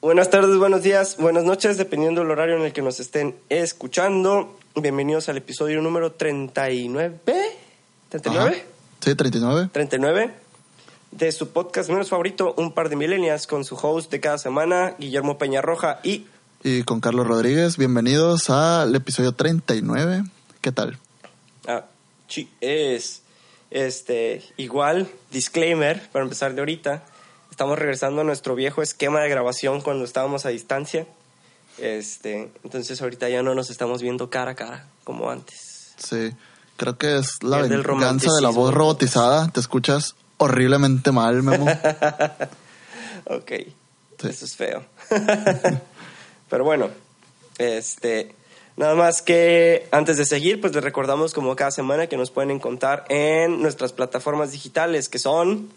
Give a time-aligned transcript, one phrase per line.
[0.00, 4.56] Buenas tardes, buenos días, buenas noches, dependiendo del horario en el que nos estén escuchando.
[4.76, 7.18] Bienvenidos al episodio número 39.
[8.08, 8.28] ¿39?
[8.28, 8.54] Ajá.
[9.00, 9.70] Sí, 39.
[9.72, 10.34] 39
[11.10, 14.94] de su podcast menos favorito, Un par de millennials, con su host de cada semana,
[15.00, 16.26] Guillermo Peñarroja y...
[16.62, 20.22] Y con Carlos Rodríguez, bienvenidos al episodio 39.
[20.60, 20.96] ¿Qué tal?
[21.66, 21.86] Ah,
[22.28, 23.22] sí, es...
[23.72, 27.04] Este, igual, disclaimer, para empezar de ahorita,
[27.58, 31.08] estamos regresando a nuestro viejo esquema de grabación cuando estábamos a distancia.
[31.78, 35.92] Este, entonces ahorita ya no nos estamos viendo cara a cara como antes.
[35.96, 36.30] Sí,
[36.76, 39.48] creo que es la el venganza de la voz robotizada.
[39.48, 41.66] Te escuchas horriblemente mal, Memo.
[43.24, 43.50] Ok,
[44.20, 44.28] Sí.
[44.28, 44.84] eso es feo.
[46.48, 46.90] Pero bueno,
[47.58, 48.36] este,
[48.76, 52.52] nada más que antes de seguir, pues les recordamos como cada semana que nos pueden
[52.52, 55.68] encontrar en nuestras plataformas digitales que son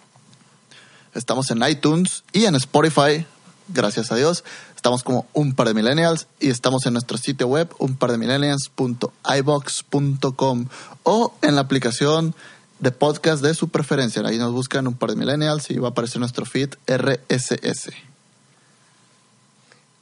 [1.13, 3.25] Estamos en iTunes y en Spotify,
[3.67, 4.43] gracias a Dios.
[4.75, 8.17] Estamos como un par de millennials y estamos en nuestro sitio web un par de
[8.17, 10.65] millennials.ibox.com
[11.03, 12.33] o en la aplicación
[12.79, 14.21] de podcast de su preferencia.
[14.25, 17.91] Ahí nos buscan un par de millennials y va a aparecer nuestro feed RSS.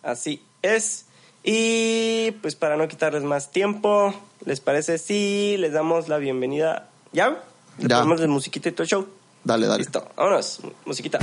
[0.03, 1.05] Así es.
[1.43, 4.13] Y pues para no quitarles más tiempo,
[4.45, 6.87] ¿les parece si les damos la bienvenida?
[7.11, 7.41] ¿Ya?
[7.79, 7.97] ¿Le Ya.
[7.97, 9.07] ponemos de musiquita y todo show?
[9.43, 9.79] Dale, dale.
[9.79, 11.19] Listo, vámonos, mu- musiquita.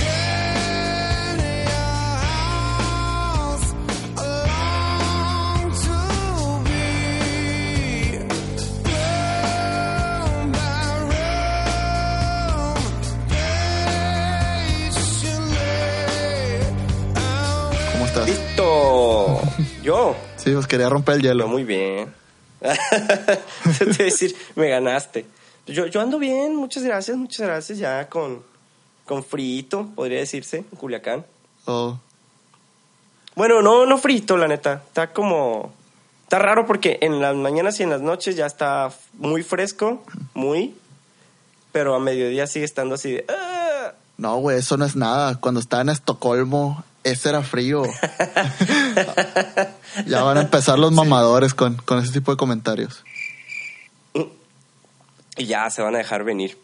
[17.93, 18.27] ¿Cómo estás?
[18.29, 19.41] ¡Listo!
[19.83, 20.17] Yo.
[20.37, 21.49] Sí, pues quería romper el hielo.
[21.49, 22.13] muy bien.
[22.61, 25.27] Te iba a decir, me ganaste.
[25.67, 27.79] Yo, yo ando bien, muchas gracias, muchas gracias.
[27.79, 28.43] Ya con,
[29.05, 31.25] con frito, podría decirse, en Culiacán.
[31.67, 31.99] Oh,
[33.35, 34.83] Bueno, no, no frito, la neta.
[34.87, 35.73] Está como.
[36.23, 40.03] Está raro porque en las mañanas y en las noches ya está muy fresco,
[40.35, 40.75] muy.
[41.73, 43.25] Pero a mediodía sigue estando así de.
[43.29, 43.93] "Ah".
[44.17, 45.39] No, güey, eso no es nada.
[45.41, 47.83] Cuando estaba en Estocolmo, ese era frío.
[50.07, 53.05] ya van a empezar los mamadores con, con ese tipo de comentarios.
[55.37, 56.59] Y ya se van a dejar venir.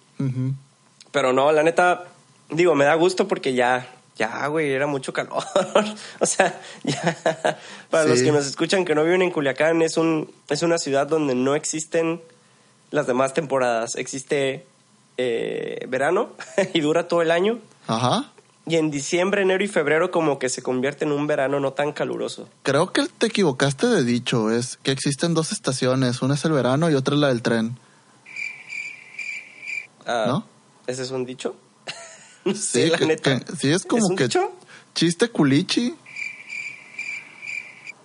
[1.11, 2.05] Pero no, la neta,
[2.51, 5.45] digo, me da gusto porque ya, ya, güey, era mucho calor.
[6.21, 7.59] o sea, ya,
[7.91, 11.07] para los que nos escuchan que no viven en Culiacán, es, un, es una ciudad
[11.07, 12.21] donde no existen
[12.91, 13.97] las demás temporadas.
[13.97, 14.67] Existe
[15.19, 16.31] eh, verano
[16.75, 17.59] y dura todo el año.
[17.87, 18.33] Ajá.
[18.65, 21.93] Y en diciembre, enero y febrero como que se convierte en un verano no tan
[21.93, 22.49] caluroso.
[22.63, 24.53] Creo que te equivocaste de dicho.
[24.53, 26.23] Es que existen dos estaciones.
[26.23, 27.77] Una es el verano y otra es la del tren.
[30.07, 30.45] Ah, ¿No?
[30.87, 31.55] ¿Ese es un dicho?
[32.55, 33.41] sí, la que- neta.
[33.41, 34.53] que- sí, es como un que dicho?
[34.95, 35.95] chiste culichi.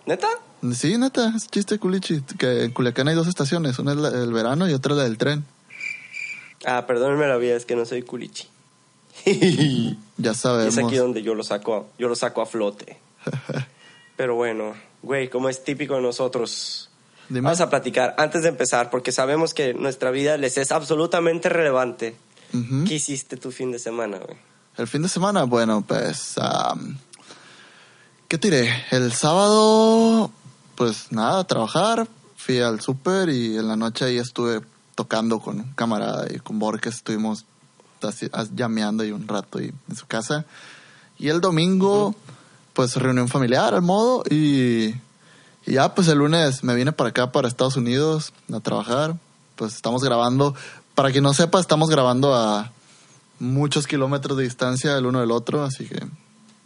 [0.05, 0.27] ¿Neta?
[0.73, 2.21] Sí, neta, es chiste culichi.
[2.37, 3.77] Que en Culiacán hay dos estaciones.
[3.79, 5.45] Una es la del verano y otra es la del tren.
[6.65, 8.47] Ah, perdónenme la vida, es que no soy culichi.
[10.19, 10.75] Ya sabemos.
[10.77, 12.97] es aquí donde yo lo saco, yo lo saco a flote.
[14.17, 16.89] Pero bueno, güey, como es típico de nosotros,
[17.29, 17.41] Dime.
[17.41, 22.15] vamos a platicar antes de empezar, porque sabemos que nuestra vida les es absolutamente relevante.
[22.53, 22.85] Ujú.
[22.85, 24.37] ¿Qué hiciste tu fin de semana, güey?
[24.77, 26.97] El fin de semana, bueno, pues, am,
[28.27, 28.69] ¿qué tiré?
[28.91, 30.31] El sábado,
[30.75, 34.61] pues nada, trabajar, fui al súper y en la noche ahí estuve
[34.95, 37.45] tocando con un camarada y con Borges estuvimos
[38.53, 40.45] llameando ahí un rato y en su casa.
[41.17, 42.15] Y el domingo,
[42.73, 44.93] pues reunión familiar al modo y,
[45.67, 49.15] y ya pues el lunes me vine para acá, para Estados Unidos, a trabajar.
[49.57, 50.55] Pues estamos grabando,
[50.95, 52.71] para quien no sepa, estamos grabando a
[53.39, 55.99] muchos kilómetros de distancia el uno del otro, así que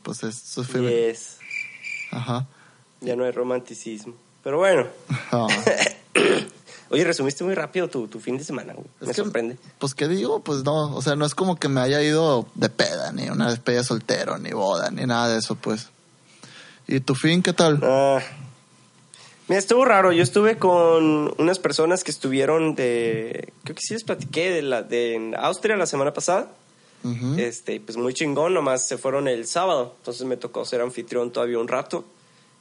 [0.03, 0.81] pues eso fue...
[0.81, 1.37] Yes.
[2.11, 2.45] Ajá.
[2.99, 4.13] Ya no hay romanticismo.
[4.43, 4.87] Pero bueno,
[6.91, 8.85] oye, resumiste muy rápido tu, tu fin de semana, güey.
[8.99, 9.57] Me que, sorprende.
[9.79, 10.41] Pues, ¿qué digo?
[10.41, 13.49] Pues no, o sea, no es como que me haya ido de peda, ni una
[13.49, 15.89] despedida de soltero, ni boda, ni nada de eso, pues.
[16.87, 17.79] ¿Y tu fin qué tal?
[17.81, 18.19] Ah,
[19.51, 20.13] mira, estuvo raro.
[20.13, 23.51] Yo estuve con unas personas que estuvieron de.
[23.65, 26.49] Creo que sí les platiqué de, la, de Austria la semana pasada.
[27.03, 27.35] Ujú.
[27.37, 29.93] Este, pues muy chingón, nomás se fueron el sábado.
[29.97, 32.05] Entonces me tocó ser anfitrión todavía un rato.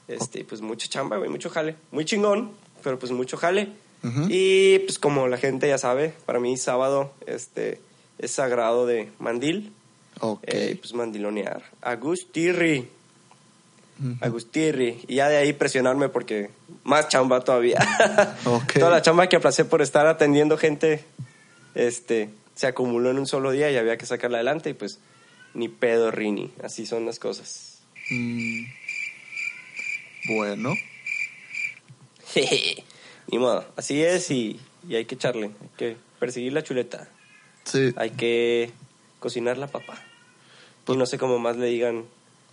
[0.09, 1.77] Este, pues mucha chamba, güey, mucho jale.
[1.93, 2.51] Muy chingón,
[2.83, 3.69] pero pues mucho jale.
[4.03, 4.27] Ujú.
[4.29, 7.81] Y pues como la gente ya sabe, para mí sábado este,
[8.19, 9.73] es sagrado de mandil.
[10.19, 10.41] Ok.
[10.43, 11.63] Eh, pues mandilonear.
[11.83, 12.89] Agustirri.
[14.01, 14.17] Ujú.
[14.21, 15.05] Agustirri.
[15.09, 16.51] Y ya de ahí presionarme porque
[16.85, 17.79] más chamba todavía.
[18.45, 18.75] Ok.
[18.79, 21.05] Toda la chamba que aplacé por estar atendiendo gente,
[21.75, 24.99] este, se acumuló en un solo día y había que sacarla adelante y pues
[25.55, 26.51] ni pedo rini.
[26.65, 27.83] Así son las cosas.
[28.11, 28.65] Mm,
[30.37, 30.75] Bueno.
[33.33, 37.09] Ni modo, así es y, y hay que echarle, hay que perseguir la chuleta,
[37.65, 37.93] Sí.
[37.97, 38.71] hay que
[39.21, 40.03] cocinar la papa.
[40.89, 42.05] Y no sé cómo más le digan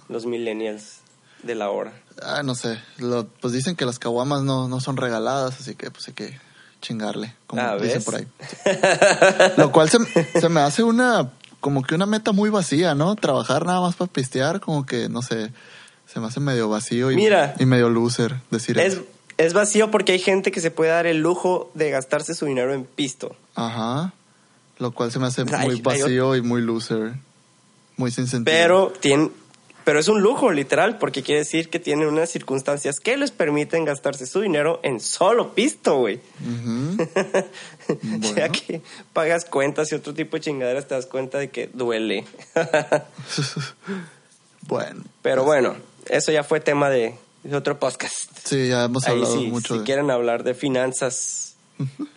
[0.10, 1.00] los millennials
[1.44, 1.94] de la hora.
[2.22, 2.80] Ah, no sé.
[2.98, 6.40] Lo- pues dicen que las caguamas no, no son regaladas, así que pues hay que
[6.82, 8.28] chingarle, como Ah, dicen por ahí.
[9.58, 9.98] Lo cual se,
[10.40, 13.16] se me hace una, como que una meta muy vacía, ¿no?
[13.16, 15.52] Trabajar nada más para pistear, como que, no sé,
[16.06, 17.56] se me hace medio vacío y, Mira.
[17.60, 19.04] y medio loser decir Es, eso.
[19.38, 22.74] es vacío porque hay gente que se puede dar el lujo de gastarse su dinero
[22.74, 23.36] en pisto.
[23.56, 24.14] Ajá.
[24.80, 27.14] Lo cual se me hace muy vacío y muy loser.
[27.98, 28.56] Muy sin sentido.
[28.56, 29.32] Pero tiene,
[29.88, 33.86] pero es un lujo, literal, porque quiere decir que tienen unas circunstancias que les permiten
[33.86, 36.20] gastarse su dinero en solo pisto, güey.
[36.42, 37.46] Ya
[38.04, 38.52] Bueno.
[38.52, 38.82] que
[39.14, 42.26] pagas cuentas y otro tipo de chingaderas te das cuenta de que duele.
[44.68, 45.04] bueno.
[45.22, 45.76] pero bueno,
[46.10, 48.30] eso ya fue tema de, de otro podcast.
[48.44, 49.86] Sí, ya hemos Ahí hablado sí, mucho si de...
[49.86, 51.56] quieren hablar de finanzas,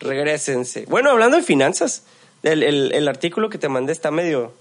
[0.01, 0.87] regresense.
[0.89, 2.03] Bueno, hablando de finanzas,
[2.43, 4.53] el, el- el artículo que te mandé está medio,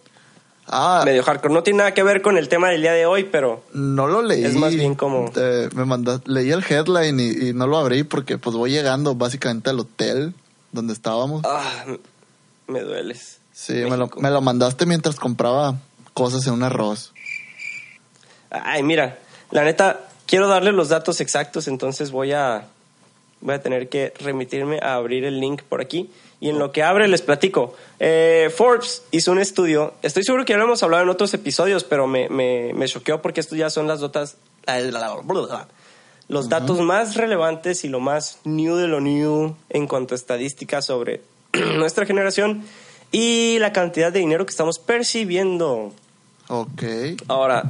[0.72, 1.54] Ah, medio hardcore.
[1.54, 4.22] No tiene nada que ver con el tema del día de hoy, pero No lo
[4.22, 4.44] leí.
[4.46, 8.04] Es más bien como- Eh, me manda, leí el headline y, y no lo abrí
[8.04, 10.34] porque pues voy llegando básicamente al hotel
[10.72, 11.42] donde estábamos.
[11.46, 11.86] ah,
[12.68, 13.40] me dueles.
[13.52, 15.76] sí, me lo, me lo mandaste mientras compraba
[16.14, 17.14] cosas en un arroz.
[18.52, 19.18] Ay, mira,
[19.52, 22.66] la neta, quiero darle los datos exactos, entonces voy a,
[23.42, 26.12] voy a tener que remitirme a abrir el link por aquí.
[26.42, 27.76] Y en lo que abre les platico.
[28.00, 31.84] Eh, Forbes hizo un estudio, estoy seguro que ya lo hemos hablado en otros episodios,
[31.84, 34.38] pero me, me, me choqueó porque estos ya son las notas,
[36.30, 40.86] los datos más relevantes y lo más new de lo new en cuanto a estadísticas
[40.86, 41.22] sobre
[41.76, 42.64] nuestra generación
[43.12, 45.92] y la cantidad de dinero que estamos percibiendo.
[46.48, 46.84] Ok.
[47.28, 47.64] Ahora,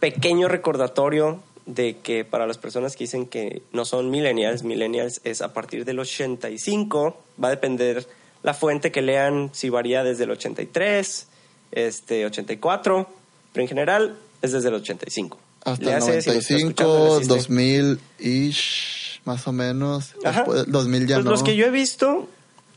[0.00, 1.40] pequeño recordatorio
[1.74, 5.84] de que para las personas que dicen que no son millennials, millennials es a partir
[5.84, 8.06] del 85, va a depender
[8.42, 11.26] la fuente que lean, si varía desde el 83,
[11.72, 13.06] este, 84,
[13.52, 15.38] pero en general es desde el 85.
[15.64, 17.34] Hasta Le el hace, si lo está escuchando, 95, resiste.
[17.34, 20.14] 2000 ish, más o menos.
[20.24, 20.40] Ajá.
[20.40, 21.30] Después, 2000 ya Pues no.
[21.32, 22.28] los que yo he visto,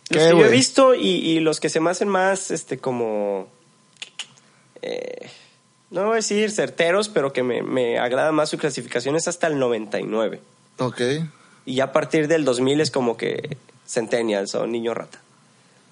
[0.10, 2.78] ¿Qué, los que yo he visto y, y los que se me hacen más, este,
[2.78, 3.48] como,
[4.81, 5.30] eh,
[5.94, 9.48] no voy a decir certeros, pero que me, me agrada más su clasificación es hasta
[9.48, 10.42] el 99.
[10.80, 11.01] Ok.
[11.66, 13.57] Y ya a partir del 2000 es como que
[13.88, 15.19] centennials o niño rata.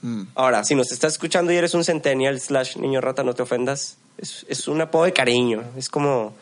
[0.01, 0.23] Mm.
[0.33, 3.97] Ahora, si nos estás escuchando y eres un centennial slash niño rata, no te ofendas.
[4.17, 5.63] Es, es un apodo de cariño.
[5.77, 6.33] Es como,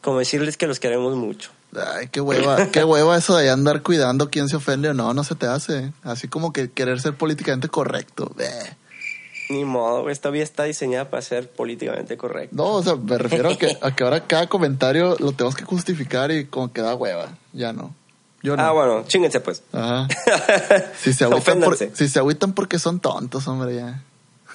[0.00, 1.50] como decirles que los queremos mucho.
[1.76, 5.22] Ay, qué hueva, qué hueva eso de andar cuidando quién se ofende o no, no
[5.22, 5.92] se te hace.
[6.02, 8.32] Así como que querer ser políticamente correcto.
[8.34, 8.76] Bleh.
[9.48, 12.54] Ni modo, esta vida está diseñada para ser políticamente correcta.
[12.56, 15.64] No, o sea, me refiero a que, a que ahora cada comentario lo tenemos que
[15.64, 17.36] justificar y como que da hueva.
[17.52, 17.94] Ya no.
[18.42, 18.62] Yo no.
[18.62, 19.62] Ah, bueno, chinguense pues.
[19.72, 20.08] Ajá.
[20.98, 24.02] Si se, agüitan por- si se agüitan porque son tontos, hombre, ya.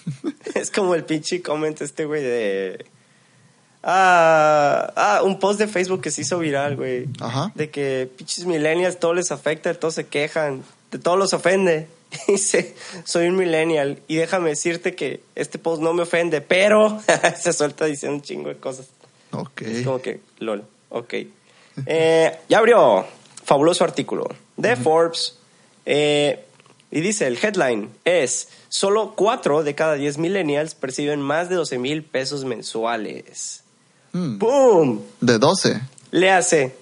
[0.56, 2.86] Es como el pinche comment este, güey, de...
[3.84, 7.07] Ah, ah, un post de Facebook que se hizo viral, güey.
[7.22, 7.51] Ajá.
[7.56, 11.88] De que pinches millennials todo les afecta, todos se quejan, de todos los ofende.
[12.27, 17.01] Dice, soy un millennial y déjame decirte que este post no me ofende, pero
[17.42, 18.88] se suelta diciendo un chingo de cosas.
[19.31, 19.62] Ok.
[19.62, 21.13] Es como que, lol, ok.
[21.86, 23.05] Eh, ya abrió,
[23.43, 25.38] fabuloso artículo de Forbes.
[25.86, 26.43] eh,
[26.89, 31.77] y dice, el headline es, solo 4 de cada 10 millennials perciben más de 12
[31.77, 33.63] mil pesos mensuales.
[34.13, 34.38] Mm.
[34.38, 35.03] ¡Boom!
[35.20, 35.81] De 12.
[36.12, 36.75] Le hace,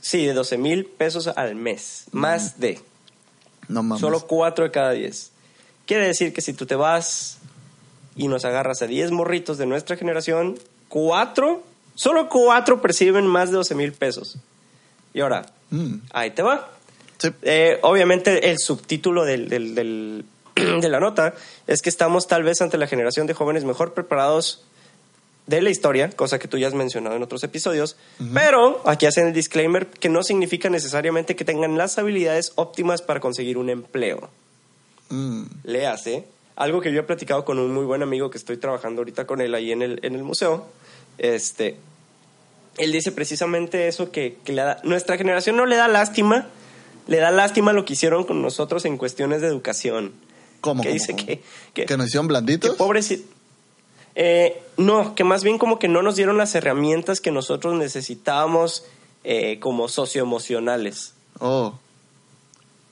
[0.00, 2.80] sí, de 12 mil pesos al mes, más de.
[3.68, 4.00] No mames.
[4.00, 5.30] Solo 4 de cada 10.
[5.86, 7.38] Quiere decir que si tú te vas
[8.16, 11.62] y nos agarras a 10 morritos de nuestra generación, 4,
[11.94, 14.36] solo 4 perciben más de 12 mil pesos.
[15.14, 15.96] Y ahora, Mm.
[16.12, 16.68] ahí te va.
[17.18, 17.28] Sí.
[17.42, 21.34] Eh, obviamente el subtítulo del, del- del- de la nota
[21.66, 24.64] es que estamos tal vez ante la generación de jóvenes mejor preparados
[25.46, 27.96] de la historia, cosa que tú ya has mencionado en otros episodios,
[28.32, 33.20] pero aquí hacen el disclaimer que no significa necesariamente que tengan las habilidades óptimas para
[33.20, 34.30] conseguir un empleo.
[35.10, 35.42] Mm.
[35.64, 36.24] Le hace
[36.56, 39.40] algo que yo he platicado con un muy buen amigo que estoy trabajando ahorita con
[39.40, 40.66] él ahí en el, en el museo.
[41.18, 41.76] Este,
[42.78, 46.46] él dice precisamente eso que, que le da, nuestra generación no le da lástima,
[47.08, 50.12] le da lástima lo que hicieron con nosotros en cuestiones de educación.
[50.60, 50.82] ¿Cómo?
[50.82, 51.26] Que cómo, dice cómo?
[51.26, 51.42] que,
[51.74, 52.76] que, ¿Que nos hicieron que blanditos?
[52.76, 53.41] pobrecito.
[54.14, 58.84] Eh, no, que más bien como que no nos dieron las herramientas que nosotros necesitábamos
[59.24, 61.14] eh, como socioemocionales.
[61.38, 61.74] Oh.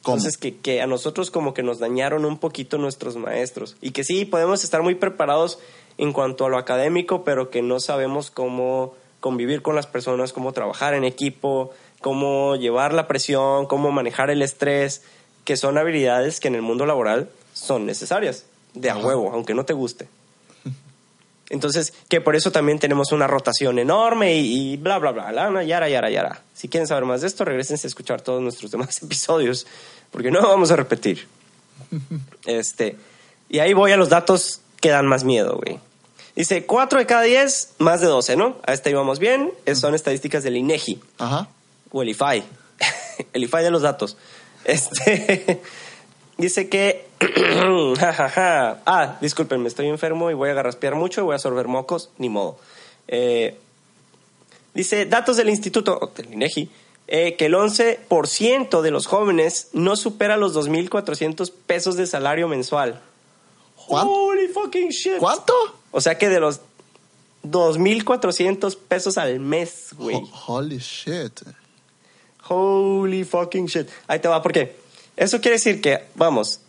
[0.02, 0.16] ¿Cómo?
[0.16, 3.76] Entonces, que, que a nosotros como que nos dañaron un poquito nuestros maestros.
[3.82, 5.58] Y que sí, podemos estar muy preparados
[5.98, 10.52] en cuanto a lo académico, pero que no sabemos cómo convivir con las personas, cómo
[10.52, 15.02] trabajar en equipo, cómo llevar la presión, cómo manejar el estrés,
[15.44, 19.64] que son habilidades que en el mundo laboral son necesarias, de a huevo, aunque no
[19.64, 20.08] te guste.
[21.50, 25.64] Entonces, que por eso también tenemos una rotación enorme y, y bla, bla, bla, bla,
[25.64, 26.42] yara, yara, yara.
[26.54, 29.66] Si quieren saber más de esto, regresense a escuchar todos nuestros demás episodios,
[30.12, 31.26] porque no vamos a repetir.
[32.46, 32.96] Este,
[33.48, 35.78] y ahí voy a los datos que dan más miedo, güey.
[36.34, 38.56] Dice, 4 de cada 10, más de 12, ¿no?
[38.64, 39.52] A esta íbamos bien.
[39.74, 41.48] Son estadísticas del INEGI Ajá.
[41.90, 42.44] o el IFAI.
[43.32, 44.16] el IFAI de los datos.
[44.64, 45.60] Este
[46.38, 47.09] dice que.
[48.00, 52.10] ah, disculpen, me estoy enfermo y voy a garraspear mucho y voy a sorber mocos,
[52.18, 52.58] ni modo.
[53.08, 53.56] Eh,
[54.74, 56.70] dice datos del instituto del INEGI
[57.08, 63.00] eh, que el 11% de los jóvenes no supera los 2.400 pesos de salario mensual.
[63.86, 65.18] ¿Cuán- Holy fucking shit.
[65.18, 65.52] ¿Cuánto?
[65.90, 66.60] O sea que de los
[67.42, 70.16] 2.400 pesos al mes, güey.
[70.16, 71.40] Ho- holy shit.
[72.48, 73.88] Holy fucking shit.
[74.06, 74.76] Ahí te va, ¿por qué?
[75.16, 76.60] Eso quiere decir que, vamos,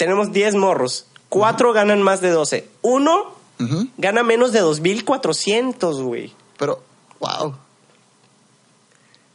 [0.00, 1.04] tenemos 10 morros.
[1.28, 2.66] 4 ganan más de 12.
[2.80, 3.86] Uno Ujú.
[3.98, 6.32] gana menos de 2.400, güey.
[6.56, 6.82] Pero,
[7.18, 7.54] wow.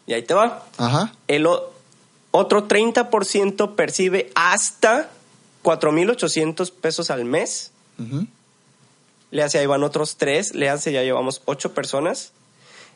[0.07, 0.65] Y ahí te va.
[0.77, 1.13] Ajá.
[1.27, 1.45] El
[2.31, 5.12] otro 30% percibe hasta
[5.63, 7.69] 4.800 pesos al mes.
[8.00, 8.25] Ujú.
[9.29, 10.55] Le hace, ahí van otros 3.
[10.55, 12.31] Le hace, ya llevamos 8 personas.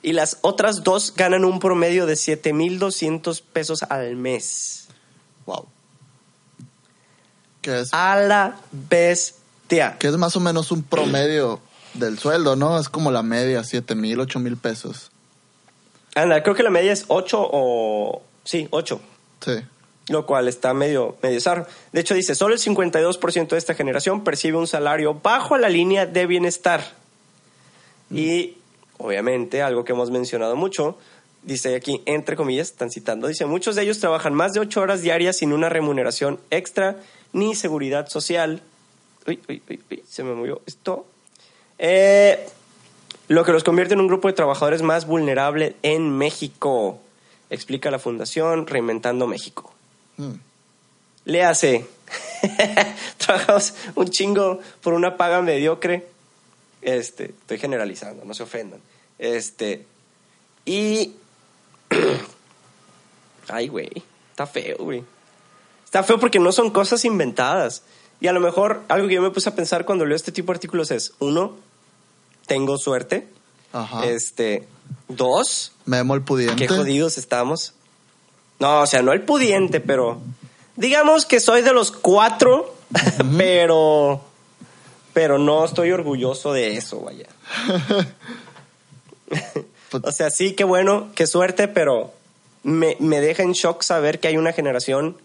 [0.02, 4.88] Y las otras dos ganan un promedio de 7.200 pesos al mes.
[5.46, 5.68] Wow.
[7.62, 9.98] Que es, A la bestia.
[10.00, 11.60] que es más o menos un promedio
[11.94, 12.80] del sueldo, ¿no?
[12.80, 15.12] Es como la media, siete mil, ocho mil pesos.
[16.16, 18.22] Anda, creo que la media es 8 o...
[18.44, 19.00] Sí, 8.
[19.46, 19.52] Sí.
[20.10, 21.68] Lo cual está medio, medio zarro.
[21.92, 26.08] De hecho, dice, solo el 52% de esta generación percibe un salario bajo la línea
[26.08, 26.84] de bienestar.
[28.12, 28.58] Y,
[28.98, 30.98] obviamente, algo que hemos mencionado mucho,
[31.44, 35.02] dice aquí, entre comillas, están citando, dice, muchos de ellos trabajan más de 8 horas
[35.02, 36.98] diarias sin una remuneración extra
[37.34, 38.62] ni seguridad social.
[39.28, 41.06] Uy, uy, uy, uy, se me movió esto.
[41.78, 42.48] Eh,
[43.28, 47.00] lo que los convierte en un grupo de trabajadores más vulnerable en México,
[47.50, 49.74] explica la Fundación Reinventando México.
[50.18, 50.34] Mm.
[51.26, 51.86] Le hace,
[53.18, 56.08] trabajamos un chingo por una paga mediocre.
[56.82, 58.80] Este, estoy generalizando, no se ofendan.
[59.18, 59.86] Este,
[60.66, 61.16] y.
[63.48, 63.90] Ay, güey,
[64.32, 65.04] está feo, güey.
[65.86, 67.84] Está feo porque no son cosas inventadas.
[68.22, 70.52] Y a lo mejor algo que yo me puse a pensar cuando leo este tipo
[70.52, 71.56] de artículos es: uno,
[72.46, 73.28] tengo suerte.
[73.72, 74.06] Ajá.
[74.06, 74.68] Este,
[75.08, 76.56] dos, Memo el pudiente.
[76.56, 77.74] qué jodidos estamos.
[78.60, 80.20] No, o sea, no el pudiente, pero
[80.76, 82.76] digamos que soy de los cuatro,
[83.38, 84.22] pero
[85.14, 87.28] pero no estoy orgulloso de eso, vaya.
[89.92, 92.14] Pues- o sea, sí, qué bueno, qué suerte, pero
[92.64, 95.18] me, me deja en shock saber que hay una generación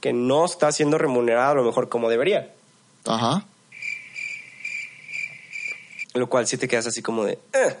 [0.00, 2.52] que no está siendo remunerada a lo mejor como debería.
[3.06, 3.44] Ajá.
[6.14, 7.38] Lo cual sí te quedas así como de...
[7.52, 7.76] "Eh".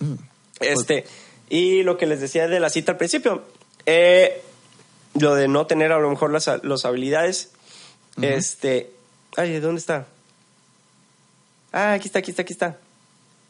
[0.00, 0.14] Mm.
[0.60, 1.04] Este,
[1.48, 3.44] y lo que les decía de la cita al principio,
[3.86, 4.42] eh,
[5.18, 7.50] lo de no tener a lo mejor las, las habilidades,
[8.20, 8.90] este,
[9.36, 10.06] ay, ¿de ¿dónde está?
[11.72, 12.78] Ah, aquí está, aquí está, aquí está.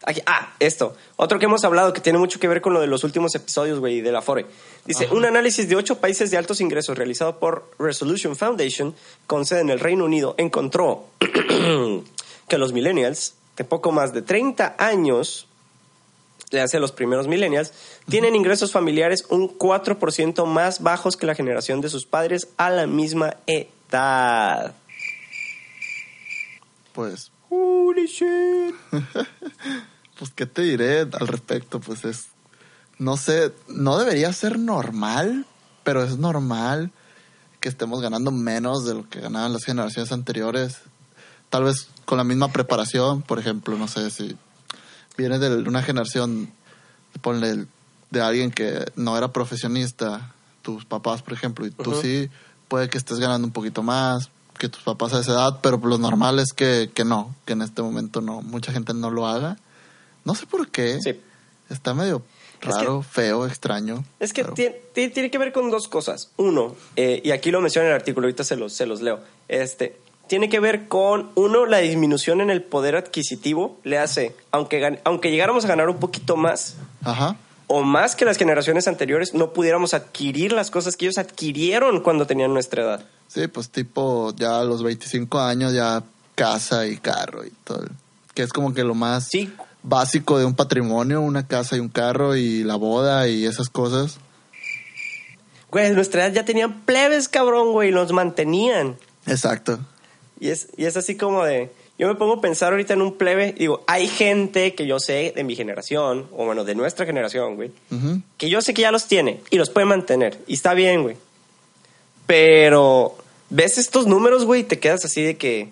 [0.07, 0.95] Aquí- ah, esto.
[1.17, 3.81] Otro que hemos hablado que tiene mucho que ver con lo de los últimos episodios,
[3.81, 4.45] güey, de la FORE.
[4.85, 8.95] Dice, un análisis de ocho países de altos ingresos realizado por Resolution Foundation,
[9.27, 11.07] con sede en el Reino Unido, encontró
[12.49, 15.47] que los millennials, de poco más de 30 años,
[16.51, 17.73] le hace a los primeros millennials,
[18.07, 22.87] tienen ingresos familiares un 4% más bajos que la generación de sus padres a la
[22.87, 24.75] misma edad.
[26.93, 28.75] Pues, Holy shit.
[30.19, 31.81] pues, ¿qué te diré al respecto?
[31.81, 32.27] Pues es,
[32.99, 35.47] no sé, no debería ser normal,
[35.83, 36.91] pero es normal
[37.61, 40.79] que estemos ganando menos de lo que ganaban las generaciones anteriores.
[41.51, 44.37] Tal vez con la misma preparación, por ejemplo, no sé si
[45.17, 46.51] vienes de una generación,
[47.23, 47.67] ponle,
[48.11, 52.31] de alguien que no era profesionista, tus papás, por ejemplo, y tú sí,
[52.69, 55.99] puede que estés ganando un poquito más que tus papás a esa edad, pero lo
[55.99, 59.57] normal es que, que no, que en este momento no, mucha gente no lo haga.
[60.25, 60.99] No sé por qué.
[61.01, 61.21] Sí.
[61.71, 62.23] Está medio
[62.61, 64.05] Es raro, feo, extraño.
[64.21, 64.55] Es que pero-
[64.93, 66.31] tiene, que ver con dos cosas.
[66.37, 69.21] Uno, eh, y aquí lo menciona en el artículo, ahorita se los, se los leo.
[69.49, 73.79] Este, tiene que ver con, uno, la disminución en el poder adquisitivo.
[73.85, 77.37] Le hace, aunque, aunque llegáramos a ganar un poquito más, Ajá.
[77.67, 82.27] o más que las generaciones anteriores, no pudiéramos adquirir las cosas que ellos adquirieron cuando
[82.27, 83.05] tenían nuestra edad.
[83.29, 86.03] Sí, pues tipo ya a los 25 años ya
[86.35, 87.85] casa y carro y todo.
[88.35, 89.53] Que es como que lo más Sí,
[89.85, 94.19] básico de un patrimonio, una casa y un carro y la boda y esas cosas.
[95.71, 98.97] Güey, en nuestra edad ya tenían plebes, cabrón, güey, y los mantenían.
[99.27, 99.79] Exacto.
[100.41, 101.71] Y es, y es así como de...
[101.97, 105.33] Yo me pongo a pensar ahorita en un plebe, digo, hay gente que yo sé
[105.37, 107.71] de mi generación, o bueno, de nuestra generación, güey,
[108.37, 110.37] que yo sé que ya los tiene y los puede mantener.
[110.49, 111.17] Y está bien, güey.
[112.27, 113.17] Pero
[113.49, 115.69] ves estos números, güey, y te quedas así de que,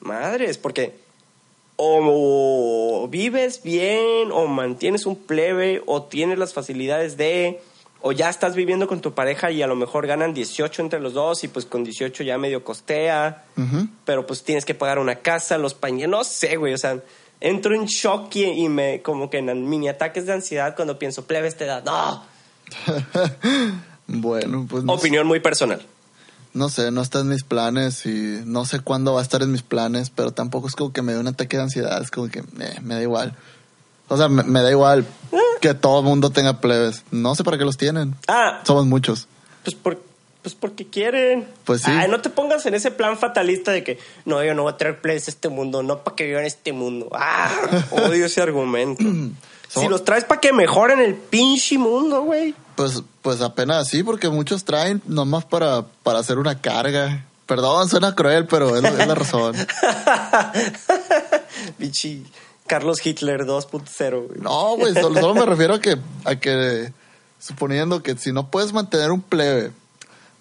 [0.00, 0.96] madres, porque
[1.76, 7.60] o vives bien, o mantienes un plebe, o tienes las facilidades de,
[8.00, 11.12] o ya estás viviendo con tu pareja y a lo mejor ganan 18 entre los
[11.12, 13.44] dos y pues con 18 ya medio costea,
[14.04, 17.00] pero pues tienes que pagar una casa, los pañales, no sé, güey, o sea,
[17.40, 21.26] entro en shock y, y me, como que en mini ataques de ansiedad cuando pienso,
[21.26, 22.24] plebe, esta edad, no.
[24.08, 25.82] Bueno, pues no, Opinión muy personal.
[26.56, 29.52] No sé, no está en mis planes y no sé cuándo va a estar en
[29.52, 32.28] mis planes, pero tampoco es como que me dé un ataque de ansiedad, es como
[32.28, 33.36] que eh, me da igual.
[34.08, 35.04] O sea, me, me da igual
[35.60, 37.04] que todo el mundo tenga plebes.
[37.10, 38.14] No sé para qué los tienen.
[38.26, 39.28] Ah, Somos muchos.
[39.64, 40.00] pues, por,
[40.42, 41.46] pues porque quieren.
[41.64, 41.90] Pues sí.
[41.90, 44.76] Ay, no te pongas en ese plan fatalista de que no, yo no voy a
[44.78, 47.10] traer plebes a este mundo, no para que vivan este mundo.
[47.12, 47.50] Ah,
[47.90, 49.04] odio ese argumento.
[49.68, 52.54] si los traes para que mejoren el pinche mundo, güey.
[52.76, 57.24] Pues, pues apenas así, porque muchos traen nomás para, para hacer una carga.
[57.46, 59.56] Perdón, suena cruel, pero es, la- es la razón.
[61.76, 62.22] Pinche
[62.68, 64.40] Carlos Hitler 2.0, güey.
[64.40, 66.92] No, güey, solo, solo me refiero a que, a que,
[67.40, 69.72] suponiendo que si no puedes mantener un plebe,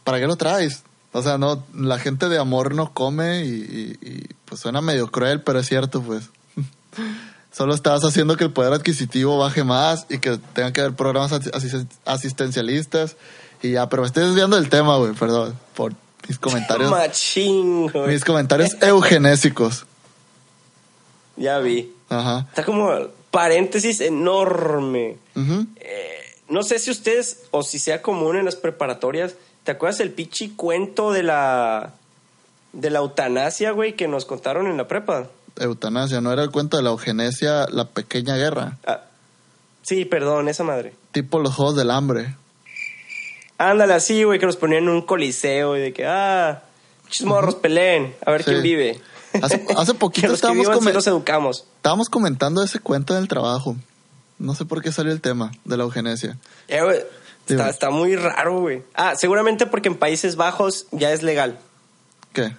[0.03, 0.83] ¿para qué lo traes?
[1.11, 5.09] O sea, no, la gente de amor no come y, y- y, pues suena medio
[5.11, 6.29] cruel, pero es cierto, pues.
[7.55, 11.31] Solo estás haciendo que el poder adquisitivo baje más y que tenga que haber programas
[11.31, 13.15] asi- asisten- asistencialistas
[13.61, 15.93] y ya, pero me estoy desviando del tema, güey, perdón, por
[16.27, 18.07] mis comentarios, Machín, güey.
[18.07, 19.85] mis comentarios eugenésicos.
[21.37, 21.93] Ya vi.
[22.09, 22.45] Ajá.
[22.49, 22.91] Está como
[23.31, 25.17] paréntesis enorme.
[25.35, 26.19] Eh,
[26.49, 29.35] no sé si ustedes o si sea común en las preparatorias.
[29.63, 31.93] ¿Te acuerdas el pichi cuento de la
[32.73, 35.27] de la eutanasia, güey, que nos contaron en la prepa?
[35.57, 38.77] Eutanasia, no era el cuento de la eugenesia, la pequeña guerra.
[38.85, 39.01] Ah,
[39.81, 40.93] sí, perdón, esa madre.
[41.11, 42.35] Tipo los juegos del hambre.
[43.57, 46.63] Ándale así, güey, que nos ponían en un coliseo y de que, ah,
[47.03, 48.51] pinches morros peleen, a ver Sí.
[48.51, 49.01] quién vive.
[49.41, 51.65] Hace, hace poquito estábamos, vivan sí educamos.
[51.77, 53.75] estábamos comentando ese cuento en el trabajo.
[54.39, 56.37] No sé por qué salió el tema de la eugenesia.
[56.67, 56.99] Eh, güey,
[57.47, 58.83] está, está muy raro, güey.
[58.93, 61.57] Ah, seguramente porque en Países Bajos ya es legal.
[62.33, 62.53] ¿Qué?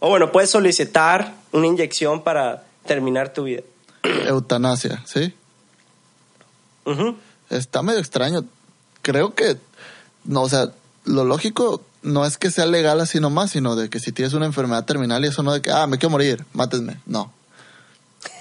[0.00, 3.62] O bueno, puedes solicitar una inyección para terminar tu vida.
[4.26, 5.34] Eutanasia, ¿sí?
[7.50, 8.44] Está medio extraño.
[9.02, 9.56] Creo que,
[10.24, 10.70] no, o sea,
[11.04, 14.46] lo lógico no es que sea legal así nomás, sino de que si tienes una
[14.46, 17.00] enfermedad terminal y eso no de que, ah, me quiero morir, mátenme.
[17.06, 17.32] No.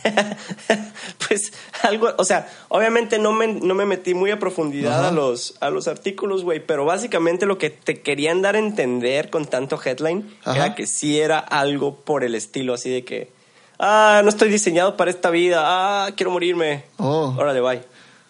[1.28, 5.08] pues algo, o sea, obviamente no me, no me metí muy a profundidad Ajá.
[5.10, 9.30] a los, a los artículos, güey, pero básicamente lo que te querían dar a entender
[9.30, 10.56] con tanto headline Ajá.
[10.56, 13.32] era que sí era algo por el estilo, así de que,
[13.80, 16.84] ah, no estoy diseñado para esta vida, ah, quiero morirme.
[16.98, 17.34] Oh.
[17.38, 17.82] Órale, bye.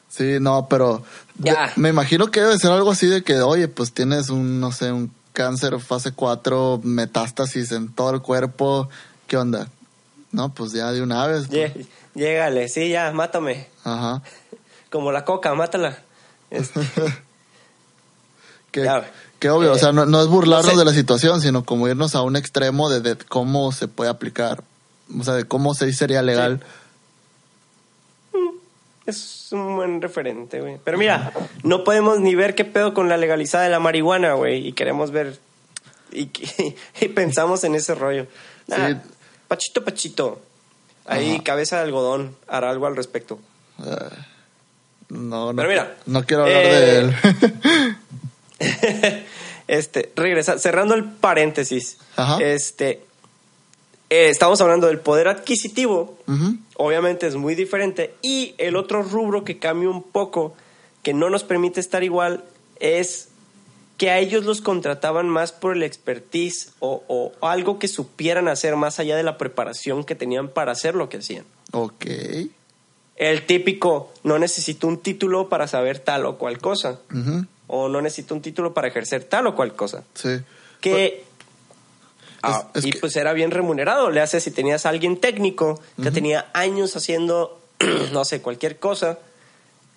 [0.09, 1.03] Sí, no, pero
[1.37, 1.73] Ya.
[1.75, 4.91] me imagino que debe ser algo así de que, oye, pues tienes un, no sé,
[4.91, 8.89] un cáncer fase 4, metástasis en todo el cuerpo,
[9.27, 9.67] ¿qué onda?
[10.37, 11.47] No, pues ya de una vez.
[11.47, 11.73] pues.
[11.75, 13.67] Lle- Llégale, sí, ya, mátame.
[13.83, 14.21] Ajá.
[14.91, 15.97] Como la coca, mátala.
[16.51, 16.79] Este,
[18.73, 19.09] Ya.
[19.39, 20.77] que obvio, Eh, o sea, no, no es burlarnos no sé.
[20.77, 24.63] de la situación, sino como irnos a un extremo de, de cómo se puede aplicar,
[25.19, 26.61] o sea, de cómo se sería legal.
[29.05, 30.77] Es un buen referente, güey.
[30.83, 31.31] Pero mira,
[31.63, 34.67] no podemos ni ver qué pedo con la legalizada de la marihuana, güey.
[34.67, 35.39] Y queremos ver.
[36.11, 36.29] Y,
[37.01, 38.27] y pensamos en ese rollo.
[38.67, 38.95] Nah, Sí.
[39.47, 40.41] Pachito, Pachito.
[41.05, 41.43] Ahí, Ajá.
[41.43, 43.39] cabeza de algodón, hará algo al respecto.
[43.79, 44.09] Ah,
[45.09, 47.15] no, no, Pero mira, no quiero hablar eh, de él.
[49.67, 51.97] este, regresa, cerrando el paréntesis.
[52.17, 52.37] Ajá.
[52.43, 53.01] Este.
[54.09, 56.17] eh, estamos hablando del poder adquisitivo.
[56.75, 58.15] Obviamente es muy diferente.
[58.21, 60.55] Y el otro rubro que cambia un poco,
[61.03, 62.43] que no nos permite estar igual,
[62.79, 63.29] es
[63.97, 68.75] que a ellos los contrataban más por el expertise o, o algo que supieran hacer
[68.75, 71.45] más allá de la preparación que tenían para hacer lo que hacían.
[71.71, 72.05] Ok.
[73.15, 76.99] El típico, no necesito un título para saber tal o cual cosa.
[77.65, 80.03] O no necesito un título para ejercer tal o cual cosa.
[80.13, 80.39] Sí.
[80.79, 81.23] Que...
[82.43, 84.11] Ah, es y que- pues era bien remunerado.
[84.11, 87.59] Le hace si tenías a alguien técnico que tenía años haciendo,
[88.13, 89.17] no sé, cualquier cosa.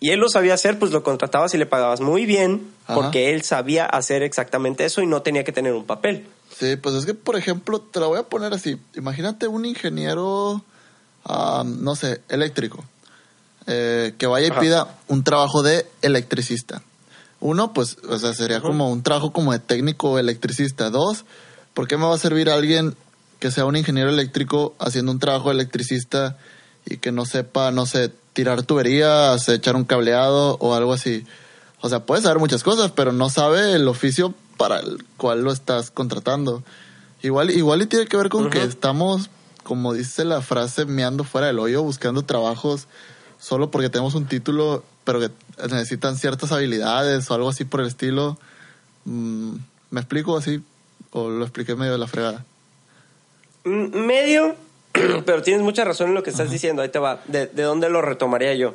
[0.00, 2.94] Y él lo sabía hacer, pues lo contratabas y le pagabas muy bien Ajá.
[2.94, 6.26] porque él sabía hacer exactamente eso y no tenía que tener un papel.
[6.58, 8.78] Sí, pues es que, por ejemplo, te la voy a poner así.
[8.96, 10.62] Imagínate un ingeniero,
[11.24, 12.84] ah, no sé, eléctrico.
[13.66, 14.60] eh, que vaya y Ajá.
[14.60, 16.82] pida un trabajo de electricista.
[17.40, 20.90] Uno, pues, o sea, sería como un trabajo como de técnico electricista.
[20.90, 21.24] Dos,
[21.74, 22.96] ¿por qué me va a servir alguien
[23.38, 26.36] que sea un ingeniero eléctrico haciendo un trabajo de electricista
[26.84, 28.10] y que no sepa, no sé,
[28.40, 31.26] tirar tuberías, echar un cableado o algo así?
[31.82, 35.52] O sea, puede saber muchas cosas, pero no sabe el oficio para el cual lo
[35.52, 36.62] estás contratando.
[37.22, 38.68] Igual, igual y tiene que ver con que Ujú.
[38.68, 39.28] estamos,
[39.62, 42.86] como dice la frase, meando fuera del hoyo, buscando trabajos
[43.38, 45.30] solo porque tenemos un título, pero que
[45.70, 48.38] necesitan ciertas habilidades o algo así por el estilo.
[49.04, 49.56] Mm,
[49.90, 50.62] ¿Me explico así?
[51.10, 52.46] ¿O lo expliqué medio de la fregada?
[53.64, 54.56] Medio,
[55.24, 56.82] pero tienes mucha razón en lo que estás diciendo.
[56.82, 57.22] Ahí te va.
[57.26, 58.74] ¿De, de dónde lo retomaría yo?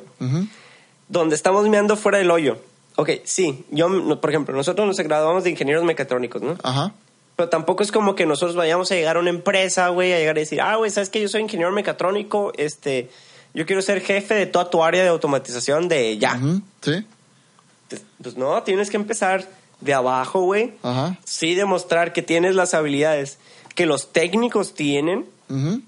[1.08, 2.58] Donde estamos meando fuera del hoyo.
[2.96, 3.64] Ok, sí.
[3.70, 6.56] Yo, por ejemplo, nosotros nos graduamos de ingenieros mecatrónicos, ¿no?
[6.62, 6.92] Ajá.
[7.36, 10.36] Pero tampoco es como que nosotros vayamos a llegar a una empresa, güey, a llegar
[10.36, 13.10] a decir, ah, güey, ¿sabes que Yo soy ingeniero mecatrónico, este,
[13.52, 16.40] yo quiero ser jefe de toda tu área de automatización de ya.
[16.80, 17.04] Sí.
[17.88, 19.46] Pues, pues no, tienes que empezar
[19.80, 20.72] de abajo, güey.
[20.82, 21.18] Ajá.
[21.24, 23.38] Sí demostrar que tienes las habilidades
[23.74, 25.26] que los técnicos tienen.
[25.50, 25.82] Ujú.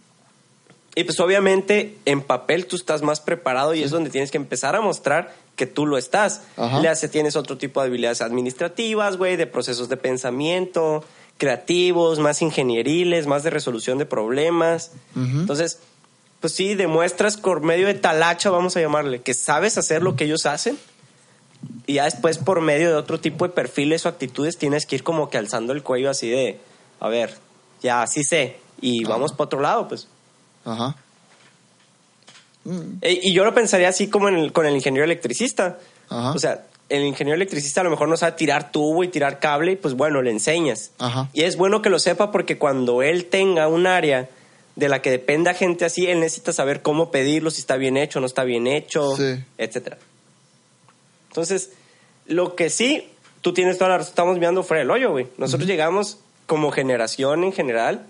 [0.99, 4.75] Y pues obviamente en papel tú estás más preparado y es donde tienes que empezar
[4.75, 6.43] a mostrar que tú lo estás.
[6.57, 6.81] Ajá.
[6.81, 11.05] Le hace, tienes otro tipo de habilidades administrativas, güey, de procesos de pensamiento,
[11.37, 14.91] creativos, más ingenieriles, más de resolución de problemas.
[15.15, 15.79] Entonces,
[16.41, 20.25] pues sí, demuestras por medio de talacha, vamos a llamarle, que sabes hacer lo que
[20.25, 20.77] ellos hacen.
[21.87, 25.05] Y ya después por medio de otro tipo de perfiles o actitudes tienes que ir
[25.05, 26.59] como que alzando el cuello así de,
[26.99, 27.37] a ver,
[27.81, 28.57] ya sí sé.
[28.81, 30.09] Y vamos para otro lado, pues.
[30.69, 30.97] Ajá.
[32.65, 35.79] Mm, Eh, Y yo lo pensaría así como en el- con el ingeniero electricista.
[36.09, 36.33] Ajá.
[36.33, 39.73] O sea, el ingeniero electricista a lo mejor no sabe tirar tubo y tirar cable
[39.73, 40.91] y pues bueno, le enseñas.
[40.99, 41.29] Ajá.
[41.33, 44.29] Y es bueno que lo sepa porque cuando él tenga un área
[44.77, 48.21] de la que dependa gente así, él necesita saber cómo pedirlo, si está bien hecho,
[48.21, 49.43] no está bien hecho, Sí.
[49.59, 49.99] etcétera.
[51.29, 51.73] Entonces,
[52.27, 53.09] lo que sí,
[53.41, 55.27] tú tienes toda la razón, estamos mirando fuera del hoyo, güey.
[55.37, 58.07] Nosotros llegamos como generación en general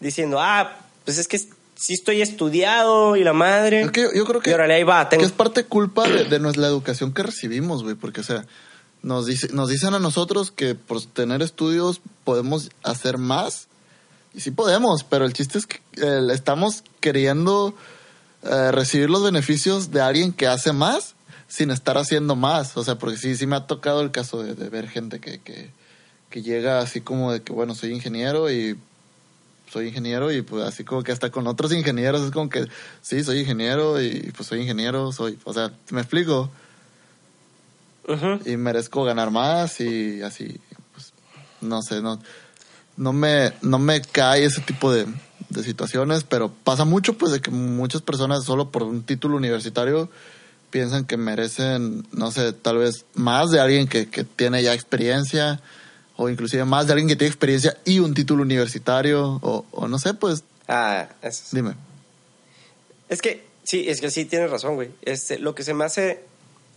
[0.00, 1.40] diciendo, ah, pues es que
[1.80, 3.82] sí estoy estudiado y la madre.
[3.82, 6.08] Es que yo, yo creo que, Y órale, ahí va, tengo- que es parte culpa
[6.08, 8.44] de, de nuestra educación que recibimos, güey, porque, o sea,
[9.02, 13.68] nos, dice, nos dicen a nosotros que por tener estudios podemos hacer más,
[14.34, 17.74] y sí podemos, pero el chiste es que eh, estamos queriendo
[18.42, 21.14] eh, recibir los beneficios de alguien que hace más
[21.46, 24.54] sin estar haciendo más, o sea, porque sí, sí me ha tocado el caso de,
[24.54, 25.70] de ver gente que, que,
[26.28, 28.76] que llega así como de que, bueno, soy ingeniero y
[29.70, 32.66] soy ingeniero y pues así como que hasta con otros ingenieros es como que
[33.02, 36.50] sí, soy ingeniero y pues soy ingeniero, soy, o sea, me explico
[38.06, 38.40] Ujú.
[38.46, 40.58] y merezco ganar más y así,
[40.92, 41.12] pues
[41.60, 42.18] no sé, no
[42.96, 45.06] no me no me cae ese tipo de,
[45.50, 50.10] de situaciones, pero pasa mucho pues de que muchas personas solo por un título universitario
[50.70, 55.60] piensan que merecen, no sé, tal vez más de alguien que, que tiene ya experiencia
[56.20, 59.98] o inclusive más de alguien que tiene experiencia y un título universitario o, o no
[59.98, 61.50] sé, pues Ah, eso es.
[61.52, 61.72] dime.
[63.08, 64.90] Es que sí, es que sí tienes razón, güey.
[65.02, 66.20] Este, lo que se me hace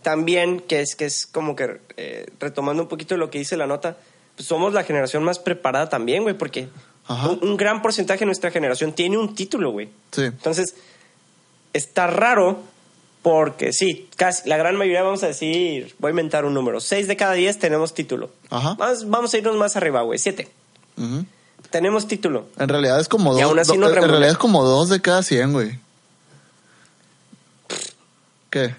[0.02, 3.66] también, que es que es como que eh, retomando un poquito lo que dice la
[3.66, 3.98] nota,
[4.36, 6.68] pues somos la generación más preparada también, güey, porque
[7.08, 9.90] un, un gran porcentaje de nuestra generación tiene un título, güey.
[10.12, 10.22] Sí.
[10.22, 10.74] Entonces,
[11.74, 12.62] está raro
[13.22, 17.06] porque sí, casi la gran mayoría, vamos a decir, voy a inventar un número, 6
[17.08, 18.30] de cada 10 tenemos título.
[18.50, 18.74] Ajá.
[18.74, 20.48] Vamos, vamos a irnos más arriba, güey, 7.
[20.96, 21.24] Ujú.
[21.70, 22.46] Tenemos título.
[22.58, 23.42] En realidad es como Y dos.
[23.50, 25.78] aún así do- nos en realidad es como dos de cada cien, güey.
[28.50, 28.74] ¿Qué?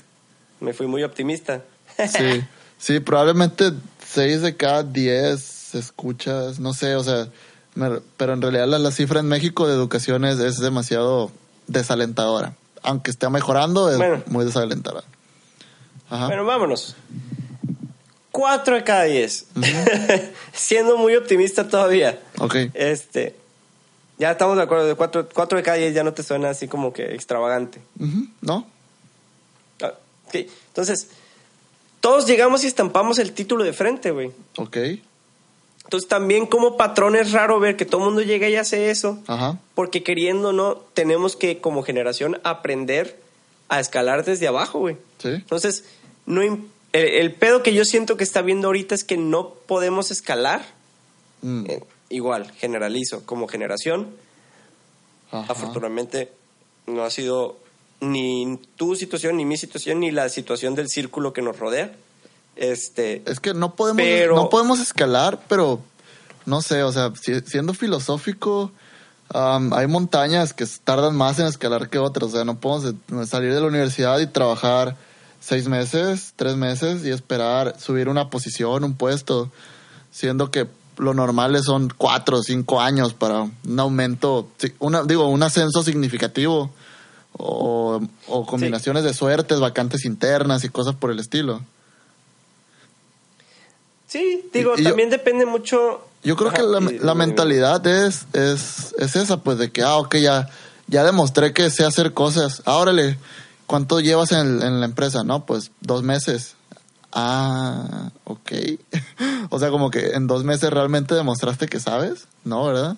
[0.60, 1.64] Me fui muy optimista.
[1.98, 2.44] Sí.
[2.78, 3.72] sí, probablemente
[4.08, 7.30] seis de cada diez escuchas, no sé, o sea,
[7.76, 11.32] me- pero en realidad la, la cifra en México de educación es, es demasiado
[11.68, 12.56] desalentadora.
[12.84, 14.22] Aunque esté mejorando, es Bueno.
[14.28, 15.06] muy desalentadora.
[16.10, 16.28] Ajá.
[16.28, 16.96] Bueno, vámonos.
[18.32, 19.46] 4 de cada 10.
[20.54, 22.20] Siendo muy optimista todavía.
[22.40, 22.56] ok.
[22.74, 23.36] Este.
[24.20, 26.94] Ya estamos de acuerdo, de 4, de cada 10 ya no te suena así como
[26.94, 27.82] que extravagante.
[28.42, 28.68] ¿No?
[29.82, 29.94] Ah,
[30.28, 30.36] ok.
[30.68, 31.08] Entonces,
[32.00, 34.32] todos llegamos y estampamos el título de frente, güey.
[34.58, 34.78] Ok.
[35.86, 39.20] Entonces, también como patrón es raro ver que todo el mundo llega y hace eso.
[39.28, 39.60] Ajá.
[39.76, 43.20] Porque queriendo o no, tenemos que como generación aprender
[43.70, 44.98] a escalar desde abajo, güey.
[45.20, 45.30] Sí.
[45.30, 45.86] Entonces,
[46.26, 46.60] no el,
[46.94, 50.66] el pedo que yo siento que está viendo ahorita es que no podemos escalar.
[51.42, 54.08] Mm, Eh, igual, generalizo, como generación.
[55.32, 55.52] ajá.
[55.52, 56.32] Afortunadamente,
[56.88, 57.58] no ha sido
[58.00, 61.92] ni tu situación, ni mi situación, ni la situación del círculo que nos rodea.
[62.56, 65.82] Este, Es que no podemos, Pero- no podemos escalar, pero
[66.46, 68.72] no sé, o sea, si- siendo filosófico,
[69.34, 72.30] am, hay montañas que tardan más en escalar que otras.
[72.30, 74.96] O sea, no podemos eh, salir de la universidad y trabajar
[75.40, 79.52] seis meses, tres meses y esperar subir una posición, un puesto,
[80.12, 84.48] siendo que lo normal son cuatro o cinco años para un aumento,
[84.80, 86.70] una, digo, un ascenso significativo
[87.34, 91.62] o, o combinaciones de suertes, vacantes internas y cosas por el estilo.
[94.14, 96.08] Sí, digo, Y- y yo- también depende mucho.
[96.24, 99.82] Yo creo Ajá, que la, y- la mentalidad es, es, es esa, pues de que,
[99.82, 100.50] ah, ok, ya,
[100.88, 102.62] ya demostré que sé hacer cosas.
[102.66, 103.18] Ah, órale,
[103.66, 105.24] ¿cuánto llevas en, en la empresa?
[105.24, 106.54] No, pues dos meses.
[107.12, 108.52] Ah, ok.
[109.50, 112.66] o sea, como que en dos meses realmente demostraste que sabes, ¿no?
[112.68, 112.96] ¿Verdad?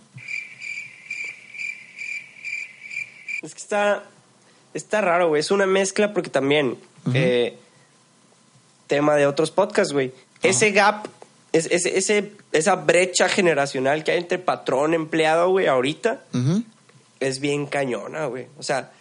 [3.41, 4.03] Es que está,
[4.73, 5.39] está raro, güey.
[5.39, 6.77] Es una mezcla porque también,
[7.13, 7.57] eh,
[8.87, 10.11] tema de otros podcasts, güey.
[10.43, 11.07] Ese gap,
[11.51, 16.21] es, ese, ese- esa brecha generacional que hay entre patrón empleado, güey, ahorita,
[17.19, 18.47] es bien cañona, güey.
[18.57, 18.91] O sea,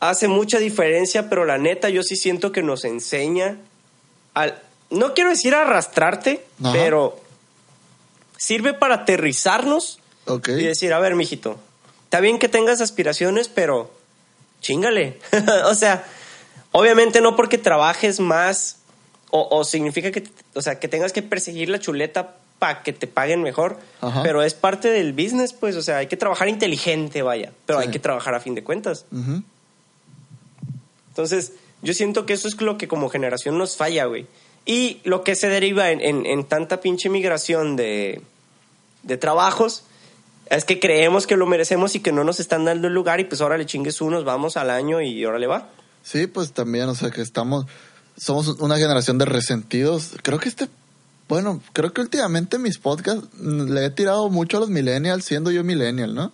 [0.00, 3.58] hace mucha diferencia, pero la neta yo sí siento que nos enseña
[4.34, 4.60] al...
[4.90, 6.72] No quiero decir arrastrarte, Ajá.
[6.72, 7.20] pero
[8.36, 9.98] sirve para aterrizarnos
[10.46, 11.58] y decir, a ver, mijito,
[12.04, 13.90] está bien que tengas aspiraciones, pero
[14.60, 15.18] chingale.
[15.64, 16.04] o sea,
[16.72, 18.75] obviamente no porque trabajes más
[19.30, 23.06] o, o significa que, o sea, que tengas que perseguir la chuleta para que te
[23.06, 24.22] paguen mejor, Ajá.
[24.22, 27.86] pero es parte del business, pues, o sea, hay que trabajar inteligente, vaya, pero Sí.
[27.86, 29.04] hay que trabajar a fin de cuentas.
[31.08, 34.26] Entonces, yo siento que eso es lo que como generación nos falla, güey.
[34.64, 38.20] Y lo que se deriva en, en- en tanta pinche migración de,
[39.02, 39.84] de trabajos
[40.50, 43.24] es que creemos que lo merecemos y que no nos están dando el lugar y
[43.24, 45.68] pues ahora le chingues unos, vamos al año y ahora le va.
[46.02, 47.66] Sí, pues también, o sea, que estamos,
[48.16, 50.12] somos una generación de resentidos.
[50.22, 50.68] Creo que este,
[51.28, 55.50] bueno, creo que últimamente mis podcasts mm, le he tirado mucho a los millennials, siendo
[55.50, 56.32] yo millennial, ¿no?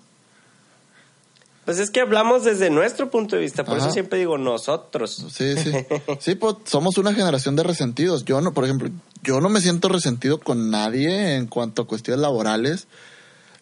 [1.64, 3.84] Pues es que hablamos desde nuestro punto de vista, por Ajá.
[3.84, 5.26] eso siempre digo nosotros.
[5.32, 5.72] Sí, sí.
[6.18, 8.24] Sí, pues somos una generación de resentidos.
[8.24, 8.90] Yo no, por ejemplo,
[9.22, 12.88] yo no me siento resentido con nadie en cuanto a cuestiones laborales,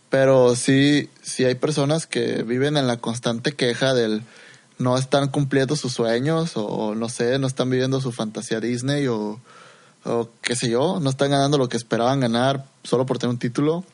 [0.08, 4.22] pero sí, sí hay personas que viven en la constante queja del
[4.80, 9.38] no están cumpliendo sus sueños o no sé, no están viviendo su fantasía Disney o,
[10.04, 13.38] o qué sé yo, no están ganando lo que esperaban ganar solo por tener un
[13.38, 13.84] título.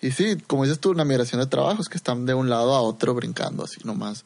[0.00, 2.80] Y sí, como dices tú, una migración de trabajos que están de un lado a
[2.80, 4.24] otro brincando así nomás.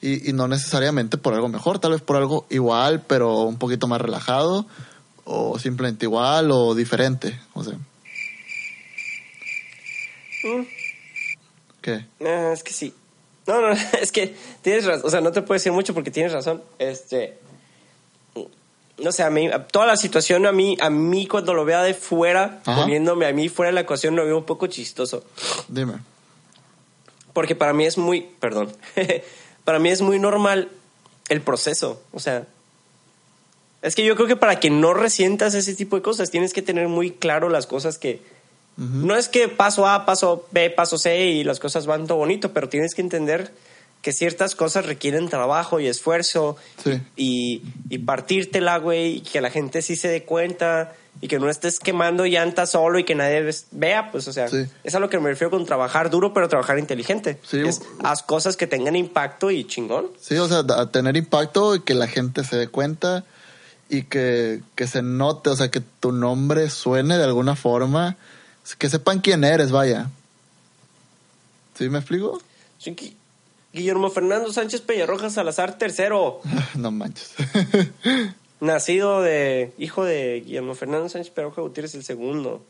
[0.00, 3.88] Y, y no necesariamente por algo mejor, tal vez por algo igual, pero un poquito
[3.88, 4.66] más relajado,
[5.24, 7.40] o simplemente igual o diferente.
[7.54, 7.78] O sea,
[10.44, 10.62] Mm,
[11.82, 12.06] ¿qué?
[12.20, 12.94] ah, es que sí.
[13.48, 13.68] No, no,
[14.00, 15.06] es que tienes razón.
[15.06, 16.62] O sea, no te puedo decir mucho porque tienes razón.
[16.78, 17.38] Este.
[18.98, 21.94] No sé, a mí, toda la situación a mí, a mí cuando lo vea de
[21.94, 22.82] fuera, Ajá.
[22.82, 25.24] poniéndome a mí fuera de la ecuación, lo veo un poco chistoso.
[25.68, 25.94] Dime.
[27.32, 28.72] Porque para mí es muy, perdón,
[29.64, 30.68] para mí es muy normal
[31.28, 32.02] el proceso.
[32.12, 32.44] O sea,
[33.82, 36.62] es que yo creo que para que no resientas ese tipo de cosas, tienes que
[36.62, 38.20] tener muy claro las cosas que...
[38.78, 42.52] No es que paso A, paso B, paso C y las cosas van todo bonito,
[42.52, 43.50] pero tienes que entender
[44.02, 47.00] que ciertas cosas requieren trabajo y esfuerzo Sí.
[47.16, 51.50] y, y partírtela, güey, y que la gente sí se dé cuenta y que no
[51.50, 54.66] estés quemando llantas solo y que nadie vea, pues, o sea, Sí.
[54.84, 57.40] es a lo que me refiero con trabajar duro, pero trabajar inteligente.
[57.42, 60.06] Sí, Es, haz cosas que tengan impacto y chingón.
[60.20, 63.24] Sí, o sea, a tener impacto y que la gente se dé cuenta
[63.90, 68.16] y que, que se note, o sea, que tu nombre suene de alguna forma,
[68.76, 70.08] que sepan quién eres, vaya.
[71.76, 72.40] ¿Sí me explico?
[73.72, 76.40] Guillermo Fernando Sánchez Peñarroja Salazar tercero,
[76.74, 77.34] no manches.
[78.60, 82.64] nacido de hijo de Guillermo Fernando Sánchez Peñarroja Gutiérrez el segundo,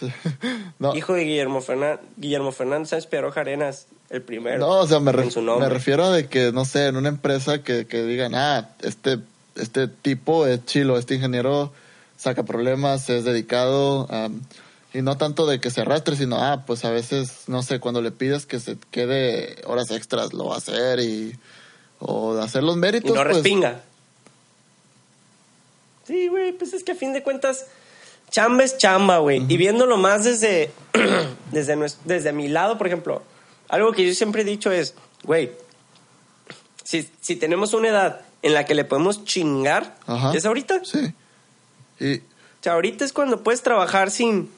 [0.78, 4.58] no, hijo de Guillermo, Fernan- Guillermo Fernando Sánchez Peñarroja Arenas el primero.
[4.58, 8.04] no, o sea, me, refiero a de que, no sé, en una empresa que, que
[8.04, 9.18] digan, ah, este,
[9.56, 11.72] este tipo es chilo, este ingeniero
[12.16, 14.40] saca problemas, es dedicado, am,
[14.94, 18.00] y no tanto de que se arrastre, sino, ah, pues a veces, no sé, cuando
[18.00, 21.38] le pides que se quede horas extras, lo va a hacer y,
[21.98, 23.82] o de hacer los y méritos, no pues, respinga.
[26.06, 27.66] Sí, güey, pues es que a fin de cuentas,
[28.30, 29.44] chamba es chamba, güey.
[29.46, 30.70] Y viéndolo más desde,
[31.52, 33.22] desde, desde mi lado, por ejemplo,
[33.68, 35.52] algo que yo siempre he dicho es, güey,
[36.82, 40.32] si, si tenemos una edad en la que le podemos chingar, Ajá.
[40.34, 40.82] es ahorita.
[40.84, 41.12] Sí.
[42.00, 44.48] Y, O sea, ahorita es cuando puedes trabajar sin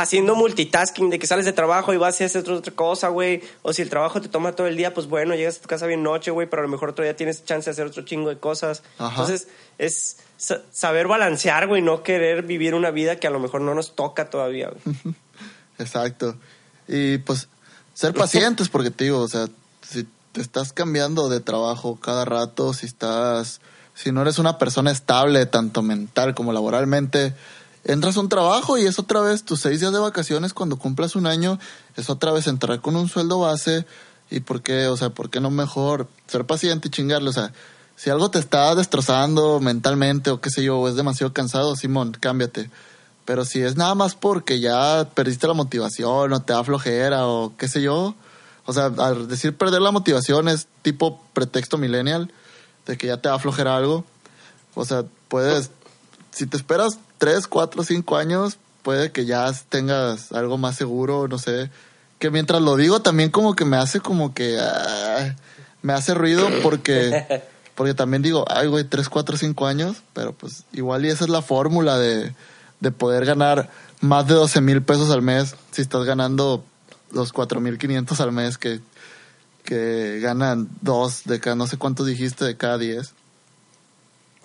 [0.00, 3.42] haciendo multitasking, de que sales de trabajo y vas y haces otra, otra cosa, güey.
[3.62, 5.86] O si el trabajo te toma todo el día, pues bueno, llegas a tu casa
[5.86, 8.28] bien noche, güey, pero a lo mejor otro día tienes chance de hacer otro chingo
[8.28, 8.82] de cosas.
[8.98, 9.22] Ajá.
[9.22, 13.60] Entonces, es sa- saber balancear, güey, no querer vivir una vida que a lo mejor
[13.60, 14.96] no nos toca todavía, güey.
[15.78, 16.36] Exacto.
[16.86, 17.48] Y pues
[17.94, 19.46] ser pacientes, porque te digo, o sea,
[19.82, 23.60] si te estás cambiando de trabajo cada rato, si estás,
[23.94, 27.34] si no eres una persona estable, tanto mental como laboralmente,
[27.88, 31.16] entras a un trabajo y es otra vez tus seis días de vacaciones cuando cumplas
[31.16, 31.58] un año,
[31.96, 33.86] es otra vez entrar con un sueldo base
[34.30, 37.52] y por qué, o sea, por qué no mejor ser paciente y chingarle, o sea,
[37.96, 42.12] si algo te está destrozando mentalmente o qué sé yo, o es demasiado cansado, Simón,
[42.12, 42.70] cámbiate.
[43.24, 47.54] Pero si es nada más porque ya perdiste la motivación o te da flojera o
[47.56, 48.14] qué sé yo,
[48.66, 52.30] o sea, al decir perder la motivación es tipo pretexto millennial
[52.86, 54.04] de que ya te da flojera algo.
[54.74, 55.70] O sea, puedes,
[56.30, 61.38] si te esperas tres, cuatro, cinco años, puede que ya tengas algo más seguro, no
[61.38, 61.70] sé.
[62.18, 65.36] Que mientras lo digo también como que me hace como que ah,
[65.82, 67.42] me hace ruido porque
[67.74, 71.30] porque también digo, ay güey, tres, cuatro, cinco años, pero pues igual y esa es
[71.30, 72.32] la fórmula de
[72.80, 76.64] de poder ganar más de 12 mil pesos al mes si estás ganando
[77.10, 78.80] los 4 mil 500 al mes que,
[79.64, 83.14] que ganan dos de cada, no sé cuánto dijiste, de cada 10.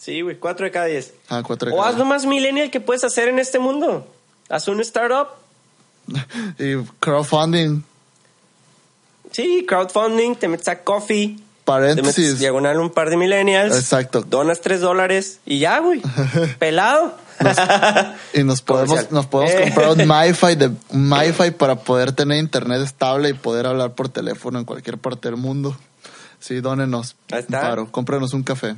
[0.03, 1.13] Sí, güey, cuatro de cada diez.
[1.29, 4.05] Ah, cuatro de O cada haz lo más millennial que puedes hacer en este mundo.
[4.49, 5.27] Haz un startup.
[6.07, 6.25] 10.
[6.59, 7.83] Y crowdfunding,
[9.31, 11.27] Sí, crowdfunding, te metes a coffee.
[11.27, 12.39] Te metes paréntesis.
[12.39, 13.75] diagonal un par de millennials.
[13.75, 14.21] Exacto.
[14.21, 16.01] Donas tres dólares y ya, güey.
[16.59, 17.15] Pelado.
[18.33, 19.61] Y nos podemos, nos podemos Eh.
[19.73, 24.09] comprar un MiFi, de, un MiFi para poder tener internet estable y poder hablar por
[24.09, 25.75] teléfono en cualquier parte del mundo.
[26.39, 27.15] Sí, dónenos.
[27.31, 27.61] Ahí está.
[27.61, 28.75] paro, cómpranos un café.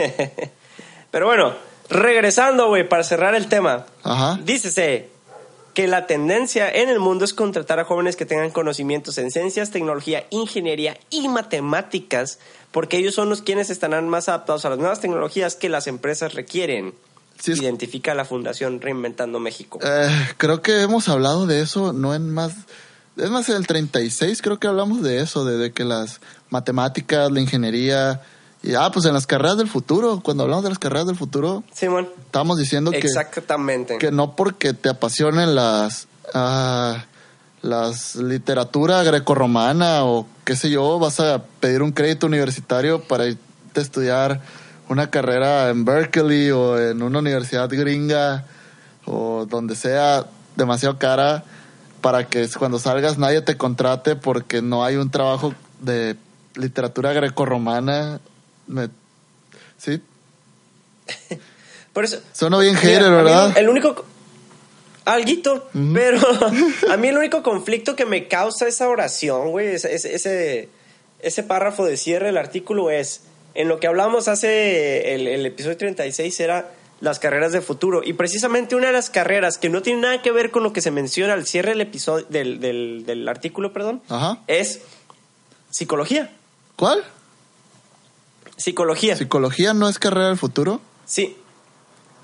[1.10, 1.54] Pero bueno,
[1.88, 3.86] regresando, güey, para cerrar el tema.
[4.02, 4.38] Ajá.
[4.44, 5.08] Dícese
[5.74, 9.70] que la tendencia en el mundo es contratar a jóvenes que tengan conocimientos en ciencias,
[9.70, 12.38] tecnología, ingeniería y matemáticas,
[12.72, 16.34] porque ellos son los quienes estarán más adaptados a las nuevas tecnologías que las empresas
[16.34, 16.94] requieren.
[17.40, 19.78] Sí, es- Identifica la Fundación Reinventando México.
[19.82, 22.52] Eh, creo que hemos hablado de eso, no en más.
[23.16, 27.30] Es más, en el 36 creo que hablamos de eso, de, de que las matemáticas,
[27.30, 28.20] la ingeniería.
[28.62, 31.64] Y, ah, pues en las carreras del futuro, cuando hablamos de las carreras del futuro,
[31.72, 33.96] Simón, estábamos diciendo que, exactamente.
[33.98, 36.08] que no porque te apasionen las.
[36.34, 37.04] ah,
[37.62, 43.40] las literatura grecorromana o qué sé yo, vas a pedir un crédito universitario para irte
[43.76, 44.40] a estudiar
[44.88, 48.46] una carrera en Berkeley o en una universidad gringa
[49.04, 51.44] o donde sea demasiado cara
[52.00, 56.16] para que cuando salgas nadie te contrate porque no hay un trabajo de
[56.54, 58.20] literatura grecorromana.
[58.70, 58.88] Me-
[59.78, 60.00] Sí,
[61.92, 63.58] Por eso, suena bien Mira, hater, a mí ¿verdad?
[63.58, 64.04] El único.
[65.04, 66.20] Alguito, pero
[66.90, 70.68] a mí el único conflicto que me causa esa oración, güey, ese, ese, ese,
[71.20, 73.22] ese párrafo de cierre del artículo es:
[73.54, 78.02] en lo que hablamos hace el, el episodio 36 era las carreras de futuro.
[78.04, 80.82] Y precisamente una de las carreras que no tiene nada que ver con lo que
[80.82, 84.38] se menciona al cierre del episodio del, del, del artículo, perdón, Ajá.
[84.46, 84.80] es
[85.70, 86.30] psicología.
[86.76, 87.02] ¿Cuál?
[88.60, 89.16] Psicología.
[89.16, 90.80] ¿Psicología no es carrera del futuro?
[91.06, 91.36] Sí.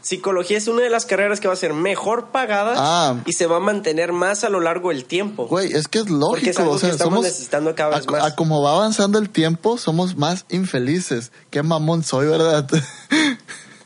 [0.03, 3.17] Psicología es una de las carreras que va a ser mejor pagada Ah.
[3.27, 5.49] y se va a mantener más a lo largo del tiempo.
[5.49, 6.29] Güey, es que es lógico.
[6.31, 8.25] Porque es algo o sea, que estamos somos, necesitando cada vez a, más.
[8.25, 11.33] a como va avanzando el tiempo, somos más infelices.
[11.51, 12.69] Qué mamón soy, ¿verdad?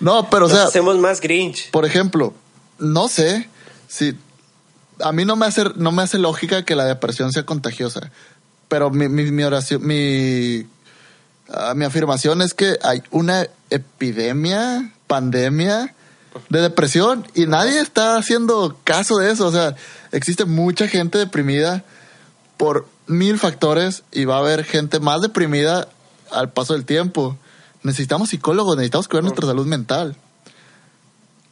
[0.00, 1.70] no, pero o Nos sea, hacemos más Grinch.
[1.70, 2.34] por ejemplo,
[2.78, 3.48] no sé
[3.88, 4.14] si
[5.00, 8.10] a mí no me hace no me hace lógica que la depresión sea contagiosa,
[8.68, 10.66] pero mi mi, mi oración mi
[11.48, 15.94] ah, mi afirmación es que hay una epidemia, pandemia
[16.48, 19.76] de depresión y nadie está haciendo caso de eso, o sea,
[20.12, 21.84] existe mucha gente deprimida
[22.56, 25.88] por mil factores y va a haber gente más deprimida
[26.30, 27.36] al paso del tiempo.
[27.82, 30.16] Necesitamos psicólogos, necesitamos cuidar nuestra salud mental.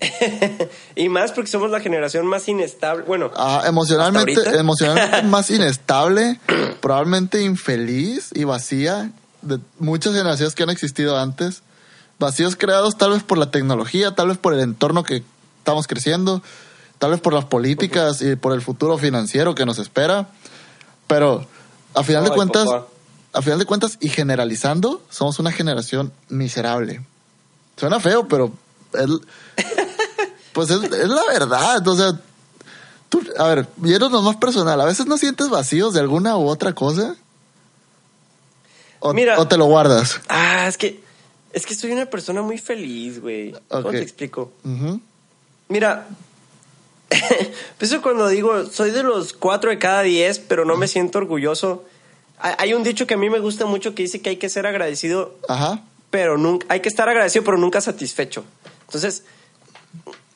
[0.96, 3.04] Y más porque somos la generación más inestable.
[3.04, 6.38] Bueno, Ah, emocionalmente, emocionalmente más inestable,
[6.80, 9.10] probablemente infeliz y vacía
[9.42, 11.62] de muchas generaciones que han existido antes.
[12.18, 15.22] Vacíos creados tal vez por la tecnología, tal vez por el entorno que
[15.58, 16.42] estamos creciendo,
[16.98, 20.28] tal vez por las políticas y por el futuro financiero que nos espera.
[21.06, 21.46] Pero
[21.94, 22.86] a final de Ay, cuentas, papá.
[23.32, 27.04] a final de cuentas y generalizando, somos una generación miserable.
[27.76, 28.52] Suena feo, pero
[28.94, 29.08] es,
[30.52, 31.86] pues es, es la verdad.
[31.86, 32.20] O sea,
[33.08, 36.72] tú, a ver, yéndonos más personal, ¿a veces no sientes vacíos de alguna u otra
[36.74, 37.16] cosa?
[39.04, 39.38] ¿O, Mira.
[39.40, 40.20] o te lo guardas?
[40.28, 41.00] ah, es que
[41.52, 43.54] es que soy una persona muy feliz, güey.
[43.68, 44.52] ¿Cómo te explico?
[44.64, 45.00] Ujú.
[45.68, 46.06] Mira,
[47.80, 51.84] eso cuando digo, soy de los cuatro de cada diez, pero no me siento orgulloso.
[52.38, 54.48] Hay hay un dicho que a mí me gusta mucho que dice que hay que
[54.48, 55.82] ser agradecido Ajá.
[56.10, 58.44] pero nunca, hay que estar agradecido, pero nunca satisfecho.
[58.86, 59.24] Entonces,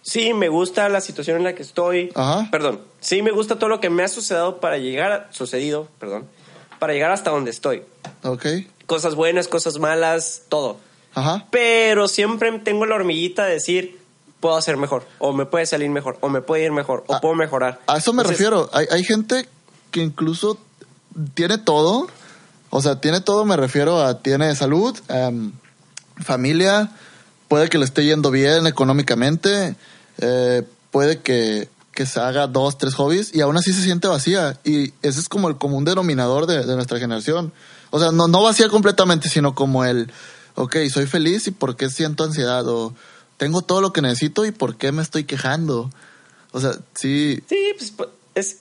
[0.02, 2.10] sí me gusta la situación en la que estoy.
[2.14, 2.48] Ajá.
[2.50, 6.26] Perdón, sí me gusta todo lo que me ha sucedido para llegar, a- sucedido, perdón,
[6.78, 7.82] para llegar hasta donde estoy.
[8.22, 8.46] Ok.
[8.86, 10.78] Cosas buenas, cosas malas, todo.
[11.14, 11.46] Ajá.
[11.50, 13.98] Pero siempre tengo la hormiguita de decir,
[14.40, 17.20] puedo hacer mejor, o me puede salir mejor, o me puede ir mejor, o Ah,
[17.20, 17.80] puedo mejorar.
[17.86, 18.70] A eso me Entonces, refiero.
[18.72, 19.48] Hay, hay gente
[19.90, 20.58] que incluso
[21.34, 22.08] tiene todo.
[22.70, 25.52] O sea, tiene todo, me refiero a tiene salud, em,
[26.22, 26.90] familia,
[27.48, 29.76] puede que le esté yendo bien económicamente,
[30.18, 34.60] eh, puede que, que se haga dos, tres hobbies y aún así se siente vacía.
[34.62, 37.52] Y ese es como el común denominador de, de nuestra generación.
[37.90, 40.12] O sea, no, no vacía completamente, sino como el,
[40.54, 42.94] ok, soy feliz y por qué siento ansiedad o
[43.36, 45.90] tengo todo lo que necesito y por qué me estoy quejando.
[46.52, 48.58] O sea, sí, Sí, pues pu- es,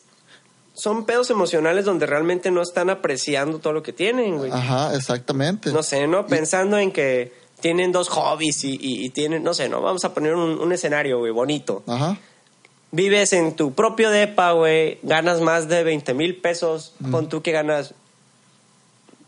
[0.74, 4.52] son pedos emocionales donde realmente no están apreciando todo lo que tienen, güey.
[4.52, 5.72] Ajá, exactamente.
[5.72, 6.26] No sé, ¿no?
[6.28, 9.82] Pensando en que tienen dos hobbies y, y- y tienen, no sé, ¿no?
[9.82, 11.84] Vamos a poner un, un escenario, güey, bonito.
[11.88, 12.18] Ajá.
[12.96, 17.52] Vives en tu propio depa, güey, ganas más de 20 mil pesos, pon tú que
[17.52, 17.94] ganas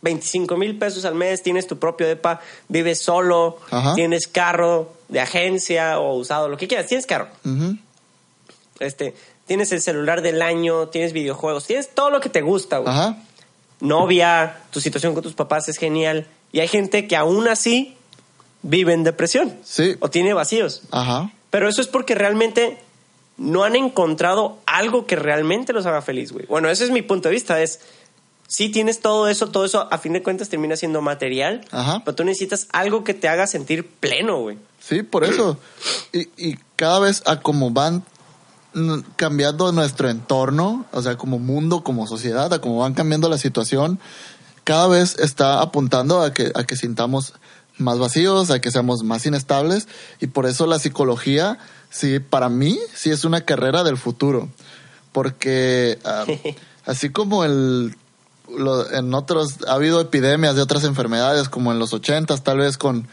[0.03, 2.39] 25 mil pesos al mes, tienes tu propio depa,
[2.69, 3.93] vives solo, Ajá.
[3.95, 7.27] tienes carro de agencia o usado, lo que quieras, tienes carro,
[8.79, 9.15] este,
[9.47, 12.93] tienes el celular del año, tienes videojuegos, tienes todo lo que te gusta, güey.
[12.93, 13.17] Ajá.
[13.81, 16.25] Novia, tu situación con tus papás es genial.
[16.53, 17.95] Y hay gente que aún así
[18.61, 19.95] vive en depresión Sí.
[19.99, 20.83] o tiene vacíos.
[20.91, 21.31] Ajá.
[21.49, 22.77] Pero eso es porque realmente
[23.37, 26.45] no han encontrado algo que realmente los haga feliz, güey.
[26.47, 27.61] Bueno, ese es mi punto de vista.
[27.61, 27.79] Es,
[28.47, 31.65] si tienes todo eso, todo eso a fin de cuentas termina siendo material.
[31.71, 32.01] Ajá.
[32.03, 34.57] Pero tú necesitas algo que te haga sentir pleno, güey.
[34.79, 35.57] Sí, por eso.
[36.13, 38.03] Y, y cada vez a como van
[39.15, 43.99] cambiando nuestro entorno, o sea, como mundo, como sociedad, a como van cambiando la situación,
[44.63, 47.33] cada vez está apuntando a que, a que sintamos
[47.77, 49.87] más vacíos, a que seamos más inestables.
[50.19, 51.57] Y por eso la psicología,
[51.97, 54.49] sí, para mí, sí es una carrera del futuro.
[55.11, 56.25] Porque ah,
[56.85, 57.95] así como el
[58.55, 62.77] lo- en otros ha habido epidemias de otras enfermedades como en los ochentas tal vez
[62.77, 63.07] con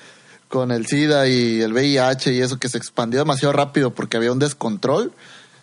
[0.48, 4.30] con el SIDA y el VIH y eso que se expandió demasiado rápido porque había
[4.30, 5.10] un descontrol.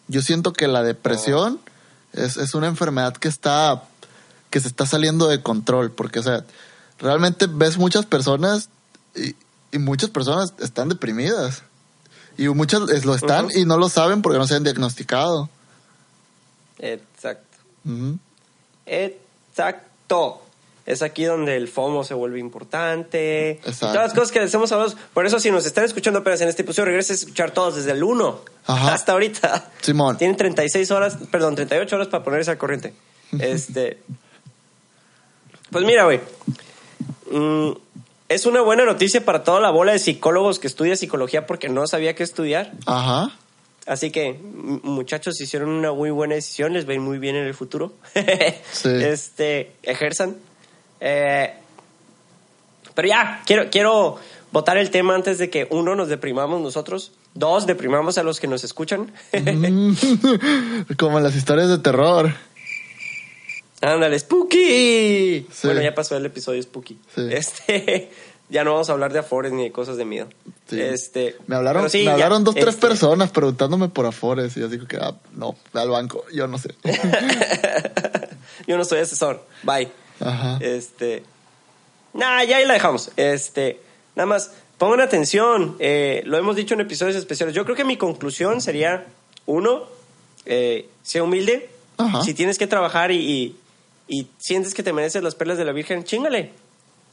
[0.09, 1.59] Yo siento que la depresión
[2.11, 3.83] es, es una enfermedad que está
[4.49, 6.43] que se está saliendo de control porque o sea
[6.99, 8.67] realmente ves muchas personas
[9.15, 9.35] y,
[9.71, 11.63] y muchas personas están deprimidas
[12.37, 15.49] y muchas es- lo están y no lo saben porque no se han diagnosticado.
[16.79, 17.57] Exacto.
[18.85, 20.41] Exacto.
[20.85, 23.51] Es aquí donde el FOMO se vuelve importante.
[23.51, 23.87] Exacto.
[23.93, 24.93] Todas las cosas que les hemos hablado.
[25.13, 27.91] Por eso, si nos están escuchando apenas en este episodio, regresen a escuchar todos desde
[27.91, 28.93] el 1 Ajá.
[28.93, 29.69] hasta ahorita.
[29.81, 30.17] Simón.
[30.17, 32.93] Tienen 36 horas, perdón, 38 horas para ponerse al corriente.
[33.39, 34.01] Este.
[35.69, 36.19] Pues mira, güey.
[37.31, 37.71] Mm,
[38.33, 41.85] es una buena noticia para toda la bola de psicólogos que estudia psicología porque no
[41.85, 42.71] sabía qué estudiar.
[42.85, 43.31] Ajá.
[43.85, 44.39] Así que,
[44.83, 47.93] muchachos, hicieron una muy buena decisión, les va a ir muy bien en el futuro.
[48.71, 48.89] Sí.
[48.89, 50.37] Este, ejerzan.
[50.99, 51.53] Eh,
[52.95, 54.17] pero ya, quiero, quiero
[54.51, 58.47] votar el tema antes de que uno nos deprimamos nosotros, dos deprimamos a los que
[58.47, 59.11] nos escuchan.
[60.97, 62.33] Como en las historias de terror.
[63.81, 65.47] Ándale, Spooky.
[65.51, 65.67] Sí.
[65.67, 66.99] Bueno, ya pasó el episodio Spooky.
[67.15, 67.27] Sí.
[67.31, 68.11] Este,
[68.49, 70.29] ya no vamos a hablar de afores ni de cosas de miedo.
[70.69, 70.79] Sí.
[70.79, 74.69] Este, Me hablaron, me ya, hablaron dos, tres este, personas preguntándome por Afores y yo
[74.69, 76.69] digo que, ah, no, ve al banco, yo no sé.
[78.67, 79.43] Yo no soy asesor.
[79.63, 79.89] Bye.
[80.19, 80.57] Ajá.
[80.61, 81.23] Este.
[82.13, 83.11] Nah, ya ahí la dejamos.
[83.17, 83.79] Este.
[84.15, 85.75] Nada más, pongan atención.
[85.79, 87.55] eh, lo hemos dicho en episodios especiales.
[87.55, 89.07] Yo creo que mi conclusión sería:
[89.45, 89.87] uno,
[90.45, 91.69] eh, sea humilde.
[91.97, 92.23] Ajá.
[92.23, 93.57] Si tienes que trabajar y, y,
[94.11, 96.51] y sientes que te mereces las perlas de la Virgen, chingale.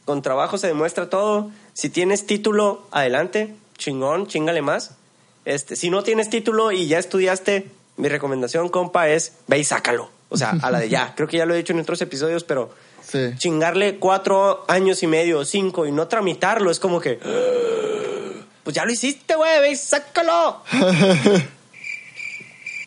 [0.03, 1.49] Con trabajo se demuestra todo.
[1.71, 3.55] Si tienes título, adelante.
[3.77, 4.97] Chingón, chingale más.
[5.45, 10.09] Este, si no tienes título y ya estudiaste, mi recomendación, compa, es ve y sácalo.
[10.27, 11.11] O sea, a la de ya.
[11.15, 12.69] Creo que ya lo he dicho en otros episodios, pero
[13.01, 13.29] Sí.
[13.37, 17.17] chingarle cuatro años y medio, cinco, y no tramitarlo, es como que.
[18.61, 20.61] Pues ya lo hiciste, güey, ve y sácalo.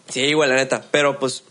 [0.08, 0.84] sí, igual, la neta.
[0.90, 1.44] Pero pues,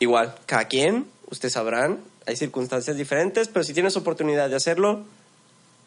[0.00, 5.00] igual, cada quien, ustedes sabrán, hay circunstancias diferentes, pero si tienes oportunidad de hacerlo,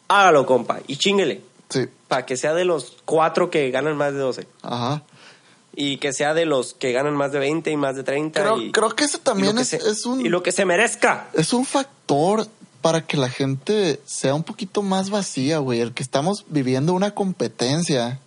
[0.08, 1.42] hágalo, compa, y chinguele.
[1.70, 1.86] Sí.
[2.08, 4.46] Para que sea de los cuatro que ganan más de 12.
[4.62, 5.02] Ajá.
[5.76, 8.40] Y que sea de los que ganan más de 20 y más de 30.
[8.40, 10.64] Creo, y, creo que ese también que es, se- es un Y lo que se
[10.64, 11.28] merezca.
[11.32, 12.46] es un factor
[12.80, 15.80] para que la gente sea un poquito más vacía, güey.
[15.80, 18.20] El que estamos viviendo una competencia.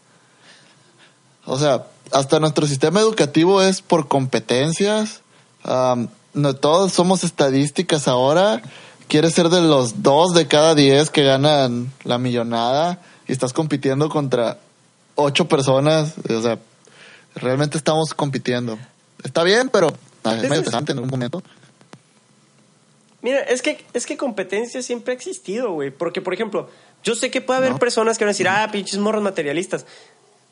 [1.45, 5.21] O sea, hasta nuestro sistema educativo es por competencias.
[5.63, 8.61] Am, no todos somos estadísticas ahora.
[9.07, 14.09] Quieres ser de los dos de cada diez que ganan la millonada y estás compitiendo
[14.09, 14.59] contra
[15.15, 16.13] ocho personas.
[16.29, 16.59] O sea,
[17.37, 18.79] Realmente estamos compitiendo.
[19.23, 19.89] Está bien, pero
[20.25, 21.43] es interesante en un momento.
[23.21, 25.91] Mira, es que, es que competencia siempre ha existido, güey.
[25.91, 26.69] Porque, por ejemplo,
[27.03, 27.79] yo sé que puede haber No.
[27.79, 29.85] personas que van a decir, ah, pinches morros materialistas.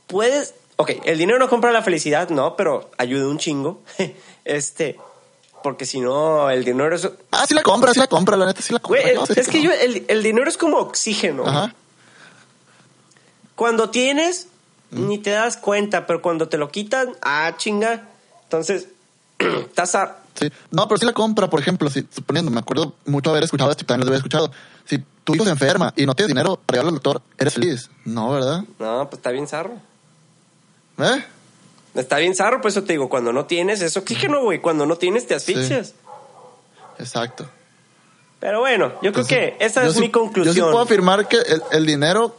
[0.07, 0.53] Puedes.
[0.77, 3.81] Ok, el dinero no compra la felicidad, no, pero ayuda un chingo.
[4.45, 4.97] este.
[5.65, 7.09] Porque si no, el dinero es.
[7.31, 9.01] Ah, sí la compra, sí la compra, la neta, sí la compra.
[9.01, 9.63] Güey, ¿Qué vas a es, que no?
[9.63, 11.43] yo, el, el dinero es como oxígeno.
[11.43, 11.73] Ajá.
[13.55, 14.47] Cuando tienes,
[14.91, 18.09] ni te das cuenta, pero cuando te lo quitan, ah, chinga.
[18.43, 18.89] Entonces,
[19.39, 20.17] estás a.
[20.35, 20.51] Sí.
[20.69, 23.85] No, pero sí la compra, por ejemplo, si, suponiendo, me acuerdo mucho haber escuchado esto
[23.85, 24.51] y también lo había escuchado.
[24.85, 27.89] Si tu hijo se enferma y no tienes dinero para llevarlo al doctor, ¿eres feliz?
[28.03, 28.63] No, ¿verdad?
[28.77, 29.81] No, pues está bien zarro.
[30.99, 31.25] ¿Eh?
[31.95, 34.59] Está bien zarro, por eso te digo, cuando no tienes es oxígeno, güey.
[34.59, 35.93] Cuando no tienes, te asfixias.
[36.99, 37.49] Exacto.
[38.39, 40.55] Pero bueno, yo creo que esa es sí- mi conclusión.
[40.55, 42.35] Yo sí puedo afirmar que el, el dinero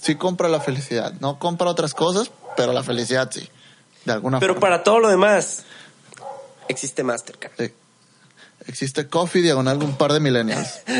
[0.00, 1.12] sí compra la felicidad.
[1.20, 3.48] No compra otras cosas, pero la felicidad sí.
[4.04, 4.68] De alguna Pero forma.
[4.68, 5.64] para todo lo demás,
[6.68, 7.52] existe Mastercard.
[7.58, 7.72] Sí.
[8.66, 10.80] Existe Coffee diagonal un par de millennials.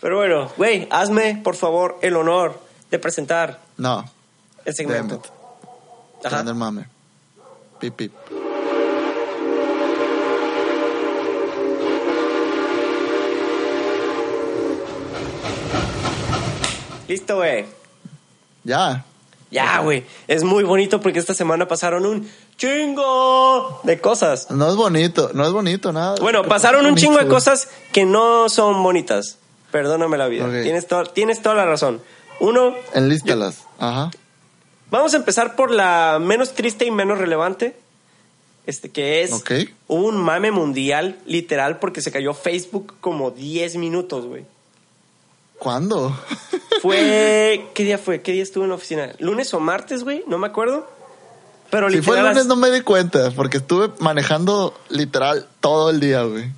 [0.00, 4.10] Pero bueno, güey, hazme, por favor, el honor de presentar No.
[4.64, 5.22] el segmento.
[6.24, 6.42] Ajá.
[6.42, 6.86] Del mame.
[7.80, 8.12] Pip, pip.
[17.08, 17.66] Listo, güey.
[18.64, 19.04] Ya.
[19.50, 20.04] Ya, güey.
[20.28, 24.50] Es muy bonito porque esta semana pasaron un chingo de cosas.
[24.50, 26.14] No es bonito, no es bonito nada.
[26.20, 29.38] Bueno, ¿Qué pasaron pasa un chingo de cosas que no son bonitas.
[29.70, 30.48] Perdóname la vida.
[30.62, 32.00] Tienes, to- tienes toda la razón.
[32.40, 33.58] Uno, Enlístalas.
[33.78, 34.10] Ajá.
[34.92, 37.74] Vamos a empezar por la menos triste y menos relevante.
[38.64, 39.50] Este que es Ok.
[39.88, 44.44] hubo un mame mundial, literal, porque se cayó Facebook como 10 minutos, güey.
[45.58, 46.16] ¿Cuándo?
[46.80, 47.66] Fue.
[47.74, 48.22] ¿Qué día fue?
[48.22, 49.12] ¿Qué día estuve en la oficina?
[49.18, 50.22] ¿Lunes o martes, güey?
[50.28, 50.88] No me acuerdo.
[51.70, 52.34] Pero si fue el literal.
[52.34, 56.50] lunes no me di cuenta, porque estuve manejando literal todo el día, güey.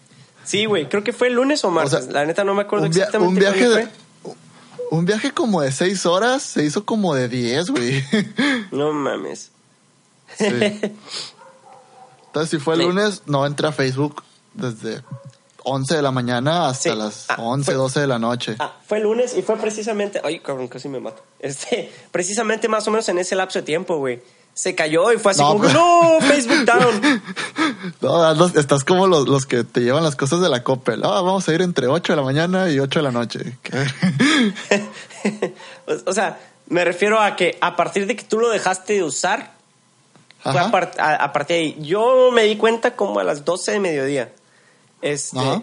[0.45, 2.05] Sí, güey, creo que fue el lunes o martes.
[2.05, 3.28] sea, la neta no me acuerdo Un, exactamente.
[3.28, 3.89] un viaje de...
[4.95, 8.03] Un viaje como de seis horas se hizo como de diez, güey.
[8.70, 9.51] No mames.
[10.38, 10.45] Sí.
[12.26, 12.86] Entonces, si fue el Sí.
[12.86, 14.22] lunes, no entré a Facebook
[14.55, 15.03] desde
[15.64, 16.97] 11 de la mañana hasta Sí.
[16.99, 18.57] las Ah, 11, fue- 12 de la noche.
[18.59, 20.20] Ah, fue el lunes y fue precisamente.
[20.22, 21.22] Ay, cabrón, casi me mato.
[21.40, 24.22] Este, precisamente más o menos en ese lapso de tiempo, güey.
[24.55, 27.22] Se cayó y fue así No, como pero- no, Facebook down.
[28.00, 31.02] No, estás como los, los que te llevan las cosas de la Coppel.
[31.05, 33.59] Ah, vamos a ir entre 8 de la mañana y 8 de la noche.
[36.07, 36.38] O, sea,
[36.68, 39.52] me refiero a que a partir de que tú lo dejaste de usar,
[40.42, 41.76] fue a, par- a- a partir de ahí.
[41.80, 44.32] Yo me di cuenta como a las 12 de mediodía.
[45.02, 45.38] Este.
[45.38, 45.62] Ajá.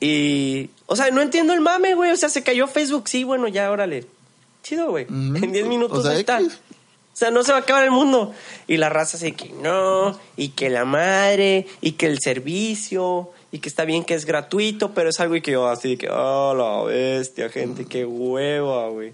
[0.00, 0.70] Y.
[0.86, 2.10] O sea, no entiendo el mame, güey.
[2.10, 3.08] O sea, se cayó Facebook.
[3.08, 4.06] Sí, bueno, ya, órale.
[4.62, 5.06] Chido, güey.
[5.08, 6.40] En 10 minutos O sea, ahí está.
[7.12, 8.32] O sea, no se va a acabar el mundo.
[8.66, 13.58] Y la raza así que no, y que la madre, y que el servicio, y
[13.58, 16.82] que está bien que es gratuito, pero es algo y que así que, oh, la
[16.84, 19.12] bestia, gente, qué hueva, güey.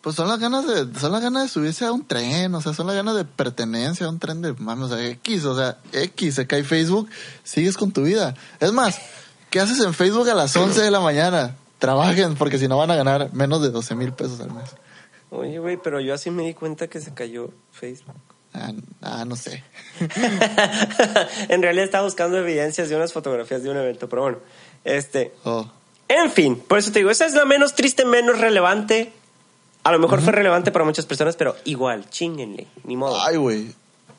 [0.00, 2.74] Pues son las ganas de, son las ganas de subirse a un tren, o sea,
[2.74, 6.34] son las ganas de pertenencia a un tren de mami, o X, o sea, X,
[6.34, 7.08] se cae Facebook,
[7.42, 8.34] sigues con tu vida.
[8.60, 8.98] Es más,
[9.48, 11.56] ¿qué haces en Facebook a las 11 de la mañana?
[11.78, 14.70] Trabajen, porque si no van a ganar menos de 12 mil pesos al mes.
[15.34, 18.14] Oye, güey, pero yo así me di cuenta que se cayó Facebook.
[18.52, 18.72] Ah,
[19.02, 19.64] ah, no sé.
[21.48, 24.38] en realidad estaba buscando evidencias de unas fotografías de un evento, pero bueno,
[24.84, 25.68] este, Oh.
[26.06, 29.12] En fin, por eso te digo, esa es la menos triste, menos relevante.
[29.82, 33.20] A lo mejor fue relevante para muchas personas, pero igual, chinguenle, ni modo.
[33.20, 33.74] Ay, güey.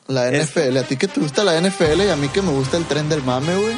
[0.07, 2.78] La NFL, a ti que te gusta la NFL y a mí que me gusta
[2.78, 3.76] el tren del mame, güey.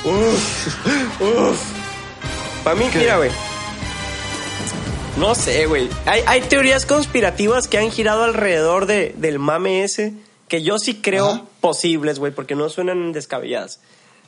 [2.63, 2.99] Para mí, ¿Qué?
[2.99, 3.31] mira, güey.
[5.17, 5.89] No sé, güey.
[6.05, 10.13] Hay, hay teorías conspirativas que han girado alrededor de, del mame ese
[10.47, 11.43] que yo sí creo Ajá.
[11.59, 13.79] posibles, güey, porque no suenan descabelladas.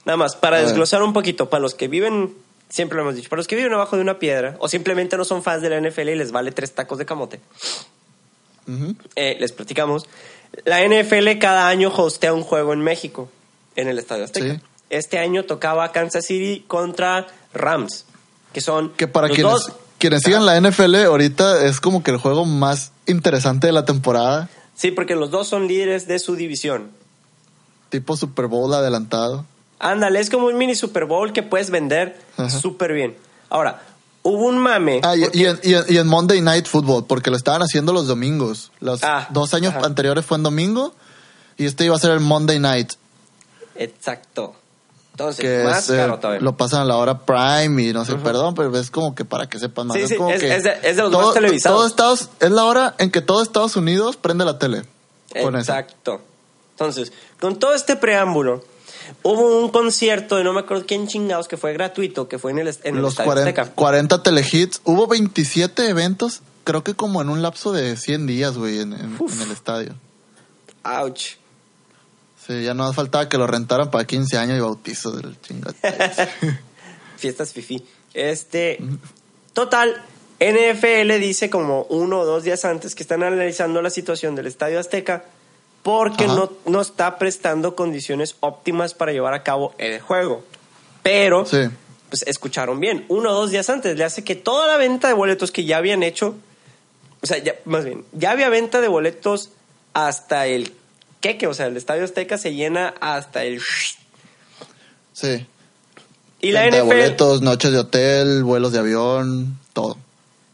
[0.05, 0.67] Nada más, para A ver.
[0.69, 2.33] desglosar un poquito, para los que viven,
[2.69, 5.23] siempre lo hemos dicho, para los que viven abajo de una piedra o simplemente no
[5.25, 7.39] son fans de la NFL y les vale tres tacos de camote,
[9.15, 10.05] eh, les platicamos.
[10.65, 13.29] La NFL cada año hostea un juego en México,
[13.75, 14.55] en el Estadio Azteca.
[14.55, 14.61] Sí.
[14.89, 18.05] Este año tocaba Kansas City contra Rams,
[18.53, 22.11] que son Que para los quienes, dos- quienes sigan la NFL, ahorita es como que
[22.11, 24.49] el juego más interesante de la temporada.
[24.75, 26.89] Sí, porque los dos son líderes de su división.
[27.89, 29.45] Tipo Super Bowl adelantado.
[29.79, 32.19] Ándale, es como un mini Super Bowl que puedes vender
[32.61, 33.15] súper bien.
[33.49, 33.81] Ahora,
[34.23, 35.01] hubo un mame.
[35.03, 37.61] Ah, y, porque- y en, y en- y en Monday Night Football, porque lo estaban
[37.61, 38.71] haciendo los domingos.
[38.79, 39.85] Los Ah, dos años ajá.
[39.85, 40.93] anteriores fue en domingo
[41.57, 42.93] y este iba a ser el Monday Night,
[43.75, 44.55] Exacto.
[45.19, 46.41] Entonces, que más es, eh, caro todavía.
[46.41, 49.47] lo pasan a la hora prime y no sé, perdón, pero es como que para
[49.49, 49.97] que sepan más.
[49.97, 51.77] Sí, sí, como es- que es de- es de los todo- más televisados.
[51.77, 54.83] todo Estados, es la hora en que todo Estados Unidos prende la tele.
[55.43, 55.71] con eso.
[55.73, 56.21] Exacto.
[56.71, 58.63] Entonces, con todo este preámbulo,
[59.21, 62.59] hubo un concierto de no me acuerdo quién chingados que fue gratuito, que fue en
[62.59, 63.75] el, en Los Estadio 40, Azteca.
[63.75, 64.81] 40 telehits.
[64.85, 69.17] Hubo 27 eventos, creo que como en un lapso de 100 días, güey, en, en-
[69.19, 69.93] en el estadio.
[70.83, 71.35] Ouch.
[72.49, 75.77] Sí, ya no faltaba que lo rentaran para 15 años y bautizo del chingate.
[77.17, 77.85] Fiestas fifi.
[78.15, 78.79] Este,
[79.53, 80.01] total,
[80.39, 84.79] NFL dice como uno o dos días antes que están analizando la situación del Estadio
[84.79, 85.25] Azteca
[85.83, 90.43] porque no, no está prestando condiciones óptimas para llevar a cabo el juego.
[91.03, 91.69] Pero, Sí.
[92.09, 95.13] pues escucharon bien, uno o dos días antes le hace que toda la venta de
[95.13, 96.33] boletos que ya habían hecho,
[97.21, 99.51] o sea, ya, más bien, ya había venta de boletos
[99.93, 100.73] hasta el
[101.19, 103.61] queque, o sea, el Estadio Azteca se llena hasta el...
[105.13, 105.45] Sí.
[106.41, 106.81] Y la NFL...
[106.81, 109.97] boletos, noches de hotel, vuelos de avión, todo.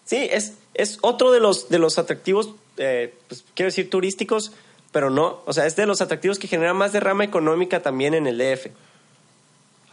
[0.05, 4.51] Sí, es, es otro de los, de los atractivos, eh, pues, quiero decir turísticos,
[4.91, 5.41] pero no.
[5.45, 8.67] O sea, es de los atractivos que generan más derrama económica también en el DF.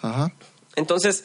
[0.01, 0.33] Ajá.
[0.77, 1.25] Entonces,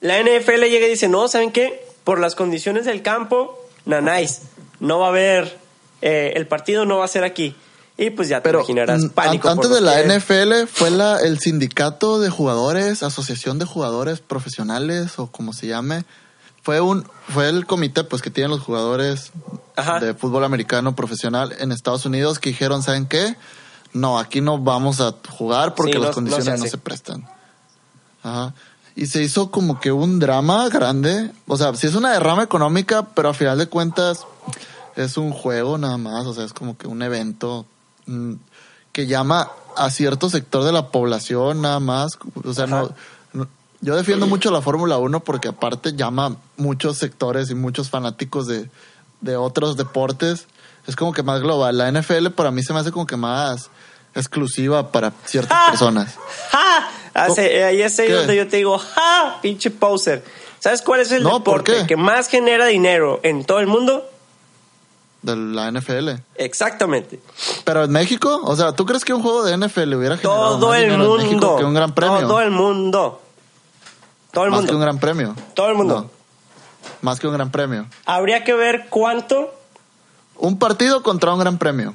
[0.00, 1.84] la NFL llega y dice, no, ¿saben qué?
[2.04, 4.42] Por las condiciones del campo, nanáis,
[4.80, 5.56] no va a haber,
[6.00, 7.54] eh, el partido no va a ser aquí.
[7.98, 9.48] Y pues ya te Pero imaginarás mm, pánico.
[9.48, 13.64] an- antes por de la que- NFL fue la, el sindicato de jugadores, asociación de
[13.66, 16.04] jugadores profesionales o como se llame.
[16.62, 19.32] Fue un fue el comité pues que tienen los jugadores
[19.76, 19.98] Ajá.
[20.00, 23.36] de fútbol americano profesional en Estados Unidos que dijeron, ¿saben qué?
[23.92, 26.78] No, aquí no vamos a jugar porque Sí, no- las no condiciones se no se
[26.78, 27.28] prestan.
[28.22, 28.54] Ajá.
[28.94, 31.30] Y se hizo como que un drama grande.
[31.46, 34.26] O sea, sí es una derrama económica, pero a final de cuentas
[34.96, 36.26] es un juego nada más.
[36.26, 37.66] O sea, es como que un evento
[38.92, 42.18] que llama a cierto sector de la población nada más.
[42.44, 42.90] O sea, no,
[43.32, 43.48] no-
[43.80, 48.68] Yo defiendo mucho la Fórmula 1 porque aparte llama muchos sectores y muchos fanáticos de,
[49.20, 50.46] de otros deportes.
[50.86, 51.78] Es como que más global.
[51.78, 53.70] La NFL para mí se me hace como que más
[54.14, 55.70] exclusiva para ciertas ¡Ja!
[55.70, 56.16] personas.
[56.50, 56.90] ¡Ja!
[57.14, 59.38] Hace- eh, ahí es ahí donde yo te digo, ¡ja!
[59.42, 60.24] Pinche poser.
[60.58, 64.08] ¿Sabes cuál es el No, ¿por deporte que más genera dinero en todo el mundo?
[65.22, 66.10] De la NFL.
[66.34, 67.20] Exactamente.
[67.64, 70.68] Pero en México, o sea, ¿tú crees que un juego de NFL hubiera generado Todo
[70.68, 71.56] más el dinero en México mundo.
[71.56, 72.26] que un gran premio?
[72.26, 73.22] Todo el mundo.
[74.32, 74.70] Todo el más mundo.
[74.70, 75.36] que un gran premio.
[75.54, 76.00] Todo el mundo.
[76.02, 76.10] No,
[77.02, 77.86] más que un gran premio.
[78.04, 79.54] Habría que ver cuánto.
[80.36, 81.94] Un partido contra un gran premio.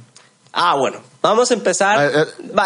[0.54, 1.00] Ah, bueno.
[1.22, 2.00] Vamos a empezar.
[2.00, 2.52] Eh, eh.
[2.58, 2.66] Va,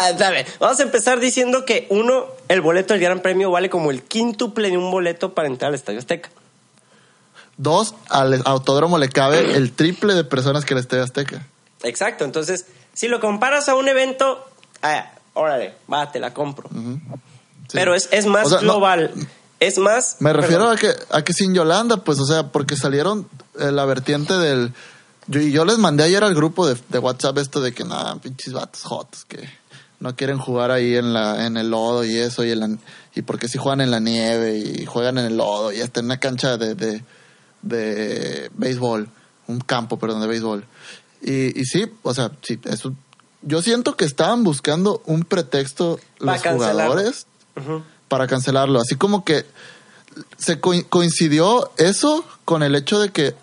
[0.60, 4.70] Vamos a empezar diciendo que uno, el boleto del Gran Premio vale como el quíntuple
[4.70, 6.30] de un boleto para entrar al Estadio Azteca.
[7.56, 11.46] Dos, al autódromo le cabe el triple de personas que el Estadio Azteca.
[11.82, 12.24] Exacto.
[12.24, 14.44] Entonces, si lo comparas a un evento,
[14.82, 16.68] ah, órale, va, te la compro.
[16.72, 16.98] Sí.
[17.72, 19.12] Pero es, es más O sea, no, global.
[19.60, 20.16] es más.
[20.20, 20.76] me refiero perdón.
[20.76, 23.28] a que, a que sin Yolanda, pues, o sea, porque salieron
[23.58, 24.72] eh, la vertiente del...
[25.28, 28.16] Yo, y yo les mandé ayer al grupo de, de WhatsApp esto de que nada,
[28.16, 29.48] pinches vatos jotos que
[30.02, 32.68] no quieren jugar ahí en la en el lodo y eso y en la,
[33.14, 36.06] y porque si juegan en la nieve y juegan en el lodo y hasta en
[36.06, 37.04] una cancha de, de,
[37.62, 39.08] de béisbol,
[39.46, 40.64] un campo, perdón, de béisbol.
[41.22, 42.92] Y, y sí, o sea, sí, eso,
[43.42, 46.82] yo siento que estaban buscando un pretexto Para los cancelarlo.
[46.82, 47.26] jugadores
[48.08, 48.80] para cancelarlo.
[48.80, 49.46] Así como que
[50.36, 53.34] se co- coincidió eso con el hecho de que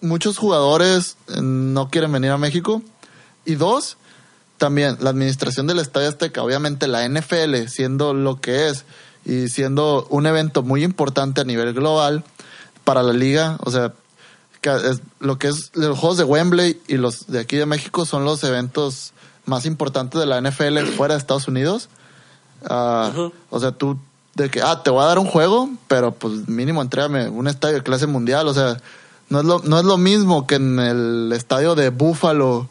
[0.00, 2.82] muchos jugadores eh, no quieren venir a México.
[3.44, 3.96] Y dos,
[4.58, 8.84] también la administración del Estadio Azteca, obviamente la NFL siendo lo que es
[9.24, 12.24] y siendo un evento muy importante a nivel global
[12.84, 13.92] para la liga, o sea,
[14.60, 18.04] que es- lo que es los juegos de Wembley y los de aquí de México
[18.06, 19.12] son los eventos
[19.44, 21.88] más importantes de la NFL fuera de Estados Unidos.
[22.64, 23.32] Ah, Ujú.
[23.50, 23.98] O sea, tú,
[24.34, 27.76] de que, ah, te voy a dar un juego, pero pues mínimo entrégame un estadio
[27.76, 28.46] de clase mundial.
[28.48, 28.76] O sea,
[29.28, 32.68] no es lo, no es lo mismo que en el estadio de Buffalo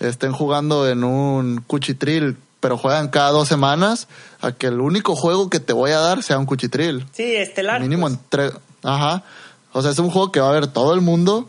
[0.00, 4.08] estén jugando en un cuchitril, pero juegan cada dos semanas,
[4.40, 7.06] a que el único juego que te voy a dar sea un cuchitril.
[7.12, 7.80] Sí, estelar.
[7.82, 8.14] Mínimo pues.
[8.14, 8.50] entre...
[8.82, 9.22] Ajá.
[9.74, 11.46] O sea, es un juego que va a ver todo el mundo.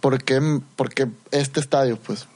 [0.00, 0.40] porque
[0.76, 2.26] porque este estadio, pues?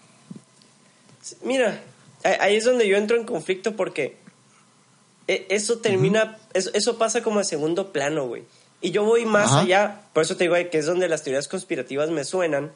[1.43, 1.83] Mira,
[2.23, 4.19] ahí- es donde yo entro en conflicto porque
[5.27, 8.43] e- eso termina, eso, eso pasa como a segundo plano, güey.
[8.83, 9.61] Y yo voy más Ajá.
[9.61, 12.71] allá, por eso te digo güey, que es donde las teorías conspirativas me suenan,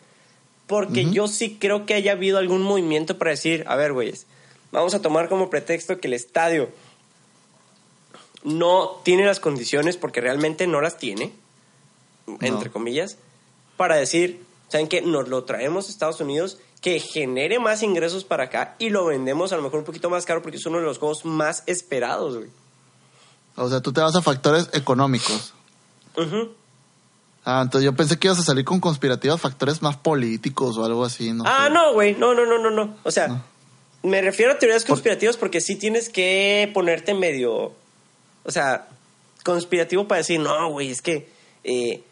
[0.66, 4.24] porque yo sí creo que haya habido algún movimiento para decir, a ver, güeyes,
[4.72, 6.70] vamos a tomar como pretexto que el estadio
[8.44, 11.32] no tiene las condiciones, porque realmente no las tiene,
[12.40, 13.16] entre comillas,
[13.76, 15.00] para decir, ¿saben qué?
[15.02, 19.52] Nos lo traemos a Estados Unidos, que genere más ingresos para acá y lo vendemos
[19.52, 22.36] a lo mejor un poquito más caro porque es uno de los juegos más esperados,
[22.36, 22.48] güey.
[23.56, 25.52] O sea, tú te vas a factores económicos.
[26.16, 26.52] Ujú.
[27.44, 31.04] Ah, entonces yo pensé que ibas a salir con conspirativos factores más políticos o algo
[31.04, 31.44] así, ¿no?
[31.46, 31.72] Ah, sé.
[31.72, 32.14] no, güey.
[32.14, 32.96] No, no, no, no, no.
[33.04, 33.42] O sea, No.
[34.02, 37.72] me refiero a teorías conspirativas porque sí tienes que ponerte medio.
[38.44, 38.86] O sea,
[39.44, 41.28] conspirativo para decir, no, güey, es que.
[41.64, 42.04] eh,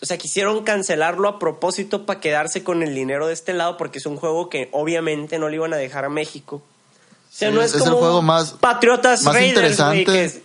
[0.00, 3.98] o sea, quisieron cancelarlo a propósito para quedarse con el dinero de este lado porque
[3.98, 6.56] es un juego que obviamente no le iban a dejar a México.
[6.56, 10.04] O sea, Sí, no es, es el como juego más- Patriotas más Raiders, interesante.
[10.04, 10.40] que es-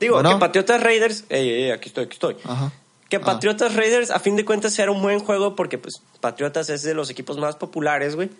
[0.00, 0.30] Digo, Bueno.
[0.30, 1.24] que Patriotas Raiders...
[1.28, 2.36] Ey, ey, aquí estoy, aquí estoy.
[2.44, 2.72] Ajá.
[3.08, 3.20] Que Ah.
[3.20, 6.94] Patriotas Raiders, a fin de cuentas, era un buen juego porque, pues, Patriotas es de
[6.94, 8.30] los equipos más populares, güey.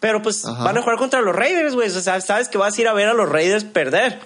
[0.00, 0.64] Pero, pues, Ajá.
[0.64, 1.88] van a jugar contra los Raiders, güey.
[1.88, 4.18] O sea, sabes que vas a ir a ver a los Raiders perder.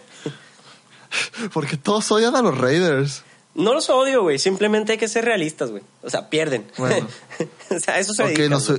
[1.52, 3.22] Porque todos odian a los Raiders.
[3.54, 4.38] No los odio, güey.
[4.38, 5.82] Simplemente hay que ser realistas, güey.
[6.02, 6.70] O sea, pierden.
[6.78, 7.08] Bueno.
[7.70, 8.72] o sea, eso se Ok, dedican, nos,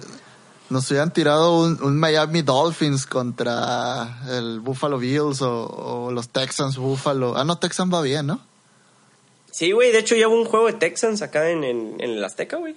[0.69, 6.77] nos hubieran tirado un, un Miami Dolphins contra el Buffalo Bills o, o los Texans
[6.77, 7.35] Buffalo.
[7.35, 8.39] Ah, no, Texans va bien, ¿no?
[9.51, 9.91] Sí, güey.
[9.91, 12.75] De hecho, ya hubo un juego de Texans acá en, en, en el Azteca, güey.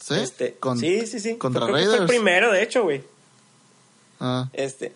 [0.00, 0.14] Sí.
[0.14, 1.36] Este, Con- sí, sí, sí.
[1.36, 2.08] Contra que Fue el Raiders.
[2.08, 3.02] primero, de hecho, güey.
[4.20, 4.94] Ah, Este.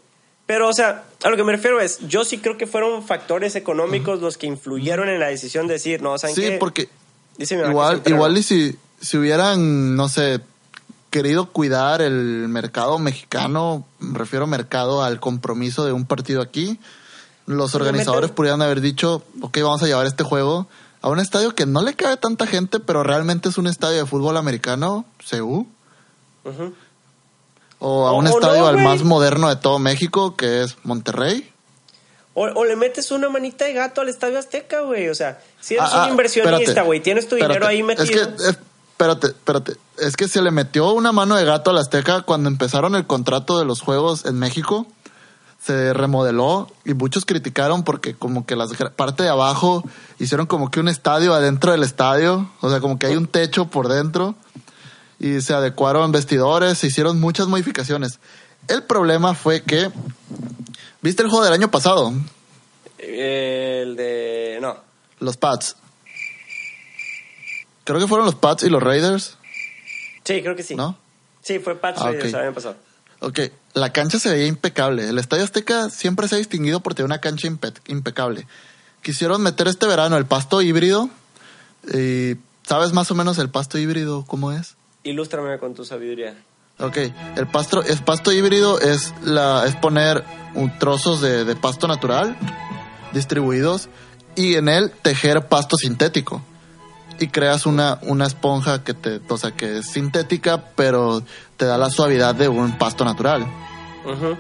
[0.49, 3.55] Pero, o sea, a lo que me refiero es, yo sí creo que fueron factores
[3.55, 6.53] económicos los que influyeron en la decisión de decir, no, ¿saben sí, qué?
[6.53, 6.89] porque
[7.37, 10.41] Dice mi igual, igual y si, si hubieran, no sé,
[11.11, 16.81] querido cuidar el mercado mexicano, me refiero mercado al compromiso de un partido aquí,
[17.45, 20.67] los organizadores pudieran haber dicho, ok, vamos a llevar este juego
[21.03, 24.07] a un estadio que no le cabe tanta gente, pero realmente es un estadio de
[24.07, 25.67] fútbol americano, CU,
[26.45, 26.73] Ujú.
[27.81, 31.51] O a un o estadio no, al más moderno de todo México, que es Monterrey.
[32.35, 35.09] O, o le metes una manita de gato al Estadio Azteca, güey.
[35.09, 37.73] O sea, si eres Ah, ah, un inversionista, güey, tienes tu dinero espérate.
[37.75, 38.05] ahí metido.
[38.05, 38.59] Es que, es-
[38.91, 39.77] espérate, espérate.
[39.99, 43.07] Es que se le metió una mano de gato a la Azteca cuando empezaron el
[43.07, 44.87] contrato de los juegos en México.
[45.61, 49.83] Se remodeló y muchos criticaron porque como que la parte de abajo
[50.21, 52.49] hicieron como que un estadio adentro del estadio.
[52.61, 54.37] O sea, como que hay un techo por dentro.
[55.21, 58.21] Y se adecuaron vestidores, se hicieron muchas modificaciones.
[58.69, 59.91] El problema fue que...
[61.03, 62.13] ¿Viste el juego del año pasado?
[62.99, 64.59] Eh, el de.
[64.61, 64.77] No.
[65.21, 65.77] Los Pats.
[67.85, 69.37] Creo que fueron los Pats y los Raiders,
[70.25, 70.75] Sí, creo que sí.
[70.75, 70.99] ¿no?
[71.43, 72.77] Sí, fue Pats Ah, Raiders el año pasado.
[73.21, 73.41] Ok,
[73.73, 75.09] la cancha se veía impecable.
[75.09, 78.47] El Estadio Azteca siempre se ha distinguido por tener una cancha impe- impecable.
[79.03, 81.09] Quisieron meter este verano el pasto híbrido.
[81.95, 84.75] Y ¿sabes más o menos el pasto híbrido cómo es?
[85.03, 86.35] Ilústrame con tu sabiduría.
[86.81, 86.97] Ok,
[87.37, 90.25] el pasto, el pasto híbrido es, la, es poner
[90.55, 92.37] un, trozos de, de pasto natural
[93.13, 93.89] distribuidos
[94.37, 96.43] y en él tejer pasto sintético.
[97.21, 101.23] Y creas una, una esponja que te, o sea, que es sintética, pero
[101.57, 103.45] te da la suavidad de un pasto natural.
[104.05, 104.39] Ujú.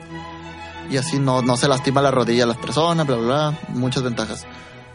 [0.89, 4.03] y así no, no se lastima la rodilla a las personas, bla, bla, bla, muchas
[4.03, 4.47] ventajas.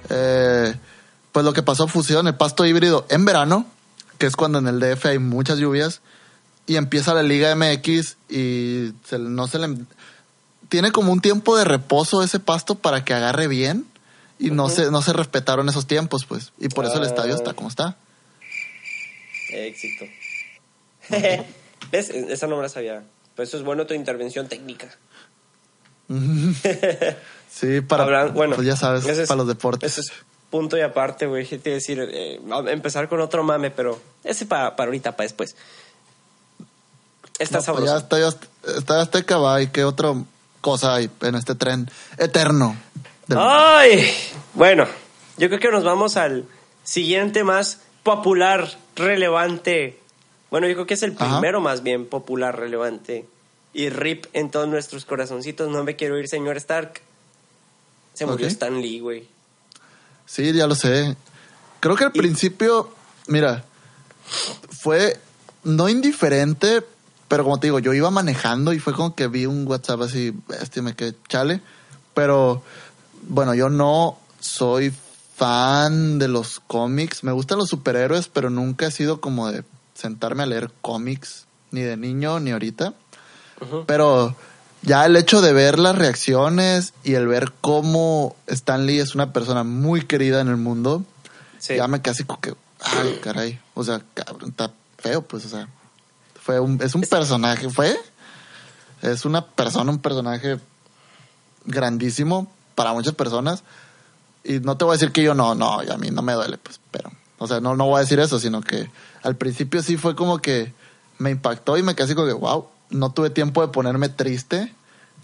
[0.09, 0.73] Eh,
[1.31, 3.65] pues lo que pasó fusión el pasto híbrido en verano,
[4.23, 5.99] que es cuando en el DF hay muchas lluvias,
[6.65, 9.75] y empieza la Liga MX y se- no se le...
[10.69, 13.85] Tiene como un tiempo de reposo ese pasto para que agarre bien
[14.39, 16.53] y no, se, no se respetaron esos tiempos, pues.
[16.57, 17.07] Y por eso el Ah.
[17.07, 17.97] estadio está como está.
[19.49, 20.05] Éxito.
[21.91, 22.09] ¿Ves?
[22.09, 23.03] Esa no me la sabía.
[23.35, 24.87] Por eso es bueno tu intervención técnica.
[27.53, 28.05] Sí, para...
[28.05, 29.91] Hablan- bueno, pues ya sabes, es- para los deportes.
[29.91, 30.13] Ese es
[30.53, 31.47] punto y aparte, güey.
[31.47, 31.99] ¿Qué te iba a decir?
[32.13, 35.55] Eh, empezar con otro mame, pero ese para, para ahorita, para después.
[37.39, 37.85] Está No, pues sabroso.
[37.87, 40.13] ya Estadio Azte- Estadio Azteca va y qué otra
[40.61, 41.89] cosa hay en este tren
[42.19, 42.75] eterno.
[43.25, 44.13] del- ¡Ay!
[44.53, 44.85] Bueno,
[45.37, 46.45] yo creo que nos vamos al
[46.83, 49.97] siguiente más popular, relevante.
[50.51, 51.39] Bueno, yo creo que es el Ajá.
[51.39, 53.25] primero más bien popular, relevante.
[53.73, 55.67] Y rip en todos nuestros corazoncitos.
[55.69, 57.01] No me quiero ir, señor Stark.
[58.13, 58.51] Se murió Ok.
[58.51, 59.32] Stan Lee, güey.
[60.25, 61.15] Sí, ya lo sé.
[61.79, 62.93] Creo que al Y- principio,
[63.27, 63.63] mira,
[64.69, 65.19] fue
[65.63, 66.83] no indiferente,
[67.27, 70.33] pero como te digo, yo iba manejando y fue como que vi un WhatsApp así,
[70.61, 71.61] este me quedé chale.
[72.13, 72.63] Pero
[73.23, 74.93] bueno, yo no soy
[75.35, 77.23] fan de los cómics.
[77.23, 79.63] Me gustan los superhéroes, pero nunca he sido como de
[79.95, 82.93] sentarme a leer cómics, ni de niño ni ahorita.
[83.87, 84.35] Pero
[84.83, 89.33] ya el hecho de ver las reacciones y el ver cómo Stan Lee es una
[89.33, 91.03] persona muy querida en el mundo,
[91.59, 91.75] Sí.
[91.77, 95.67] ya me casi como que, ay, caray, o sea, cabrón, está feo, pues, o sea,
[96.41, 97.97] fue un, es un personaje, fue,
[99.01, 100.59] es una persona, un personaje
[101.65, 103.63] grandísimo para muchas personas
[104.43, 106.33] y no te voy a decir que yo no, no, y a mí no me
[106.33, 108.89] duele, pues, pero, o sea, no, no voy a decir eso, sino que
[109.21, 110.73] al principio sí fue como que
[111.17, 114.71] me impactó y me casi como que, wow, no tuve tiempo de ponerme triste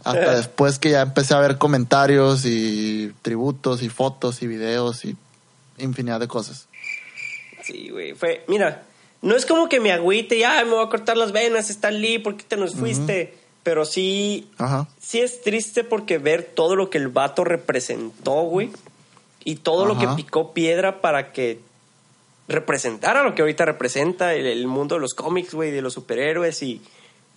[0.03, 5.15] Hasta después que ya empecé a ver comentarios y tributos y fotos y videos y
[5.78, 6.67] infinidad de cosas.
[7.63, 8.13] Sí, güey.
[8.13, 8.84] Fue, mira,
[9.22, 11.99] no es como que me agüite y, ay, me voy a cortar las venas, Stan
[11.99, 13.38] Lee, ¿por qué te nos fuiste?
[13.63, 14.88] Pero sí, Ajá.
[14.99, 18.72] sí es triste porque ver todo lo que el vato representó, güey.
[19.43, 21.59] Y todo lo que picó piedra para que
[22.47, 26.63] representara lo que ahorita representa el, el mundo de los cómics, güey, de los superhéroes
[26.63, 26.82] y,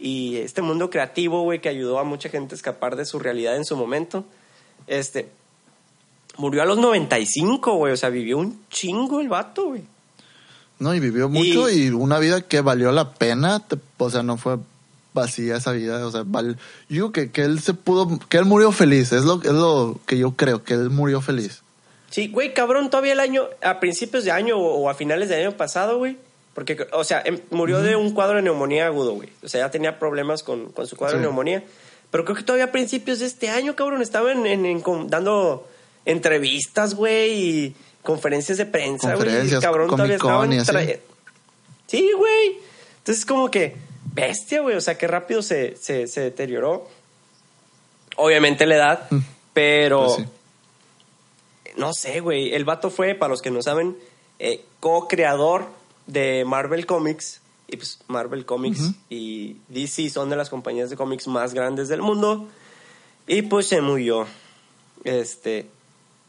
[0.02, 3.56] y este mundo creativo, güey, que ayudó a mucha gente a escapar de su realidad
[3.56, 4.24] en su momento.
[4.86, 5.28] Este,
[6.36, 9.82] murió a los 95, güey, o sea, vivió un chingo el vato, güey.
[10.78, 14.22] No, y vivió mucho Y- y, una vida que valió la pena, te- o sea,
[14.22, 14.58] no fue
[15.14, 18.72] vacía esa vida, o sea, val- yo que, que él se pudo, que él murió
[18.72, 21.62] feliz, es lo, es lo que yo creo, que él murió feliz.
[22.10, 25.46] Sí, güey, cabrón, todavía el año, a principios de año o, o a finales del
[25.46, 26.16] año pasado, güey.
[26.54, 29.30] Porque, o sea, em- murió de un cuadro de neumonía agudo, güey.
[29.42, 31.64] O sea, ya tenía problemas con, con su cuadro de neumonía.
[32.10, 35.66] Pero creo que todavía a principios de este año, cabrón, estaba en, en- dando
[36.04, 39.28] entrevistas, güey, y conferencias de prensa, güey.
[39.60, 40.98] cabrón todavía estaba en tra-
[41.86, 42.58] Sí, güey.
[42.98, 43.74] Entonces, como que,
[44.12, 44.76] bestia, güey.
[44.76, 46.86] O sea, qué rápido se, se, se deterioró.
[48.16, 49.08] Obviamente la edad,
[49.54, 51.72] pero Pues sí.
[51.76, 52.54] no sé, güey.
[52.54, 53.96] El vato fue, para los que no saben,
[54.38, 55.66] eh, co-creador
[56.06, 57.40] de Marvel Comics.
[57.68, 62.02] Y pues Marvel Comics y DC son de las compañías de cómics más grandes del
[62.02, 62.46] mundo.
[63.26, 64.26] Y pues se murió.
[65.04, 65.66] Este.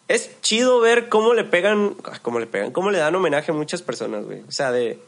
[0.08, 1.96] Es chido ver cómo le pegan.
[2.06, 2.72] ah, Cómo le pegan.
[2.72, 4.42] Cómo le dan homenaje a muchas personas, güey.
[4.48, 5.00] O sea, de.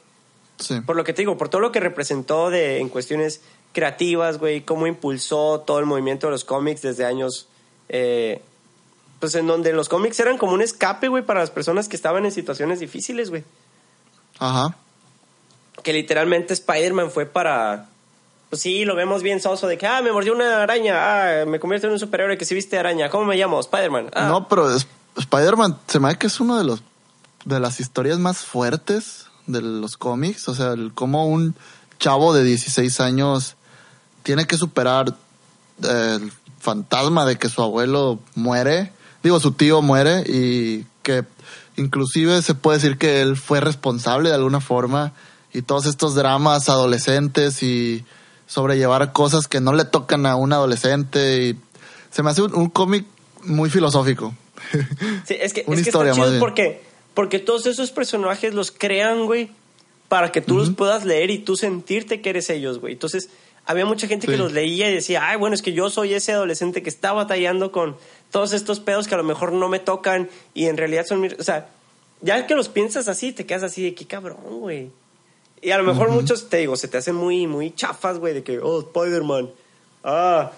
[0.58, 0.82] Sí.
[0.82, 3.42] Por lo que te digo, por todo lo que representó de, en cuestiones
[3.74, 7.48] creativas, güey, cómo impulsó todo el movimiento de los cómics desde años,
[7.90, 8.42] eh,
[9.20, 12.24] pues en donde los cómics eran como un escape, güey, para las personas que estaban
[12.26, 13.44] en situaciones difíciles, güey.
[14.40, 14.76] Ajá.
[15.84, 17.88] Que literalmente Spider-Man fue para,
[18.50, 20.96] pues sí, lo vemos bien soso, de que, ah, me mordió una araña,
[21.42, 23.60] ah, me convierto en un superhéroe que se viste de araña, ¿cómo me llamo?
[23.60, 24.10] Spider-Man.
[24.14, 24.70] Ah, No, pero
[25.18, 26.84] Spider-Man se me hace que es uno de los
[27.46, 31.56] de las historias más fuertes de los cómics, o sea, el, cómo un
[32.00, 33.56] chavo de 16 años
[34.24, 35.16] tiene que superar
[35.84, 38.92] eh, el fantasma de que su abuelo muere,
[39.24, 41.24] digo, su tío muere y que
[41.78, 45.14] inclusive se puede decir que él fue responsable de alguna forma
[45.54, 48.04] y todos estos dramas adolescentes y
[48.48, 51.58] sobrellevar cosas que no le tocan a un adolescente y
[52.12, 53.06] se me hace un, un cómic
[53.44, 54.34] muy filosófico.
[55.26, 56.82] Sí, es que, Una es que está chido porque,
[57.14, 59.50] porque todos esos personajes los crean, güey,
[60.08, 62.94] para que tú los puedas leer y tú sentirte que eres ellos, güey.
[62.94, 63.30] Entonces,
[63.66, 66.34] había mucha gente que los leía y decía, ay, bueno, es que yo soy ese
[66.34, 67.98] adolescente que está batallando con
[68.32, 71.26] todos estos pedos que a lo mejor no me tocan y en realidad son.
[71.40, 71.68] O sea,
[72.22, 74.92] ya que los piensas así, te quedas así de qué cabrón, güey.
[75.62, 78.44] Y a lo mejor muchos, te digo, se te hacen muy, muy chafas, güey, de
[78.44, 79.50] que, oh, Spider-Man,
[80.04, 80.52] ah,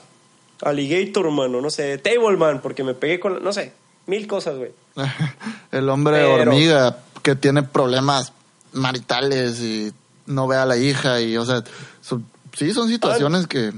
[0.61, 3.73] Alligator, mano, no sé, Tableman, porque me pegué con, no sé,
[4.07, 4.71] mil cosas, güey.
[5.71, 8.33] El hombre Pero- hormiga que tiene problemas
[8.73, 9.93] maritales y
[10.25, 11.63] no ve a la hija y, o sea,
[12.01, 12.25] son-
[12.57, 13.71] sí son situaciones que,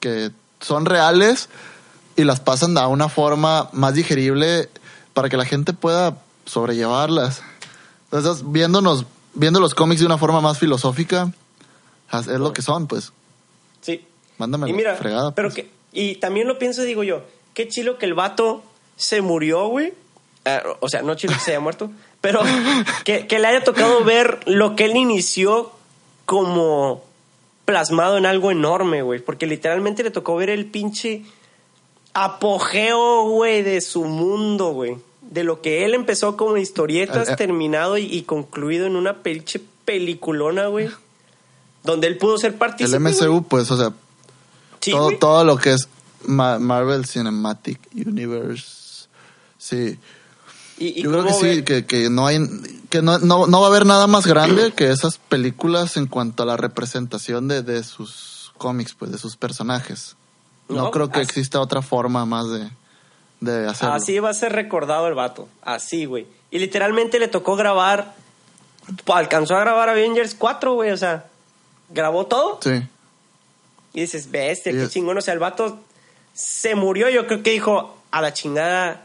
[0.00, 1.48] que son reales
[2.16, 4.68] y las pasan a una forma más digerible
[5.12, 7.42] para que la gente pueda sobrellevarlas.
[8.04, 9.04] Entonces, viéndonos,
[9.34, 11.32] viendo los cómics de una forma más filosófica,
[12.12, 13.12] es lo que son, pues.
[13.80, 14.04] Sí.
[14.38, 15.34] Mándame Y mira, fregada.
[15.34, 15.64] pero pues.
[15.64, 17.22] que, y también lo pienso digo yo,
[17.54, 18.62] qué chilo que el vato
[18.96, 19.92] se murió, güey.
[20.44, 21.90] Ah, o sea, no chilo que se haya muerto,
[22.20, 22.40] pero
[23.04, 25.72] que, que le haya tocado ver lo que él inició
[26.24, 27.04] como
[27.64, 29.20] plasmado en algo enorme, güey.
[29.20, 31.24] Porque literalmente le tocó ver el pinche
[32.24, 34.96] apogeo, güey, de su mundo, güey.
[35.20, 37.36] De lo que él empezó como historietas, Eh, eh.
[37.36, 40.88] terminado y, y concluido en una pinche peliculona, güey.
[41.84, 42.98] Donde él pudo ser El partícipe.
[42.98, 43.40] MCU, güey.
[43.48, 43.92] pues, o sea,
[44.80, 45.88] Sí, todo, todo lo que es
[46.26, 49.08] Ma- Marvel Cinematic Universe.
[49.58, 49.98] Sí.
[50.78, 52.38] Y, y Yo creo que sí, que, que no hay,
[52.90, 56.42] que no, no, no va a haber nada más grande que esas películas en cuanto
[56.42, 60.16] a la representación de, de sus cómics, pues, de sus personajes.
[60.68, 62.68] No, No, creo que así- exista otra forma más de,
[63.40, 63.94] de hacerlo.
[63.94, 65.48] Así va a ser recordado el vato.
[65.62, 66.26] Así, güey.
[66.50, 68.14] Y literalmente le tocó grabar.
[69.12, 70.90] Alcanzó a grabar Avengers 4, güey.
[70.90, 71.26] O sea,
[71.90, 72.58] grabó todo.
[72.62, 72.82] Sí.
[73.92, 75.18] Y dices, bestia, Sí, qué chingón.
[75.18, 75.80] O sea, el vato
[76.34, 77.08] se murió.
[77.08, 79.02] Yo creo que dijo, a la chingada,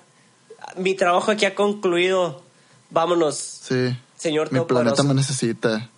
[0.76, 2.42] mi trabajo aquí ha concluido.
[2.90, 3.96] Vámonos, Sí.
[4.18, 5.90] señor Mi planeta me necesita.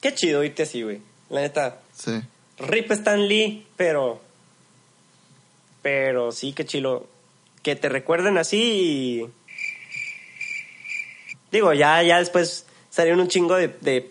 [0.00, 1.00] Qué chido irte así, güey.
[1.30, 1.78] La neta.
[1.96, 2.20] Sí.
[2.58, 4.20] Rip Stan Lee, pero.
[5.84, 7.06] Pero sí, qué chilo.
[7.62, 8.56] Que te recuerden así
[9.20, 9.30] y.
[11.52, 14.10] Digo, ya, ya después salieron un chingo de, de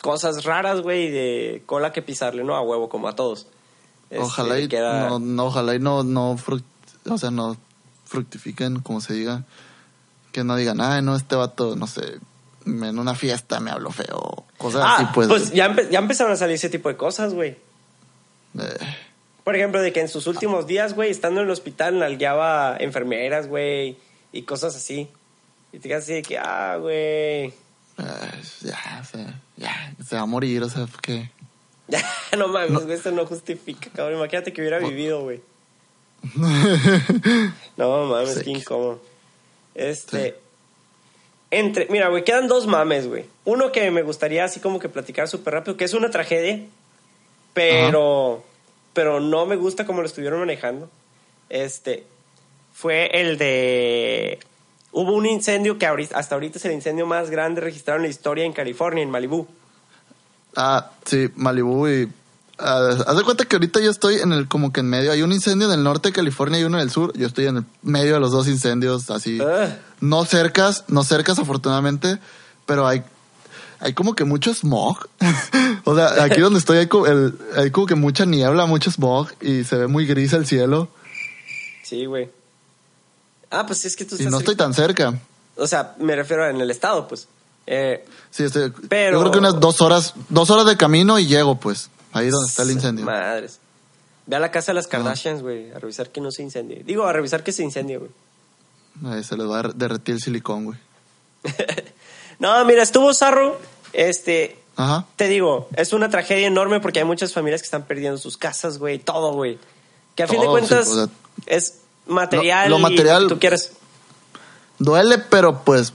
[0.00, 2.56] cosas raras, güey, de cola que pisarle, ¿no?
[2.56, 3.46] A huevo, como a todos.
[4.10, 6.62] Este, Ojalá y que era- no, no, ojalá y no, no, fruct-
[7.10, 7.56] o sea, no
[8.06, 9.44] fructifiquen, como se diga.
[10.32, 12.18] Que no digan, ay, no, este vato, no sé,
[12.64, 14.44] en una fiesta me habló feo.
[14.56, 15.28] Cosas Ah, así, pues.
[15.28, 17.56] pues, ya, empe- ya empezaron a salir ese tipo de cosas, güey.
[18.58, 18.78] eh,
[19.48, 23.46] Por ejemplo, de que en sus últimos días, güey, estando en el hospital, nalgueaba enfermeras,
[23.48, 23.96] güey,
[24.30, 25.08] y cosas así.
[25.72, 26.94] Y te quedas así de que, ah, güey.
[27.46, 27.52] eh,
[28.60, 31.30] ya, o sea, ya, se va a morir, o sea, que.
[31.88, 32.04] Ya,
[32.36, 34.18] no mames, güey, eso no justifica, cabrón.
[34.18, 35.40] Imagínate que hubiera vivido, güey.
[37.78, 39.00] No mames, qué incómodo.
[39.74, 40.36] Este.
[41.50, 43.24] Entre, mira, güey, quedan dos mames, güey.
[43.46, 46.66] Uno que me gustaría así como que platicar súper rápido, que es una tragedia,
[47.54, 48.44] pero.
[48.98, 50.90] Pero no me gusta como lo estuvieron manejando.
[51.48, 52.04] Este.
[52.74, 54.40] Fue el de.
[54.90, 58.44] Hubo un incendio que hasta ahorita es el incendio más grande registrado en la historia
[58.44, 59.46] en California, en Malibú.
[60.56, 62.08] Ah, sí, Malibu y...
[62.58, 65.12] ah, haz de cuenta que ahorita yo estoy en el, como que en medio.
[65.12, 67.16] Hay un incendio en el norte de California y uno en el sur.
[67.16, 69.38] Yo estoy en el medio de los dos incendios, así.
[69.40, 69.76] Ah.
[70.00, 72.18] No cercas, no cercas afortunadamente,
[72.66, 73.04] pero hay,
[73.80, 75.08] hay como que mucho smog.
[75.84, 79.28] o sea, aquí donde estoy hay, co- el- hay como que mucha niebla, mucho smog
[79.40, 80.88] y se ve muy gris el cielo.
[81.82, 82.30] Sí, güey.
[83.50, 84.64] Ah, pues es que tú Y estás no estoy cerca.
[84.64, 85.18] tan cerca.
[85.56, 87.28] O sea, me refiero en el estado, pues.
[87.66, 91.26] Eh, Sí, estoy, Pero- yo creo que unas dos horas, dos horas de camino y
[91.26, 93.04] llego, pues, ahí donde está el incendio.
[93.06, 93.58] Madres.
[94.26, 96.82] Ve a la casa de las Kardashians, güey, a revisar que no se incendie.
[96.84, 98.10] Digo, a revisar que se incendie, güey.
[99.06, 100.78] Ahí se les va a derretir el silicón, güey.
[102.38, 103.58] No, mira, estuvo zarro.
[103.92, 105.06] Este, Ajá.
[105.16, 108.78] te digo, es una tragedia enorme porque hay muchas familias que están perdiendo sus casas,
[108.78, 109.58] güey, todo, güey.
[110.14, 111.08] Que a fin de Todo, sí, cuentas o sea,
[111.46, 112.70] es material.
[112.70, 113.72] lo material- tú quieres.
[114.78, 115.92] Duele, pero pues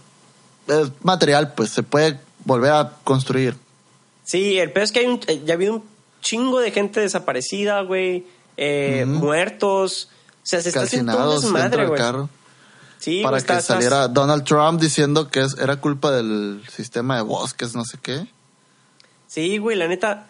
[0.67, 3.55] es material, pues se puede volver a construir.
[4.25, 5.83] Sí, el peor es que hay un, eh, ya ha habido un
[6.21, 8.25] chingo de gente desaparecida, güey.
[8.57, 10.09] eh, Muertos.
[10.43, 11.99] O sea, se está haciendo dentro desmadre, güey.
[13.03, 17.75] Sí, para que saliera Donald Trump diciendo que es, era culpa del sistema de bosques,
[17.75, 18.27] no sé qué.
[19.27, 20.27] Sí, güey, la neta.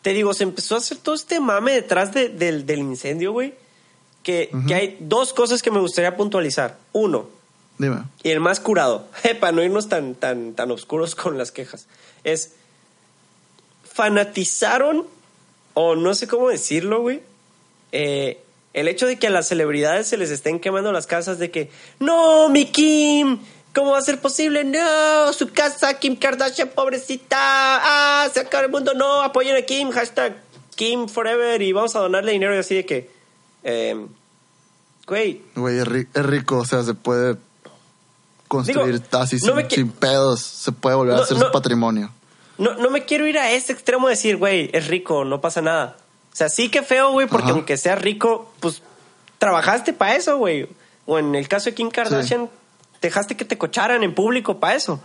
[0.00, 3.54] Te digo, se empezó a hacer todo este mame detrás de- del, del incendio, güey.
[4.22, 6.78] Que, que hay dos cosas que me gustaría puntualizar.
[6.92, 7.28] Uno,
[7.78, 8.04] Dime.
[8.22, 9.06] y el más curado,
[9.40, 11.86] para no irnos tan, tan, tan oscuros con las quejas,
[12.24, 12.52] es
[13.84, 15.06] fanatizaron,
[15.74, 17.22] o no sé cómo decirlo, güey,
[17.92, 18.42] eh,
[18.74, 21.70] el hecho de que a las celebridades se les estén quemando las casas de que,
[21.98, 23.38] no, mi Kim,
[23.74, 24.64] ¿cómo va a ser posible?
[24.64, 29.90] No, su casa, Kim Kardashian, pobrecita, ah, se acaba el mundo, no, apoyen a Kim,
[29.90, 30.36] hashtag
[30.76, 33.10] Kim Forever, y vamos a donarle dinero y así de que,
[33.64, 33.96] eh,
[35.06, 37.36] güey, Güey, es, ri- es rico, o sea, se puede
[38.46, 41.46] construir Digo, así no sin, pedos, se puede volver No, a hacer no.
[41.46, 42.10] su patrimonio.
[42.58, 45.60] No, no me quiero ir a ese extremo de decir, güey, es rico, no pasa
[45.62, 45.96] nada.
[46.38, 47.54] O sea, sí que feo, güey, porque Ajá.
[47.54, 48.80] aunque seas rico, pues
[49.38, 50.68] trabajaste para eso, güey.
[51.04, 52.48] O en el caso de Kim Kardashian,
[53.02, 55.00] dejaste que te cocharan en público para eso.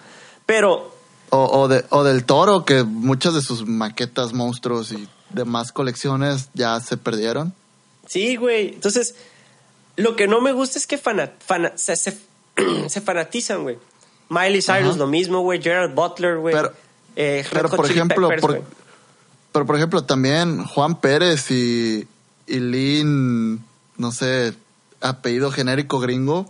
[0.45, 0.93] Pero,
[1.31, 6.49] O, o, de, o del toro, que muchas de sus maquetas, monstruos y demás colecciones
[6.53, 7.51] ya se perdieron.
[8.05, 8.75] sí, güey.
[8.75, 9.15] Entonces,
[9.95, 12.19] lo que no me gusta es que fana- fana- se, se-
[12.89, 13.79] se fanatizan, güey.
[14.29, 14.97] Miley Cyrus, Ajá.
[14.99, 15.59] lo mismo, güey.
[15.63, 16.53] Gerald Butler, güey.
[16.53, 16.73] Pero-
[17.15, 18.82] Eh, Pero por ejemplo, Peppers, por.
[19.53, 22.05] Pero por ejemplo también Juan Pérez y,
[22.47, 23.63] y Lin,
[23.97, 24.53] no sé,
[24.99, 26.49] apellido genérico gringo,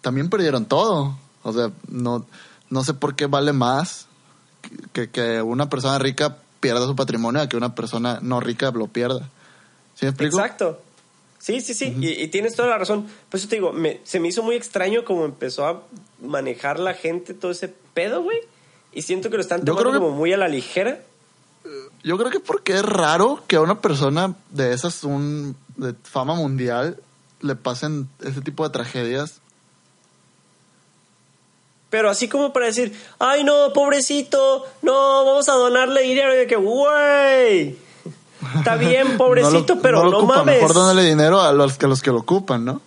[0.00, 1.16] también perdieron todo.
[1.42, 2.24] O sea, no,
[2.70, 4.06] no sé por qué vale más
[4.92, 8.86] que, que una persona rica pierda su patrimonio a que una persona no rica lo
[8.86, 9.28] pierda.
[9.96, 10.36] ¿Sí me explico?
[10.38, 10.80] Exacto.
[11.38, 11.96] Sí, sí, sí.
[12.00, 13.08] y, y tienes toda la razón.
[13.28, 15.82] Por eso te digo, me- se me hizo muy extraño cómo empezó a
[16.20, 18.38] manejar la gente todo ese pedo, güey.
[18.92, 21.02] Y siento que lo están Yo tomando que- como muy a la ligera.
[22.04, 26.34] Yo creo que porque es raro que a una persona de esas, un, de fama
[26.34, 26.98] mundial,
[27.40, 29.40] le pasen ese tipo de tragedias.
[31.90, 36.34] Pero así como para decir, ay no, pobrecito, no, vamos a donarle dinero.
[36.34, 37.76] Y de que, güey,
[38.56, 40.36] está bien, pobrecito, No lo- pero no no, lo ocupa.
[40.38, 40.56] mames.
[40.60, 42.80] Mejor dándole dinero a los, que- a los que lo ocupan, ¿no?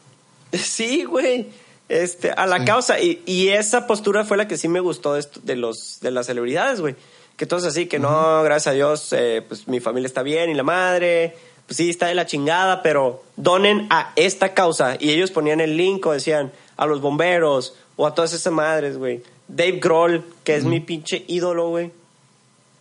[0.53, 1.49] Sí, güey.
[1.87, 2.65] Este, a la Sí.
[2.65, 2.99] causa.
[2.99, 6.09] Y, y esa postura fue la que sí me gustó de, esto- de los, de
[6.09, 6.95] las celebridades, güey.
[7.37, 10.53] Que todos así, que no, gracias a Dios, eh, pues mi familia está bien y
[10.53, 14.95] la madre, pues sí, está de la chingada, pero donen a esta causa.
[14.99, 18.97] Y ellos ponían el link o decían a los bomberos o a todas esas madres,
[18.97, 19.21] güey.
[19.47, 21.91] Dave Grohl, que es mi pinche ídolo, güey.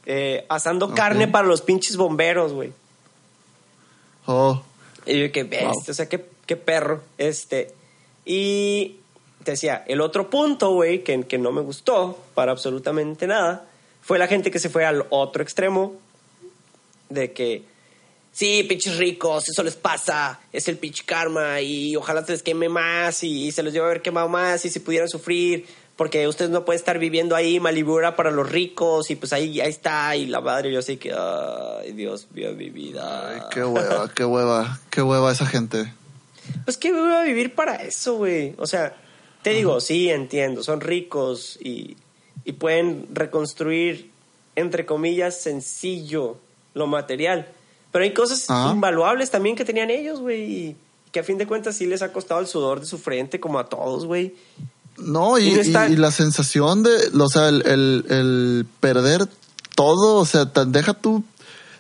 [0.07, 2.73] Eh, asando carne para los pinches bomberos, güey.
[4.27, 4.63] Oh,
[5.07, 5.83] Y yo, qué bestia, Wow.
[5.89, 7.03] o sea, qué, qué perro.
[7.19, 7.75] Este.
[8.25, 8.97] Y
[9.45, 13.67] te decía, el otro punto, güey, que, que no me gustó para absolutamente nada,
[14.05, 15.95] fue la gente que se fue al otro extremo
[17.09, 17.65] de que
[18.33, 22.69] sí, pinches ricos, eso les pasa, es el pinche karma y ojalá se les queme
[22.69, 26.51] más y, se los lleve a haber quemado más y si pudieran sufrir porque ustedes
[26.51, 30.27] no pueden estar viviendo ahí, Malibura para los ricos, y pues ahí, ahí está, y
[30.27, 33.31] la madre, yo sé que, ay, Dios mío, mi vida.
[33.31, 35.95] Ay, qué hueva, qué hueva, qué hueva esa gente.
[36.65, 38.57] Pues que voy a vivir para eso, güey.
[38.59, 38.97] O sea,
[39.43, 41.97] te digo, sí, entiendo, son ricos y,
[42.45, 44.11] y pueden reconstruir,
[44.57, 46.37] entre comillas, sencillo
[46.75, 47.47] lo material.
[47.93, 50.77] Pero hay cosas invaluables también que tenían ellos, güey,
[51.13, 53.59] que a fin de cuentas sí les ha costado el sudor de su frente, como
[53.59, 54.35] a todos, güey.
[54.99, 59.27] No, y, y, la sensación de, o sea, el, el, perder
[59.75, 61.25] todo, o sea, deja tú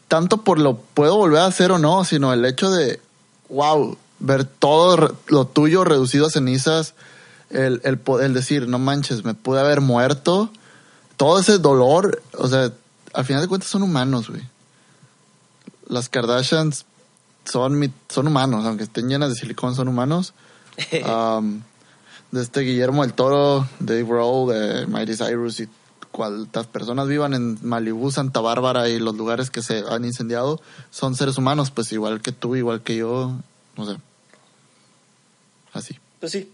[0.09, 3.01] tanto por lo puedo volver a hacer o no, sino el hecho de,
[3.49, 6.95] wow, ver todo lo tuyo reducido a cenizas,
[7.51, 10.51] el, el, el decir, no manches, me pude haber muerto,
[11.17, 12.73] todo ese dolor, o sea,
[13.13, 14.43] al final de cuentas son humanos, güey.
[15.87, 16.87] Las Kardashians
[17.45, 20.35] son, son humanos, aunque estén llenas de silicón, son humanos.
[21.07, 21.63] um,
[22.33, 25.69] de este Guillermo del Toro, Dave Rowe, de Mighty Cyrus y
[26.11, 31.15] cuantas personas vivan en Malibu, Santa Bárbara y los lugares que se han incendiado son
[31.15, 33.37] seres humanos, pues igual que tú, igual que yo,
[33.77, 33.99] no sé.
[35.73, 35.99] Así.
[36.21, 36.51] Pues sí.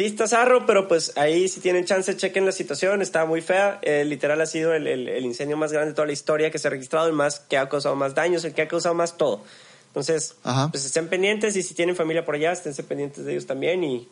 [0.00, 3.80] Sí, está zarro, pero pues ahí si tienen chance, chequen la situación, está muy fea.
[3.82, 6.68] Eh, literal ha sido el, el, incendio más grande de toda la historia que se
[6.68, 9.42] ha registrado, el más que ha causado más daños, el que ha causado más todo.
[9.88, 10.36] Entonces,
[10.70, 14.08] pues estén pendientes y si tienen familia por allá, estén pendientes de ellos también y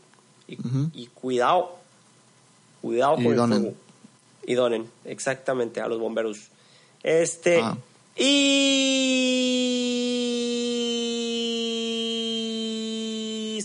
[0.47, 1.79] y, cuidado,
[2.83, 3.73] cuidado con el fuego.
[4.45, 6.49] Y donen, exactamente, a los bomberos.
[7.03, 7.63] Este.
[7.63, 7.79] Ah.
[8.15, 8.29] Y.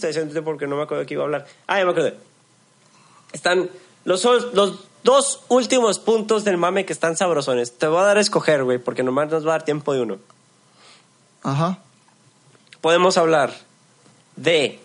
[0.08, 1.45] Diciendo porque no me acuerdo de qué iba a hablar.
[1.68, 2.16] Ah, ya me acordé.
[3.32, 3.70] Están
[4.06, 4.24] los,
[4.54, 7.78] los dos últimos puntos del mame que están sabrosones.
[7.78, 10.01] Te voy a dar a escoger, güey, porque nomás nos va a dar tiempo de
[10.01, 10.18] uno.
[11.43, 11.80] Ajá.
[12.82, 13.54] Podemos hablar
[14.36, 14.80] de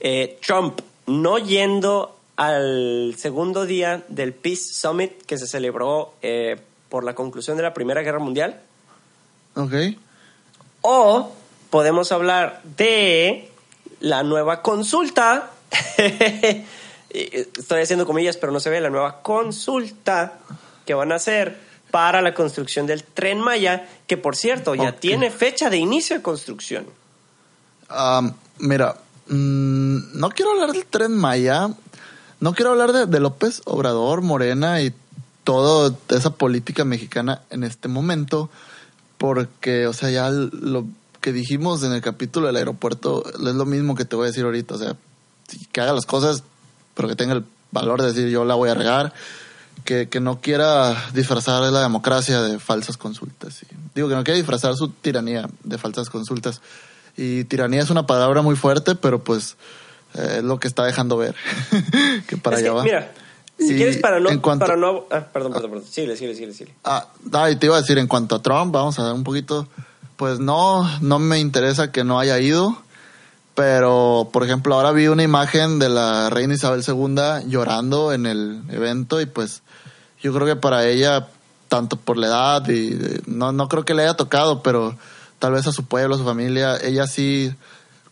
[0.00, 7.04] eh, Trump no yendo al segundo día del Peace Summit que se celebró eh, por
[7.04, 8.60] la conclusión de la Primera Guerra Mundial.
[9.54, 9.72] Ok.
[10.82, 11.32] O
[11.70, 13.50] podemos hablar de
[14.00, 15.50] la nueva consulta.
[17.10, 20.38] Estoy haciendo comillas, pero no se ve la nueva consulta
[20.84, 21.58] que van a hacer
[21.90, 26.22] para la construcción del tren Maya, que por cierto ya tiene fecha de inicio de
[26.22, 26.86] construcción.
[28.58, 28.96] mira,
[29.28, 31.68] Mm, no quiero hablar del tren Maya.
[32.38, 34.94] No quiero hablar de, López Obrador, Morena y
[35.42, 38.50] toda esa política mexicana en este momento.
[39.18, 40.84] Porque, o sea, ya lo
[41.26, 44.44] que dijimos en el capítulo del aeropuerto es lo mismo que te voy a decir
[44.44, 44.76] ahorita.
[44.76, 44.94] O sea,
[45.72, 46.44] que haga las cosas,
[46.94, 49.12] pero que tenga el valor de decir yo la voy a regar.
[49.84, 53.66] Que, que no quiera disfrazar la democracia de falsas consultas.
[53.92, 56.60] Digo, que no quiera disfrazar su tiranía de falsas consultas.
[57.16, 59.56] Y tiranía es una palabra muy fuerte, pero pues
[60.14, 61.34] eh, es lo que está dejando ver.
[62.28, 62.84] que para allá va.
[62.84, 63.12] Mira,
[63.58, 64.28] si quieres para no...
[64.40, 65.88] para no ah, perdón, perdón, perdón.
[65.90, 66.72] Sigue, sigue, sigue, sigue.
[66.84, 67.08] Ah,
[67.50, 69.66] y te iba a decir, en cuanto a Trump, vamos a ver un poquito...
[70.16, 72.76] Pues no, no me interesa que no haya ido.
[73.56, 78.62] Pero, por ejemplo, ahora vi una imagen de la reina Isabel II llorando en el
[78.68, 79.62] evento y pues
[80.20, 81.28] yo creo que para ella,
[81.68, 84.94] tanto por la edad y no, no creo que le haya tocado, pero
[85.38, 87.54] tal vez a su pueblo, a su familia, ella sí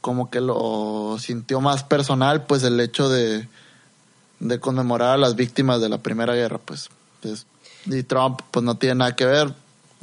[0.00, 3.46] como que lo sintió más personal, pues el hecho de,
[4.40, 6.88] de conmemorar a las víctimas de la Primera Guerra, pues.
[7.86, 9.54] y Trump, pues no tiene nada que ver,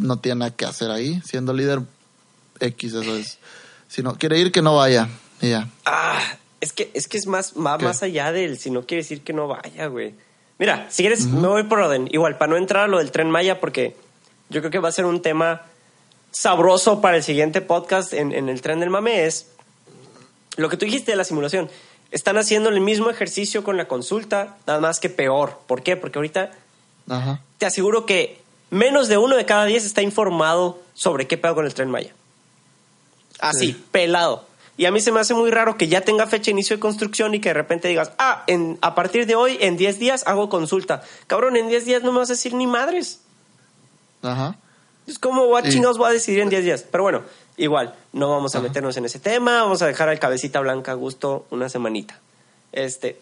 [0.01, 1.81] no tiene nada que hacer ahí, siendo líder
[2.59, 3.37] X, eso es.
[3.87, 5.09] Si no quiere ir, que no vaya,
[5.41, 5.69] y ya.
[5.85, 6.21] Ah,
[6.59, 9.33] es que es, que es más, más, más allá del si no quiere decir que
[9.33, 10.13] no vaya, güey.
[10.59, 12.07] Mira, si quieres, me voy por orden.
[12.11, 13.95] Igual, para no entrar a lo del tren Maya, porque
[14.49, 15.63] yo creo que va a ser un tema
[16.31, 19.47] sabroso para el siguiente podcast en, el tren del mame es
[20.57, 21.69] lo que tú dijiste de la simulación.
[22.11, 25.59] Están haciendo el mismo ejercicio con la consulta, nada más que peor.
[25.65, 25.95] ¿Por qué?
[25.95, 26.51] Porque ahorita
[27.57, 28.40] te aseguro que
[28.71, 32.13] menos de uno de cada diez está informado sobre qué pedo con el tren Maya.
[33.39, 34.45] Así, pelado.
[34.77, 36.79] Y a mí se me hace muy raro que ya tenga fecha de inicio de
[36.79, 40.23] construcción y que de repente digas, ah, en, a partir de hoy, en 10 días,
[40.25, 41.03] hago consulta.
[41.27, 43.19] Cabrón, en 10 días no me vas a decir ni madres.
[44.23, 44.55] Ajá.
[45.05, 46.85] Es como, what chingados voy a decidir en 10 días.
[46.89, 47.23] Pero bueno,
[47.57, 49.61] igual, no vamos a meternos en ese tema.
[49.61, 52.19] Vamos a dejar al cabecita blanca a gusto una semanita.
[52.71, 53.19] Este.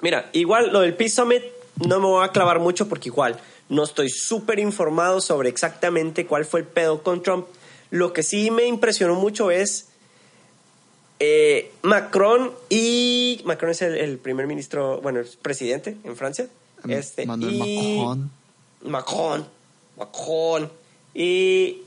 [0.00, 1.42] Mira, igual lo del Peace Summit
[1.76, 3.38] no me voy a clavar mucho porque igual
[3.68, 7.46] no estoy súper informado sobre exactamente cuál fue el pedo con Trump.
[7.90, 9.88] Lo que sí me impresionó mucho es
[11.20, 16.48] eh, Macron y Macron es el, primer ministro, bueno, el presidente en Francia.
[16.86, 18.30] Este, Manuel Macron.
[18.82, 19.46] Macron.
[19.96, 20.70] Macron.
[21.14, 21.82] Y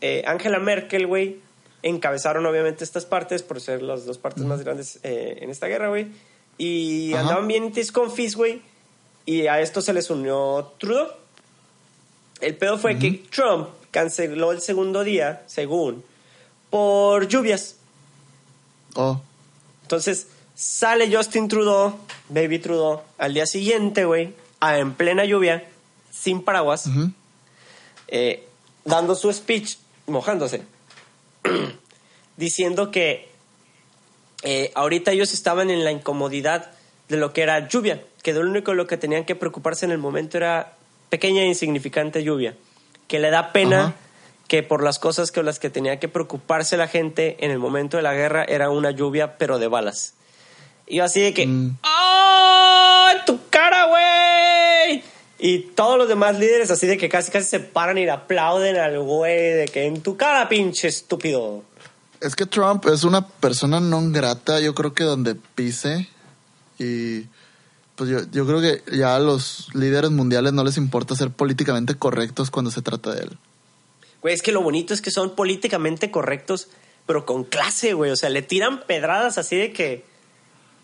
[0.00, 1.40] eh, Angela Merkel, güey,
[1.82, 5.88] encabezaron obviamente estas partes por ser las dos partes más grandes eh, en esta guerra,
[5.88, 6.08] güey.
[6.56, 7.22] Y Ajá.
[7.22, 8.62] andaban bien confis, güey.
[9.26, 11.19] Y a esto se les unió Trudeau.
[12.40, 16.04] El pedo fue que Trump canceló el segundo día, según,
[16.70, 17.76] por lluvias.
[18.94, 19.20] Oh,
[19.82, 21.96] Entonces sale Justin Trudeau,
[22.28, 25.68] Baby Trudeau, al día siguiente, güey, en plena lluvia,
[26.10, 26.88] sin paraguas,
[28.08, 28.46] eh,
[28.84, 29.76] dando su speech,
[30.06, 30.62] mojándose,
[32.36, 33.28] diciendo que
[34.42, 36.72] eh, ahorita ellos estaban en la incomodidad
[37.08, 39.92] de lo que era lluvia, que lo único de lo que tenían que preocuparse en
[39.92, 40.76] el momento era
[41.10, 42.54] pequeña e insignificante lluvia,
[43.08, 43.94] que le da pena Ajá.
[44.48, 47.96] que por las cosas que las que tenía que preocuparse la gente en el momento
[47.98, 50.14] de la guerra era una lluvia pero de balas.
[50.86, 51.76] Y yo así de que Mm.
[51.84, 53.08] ¡Oh!
[53.12, 55.02] ¡En tu cara, güey!
[55.38, 58.76] Y todos los demás líderes así de que casi casi se paran y le aplauden
[58.76, 61.62] al güey de que en tu cara, pinche estúpido.
[62.20, 66.08] Es que Trump es una persona non grata, yo creo que donde pise.
[66.78, 67.24] Y
[68.00, 71.96] pues yo, yo creo que ya a los líderes mundiales no les importa ser políticamente
[71.96, 73.38] correctos cuando se trata de él.
[74.22, 76.68] Güey, es que lo bonito es que son políticamente correctos,
[77.04, 78.10] pero con clase, güey.
[78.10, 80.02] O sea, le tiran pedradas así de que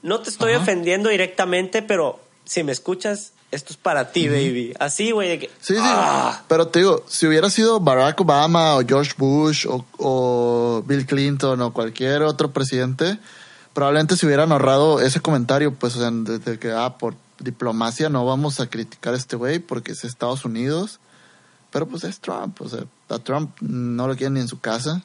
[0.02, 0.64] no te estoy Ajá.
[0.64, 4.74] ofendiendo directamente, pero si me escuchas, esto es para ti, baby.
[4.78, 5.46] Así, güey, de que.
[5.62, 5.80] Sí, sí.
[5.80, 6.42] ¡Ah!
[6.48, 11.62] Pero te digo, si hubiera sido Barack Obama o George Bush o, o Bill Clinton
[11.62, 13.18] o cualquier otro presidente,
[13.76, 18.08] probablemente se hubieran ahorrado ese comentario, pues, o sea, de, de que, ah, por diplomacia
[18.08, 20.98] no vamos a criticar a este güey porque es Estados Unidos.
[21.70, 25.02] Pero pues es Trump, o sea, a Trump no lo quieren ni en su casa.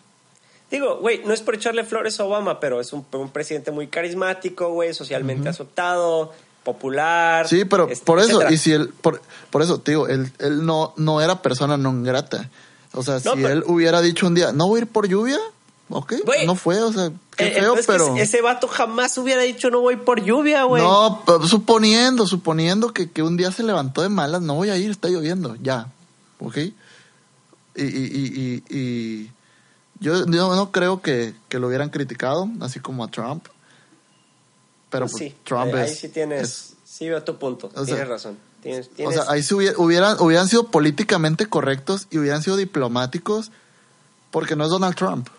[0.70, 3.88] Digo, güey, no es por echarle flores a Obama, pero es un, un presidente muy
[3.88, 6.32] carismático, güey, socialmente aceptado,
[6.64, 7.46] popular.
[7.50, 8.54] Sí, pero este, por eso, etcétera.
[8.54, 12.04] y si él, por, por eso, te digo, él, él no, no era persona non
[12.06, 12.50] grata.
[12.94, 15.10] O sea, No, si pero- él hubiera dicho un día, no voy a ir por
[15.10, 15.40] lluvia,
[15.92, 16.14] ok,
[16.46, 18.16] no fue, o sea, qué Eh, feo, es que pero...
[18.16, 20.82] ese, ese vato jamás hubiera dicho no voy por lluvia, güey.
[20.84, 24.92] No, suponiendo, suponiendo que, que un día se levantó de malas, no voy a ir,
[24.92, 25.88] está lloviendo, ya,
[26.40, 26.58] ¿ok?
[26.58, 26.74] Y,
[27.84, 29.32] y, y, y,
[30.00, 33.46] yo, yo no creo que, que lo hubieran criticado, así como a Trump.
[34.90, 35.90] Pero pues, sí, Trump ahí, es...
[35.92, 38.38] ahí sí tienes, es- sí veo tu punto, o sea, tienes razón.
[38.62, 43.52] Tienes, o sea, ahí sí hubiera- hubieran, hubieran sido políticamente correctos y hubieran sido diplomáticos
[44.30, 45.30] porque no es Donald Trump.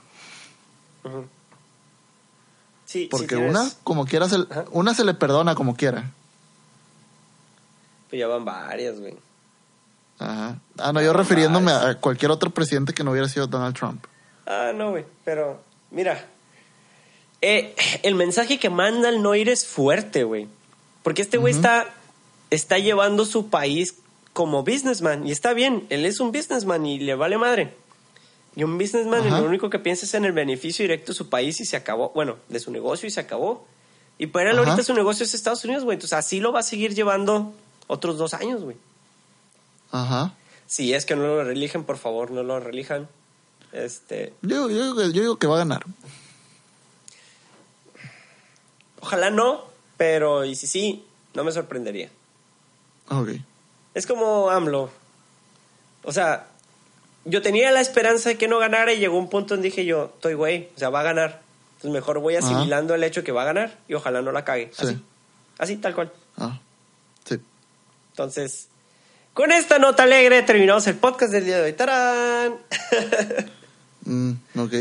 [2.86, 4.64] Sí Porque una, como quiera, se, Ajá.
[4.70, 6.10] una se le perdona como quiera.
[8.10, 9.14] Pues ya van varias, güey.
[10.18, 10.58] Ajá.
[10.78, 14.04] Ah, no, yo refiriéndome a cualquier otro presidente que no hubiera sido Donald Trump.
[14.46, 15.04] Ah, no, güey.
[15.24, 15.60] Pero,
[15.90, 16.26] mira.
[17.40, 20.46] eh, el mensaje que manda el no ir es fuerte, güey.
[21.02, 21.86] Porque este güey está,
[22.50, 23.96] está llevando su país
[24.32, 25.26] como businessman.
[25.26, 27.74] Y está bien, él es un businessman y le vale madre.
[28.54, 29.40] Y un businessman Ajá.
[29.40, 32.10] lo único que piensa es en el beneficio directo de su país y se acabó.
[32.14, 33.66] Bueno, de su negocio y se acabó.
[34.18, 34.68] Y para él Ajá.
[34.70, 35.94] ahorita su negocio es Estados Unidos, güey.
[35.96, 37.54] Entonces así lo va a seguir llevando
[37.86, 38.76] otros dos años, güey.
[39.90, 40.34] Ajá.
[40.66, 43.08] Si es que no lo religen, por favor, no lo relijan.
[43.72, 45.84] Este, Yo, yo, digo que- yo digo que va a ganar.
[49.00, 49.64] Ojalá no,
[49.96, 51.04] pero y si sí,
[51.34, 52.10] no me sorprendería.
[53.08, 53.30] Ok.
[53.94, 54.90] Es como AMLO.
[56.04, 56.48] O sea,
[57.24, 60.12] yo tenía la esperanza de que no ganara y llegó un punto en dije yo,
[60.14, 61.40] estoy güey, o sea, va a ganar.
[61.76, 62.46] Entonces mejor voy Ajá.
[62.46, 64.70] asimilando el hecho que va a ganar y ojalá no la cague.
[64.72, 64.86] Sí.
[64.86, 65.02] Así.
[65.58, 66.12] Así, tal cual.
[66.36, 66.58] Ah,
[67.24, 67.38] sí.
[68.12, 68.68] Entonces,
[69.34, 71.72] con esta nota alegre terminamos el podcast del día de hoy.
[71.72, 72.54] ¡Tarán!
[74.04, 74.72] Mm, ok.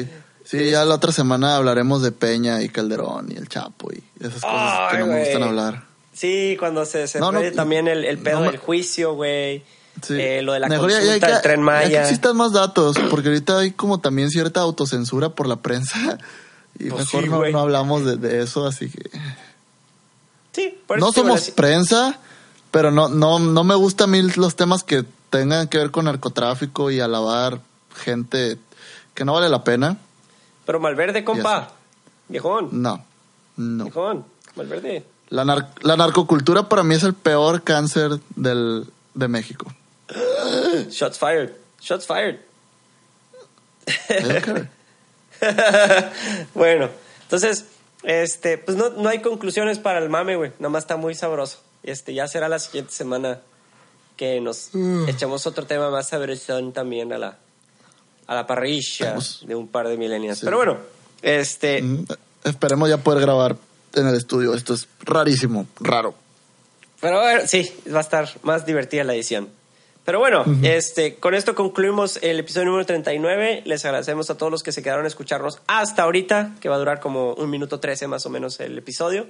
[0.43, 4.41] Sí, ya la otra semana hablaremos de Peña y Calderón y el Chapo y esas
[4.41, 5.84] cosas que no me gustan hablar.
[6.11, 9.63] sí, cuando se, se No, también el, el pedo no del juicio, güey.
[10.01, 10.13] Sí.
[10.19, 11.88] Eh, lo de la Mejor ya- consulta ya que- del Tren ya Maya.
[11.89, 16.18] que existan más datos, porque ahorita hay como también cierta autocensura por la prensa.
[16.80, 19.09] Y Pues mejor sí, no, no hablamos de, de eso, así que...
[20.53, 22.19] Sí, por eso No somos prensa,
[22.72, 26.05] pero no, no, no me gustan a mí los temas que tengan que ver con
[26.05, 27.59] narcotráfico y alabar
[27.95, 28.57] gente
[29.13, 29.97] que no vale la pena.
[30.65, 31.72] Pero Malverde, compa.
[32.27, 32.69] Viejón.
[32.72, 33.03] No,
[33.57, 33.84] no.
[33.85, 34.26] Viejón.
[34.55, 35.05] Malverde.
[35.30, 39.72] La, nar- la narcocultura para mí es el peor cáncer del, de México.
[40.89, 41.51] Shots fired.
[41.81, 42.39] Shots fired.
[46.53, 46.89] Bueno,
[47.23, 47.65] entonces,
[48.03, 50.51] este, pues no, no hay conclusiones para el mame, güey.
[50.59, 51.59] Nada más está muy sabroso.
[51.83, 53.39] Este, ya será la siguiente semana
[54.17, 55.09] que nos Mm.
[55.09, 57.38] echemos otro tema más sabrosón también a la,
[58.27, 60.39] a la parrilla de un par de milenias.
[60.39, 60.45] Sí.
[60.45, 60.77] Pero bueno,
[61.23, 62.05] este, Mm,
[62.43, 63.55] Esperemos ya poder grabar
[63.93, 64.53] en el estudio.
[64.55, 66.13] Esto es rarísimo, raro.
[66.99, 69.49] pero bueno, sí, va a estar más divertida la edición.
[70.06, 73.64] Pero bueno, este, con esto concluimos el episodio número 39.
[73.65, 76.80] Les agradecemos a todos los que se quedaron a escucharnos hasta ahorita, que va a
[76.80, 79.28] durar como un minuto 13 más o menos el episodio,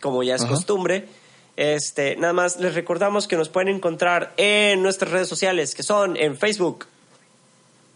[0.00, 1.08] como ya es costumbre.
[1.56, 6.16] Este, nada más les recordamos que nos pueden encontrar en nuestras redes sociales, que son
[6.16, 6.86] en Facebook,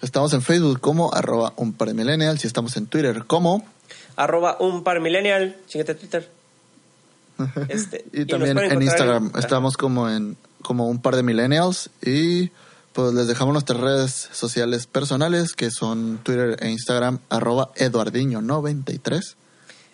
[0.00, 3.66] Estamos en Facebook como arroba un par de millennials y estamos en Twitter como
[4.14, 6.30] arroba un par millennial, chingate Twitter.
[7.68, 9.32] Este, y también en Instagram.
[9.38, 12.50] Estamos como en como un par de millennials y
[12.92, 19.36] pues les dejamos nuestras redes sociales personales que son Twitter e Instagram arroba eduardiño93.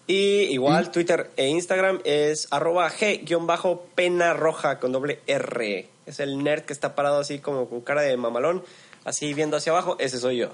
[0.06, 5.88] Y igual Twitter e Instagram es arroba g-pena roja con doble R.
[6.06, 8.62] Es el nerd que está parado así como con cara de mamalón,
[9.04, 9.96] así viendo hacia abajo.
[9.98, 10.50] Ese soy yo.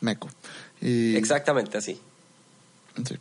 [0.00, 0.28] Meco.
[0.80, 2.00] Y, Exactamente así.
[3.06, 3.16] sí.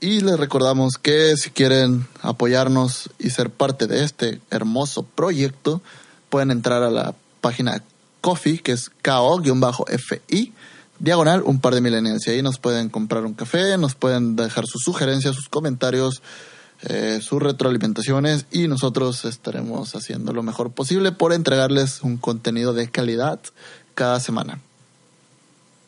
[0.00, 5.82] Y les recordamos que si quieren apoyarnos y ser parte de este hermoso proyecto,
[6.30, 7.82] pueden entrar a la página
[8.22, 10.52] Coffee, que es KO-FI,
[10.98, 12.26] diagonal, un par de millennials.
[12.26, 16.22] Y ahí nos pueden comprar un café, nos pueden dejar sus sugerencias, sus comentarios,
[16.82, 22.90] eh, sus retroalimentaciones y nosotros estaremos haciendo lo mejor posible por entregarles un contenido de
[22.90, 23.38] calidad
[23.94, 24.60] cada semana.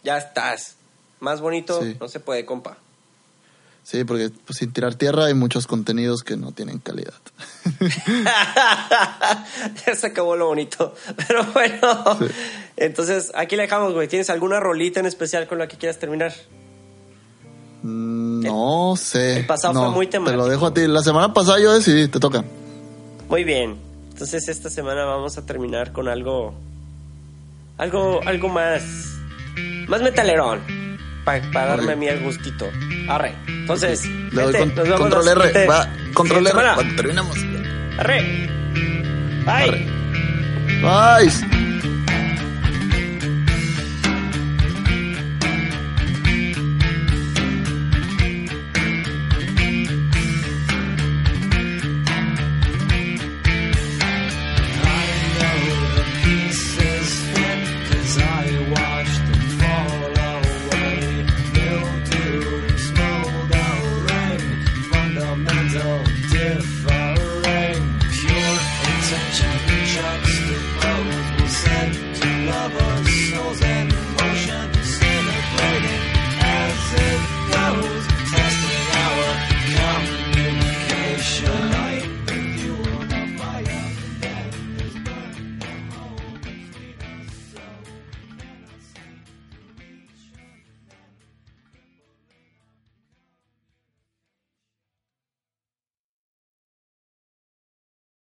[0.05, 0.75] Ya estás.
[1.21, 1.97] Más bonito Sí.
[1.99, 2.77] no se puede, compa.
[3.85, 7.13] Sí, porque pues, sin tirar tierra hay muchos contenidos que no tienen calidad.
[9.87, 10.95] ya se acabó lo bonito.
[11.27, 12.19] Pero bueno,
[12.77, 14.09] entonces aquí le dejamos, güey.
[14.09, 16.33] ¿Tienes alguna rolita en especial con la que quieras terminar?
[17.83, 19.41] Mm, No sé.
[19.41, 20.37] el pasado No, fue muy Te temático.
[20.39, 20.87] lo dejo a ti.
[20.87, 22.45] La semana pasada yo decidí, te toca.
[23.29, 23.77] Muy bien.
[24.13, 26.55] Entonces esta semana vamos a terminar con algo.
[27.79, 28.83] Algo, algo más.
[29.89, 30.61] Más metalerón.
[31.25, 32.71] Para darme a mí el gustito.
[33.09, 33.35] Arre.
[33.47, 35.67] Entonces, Le doy gente, con- nos vemos control R.
[35.67, 36.59] Va, control R.
[36.75, 37.37] Cuando terminamos.
[37.99, 38.49] Arre.
[39.45, 39.87] Bye.
[40.83, 41.62] Bye.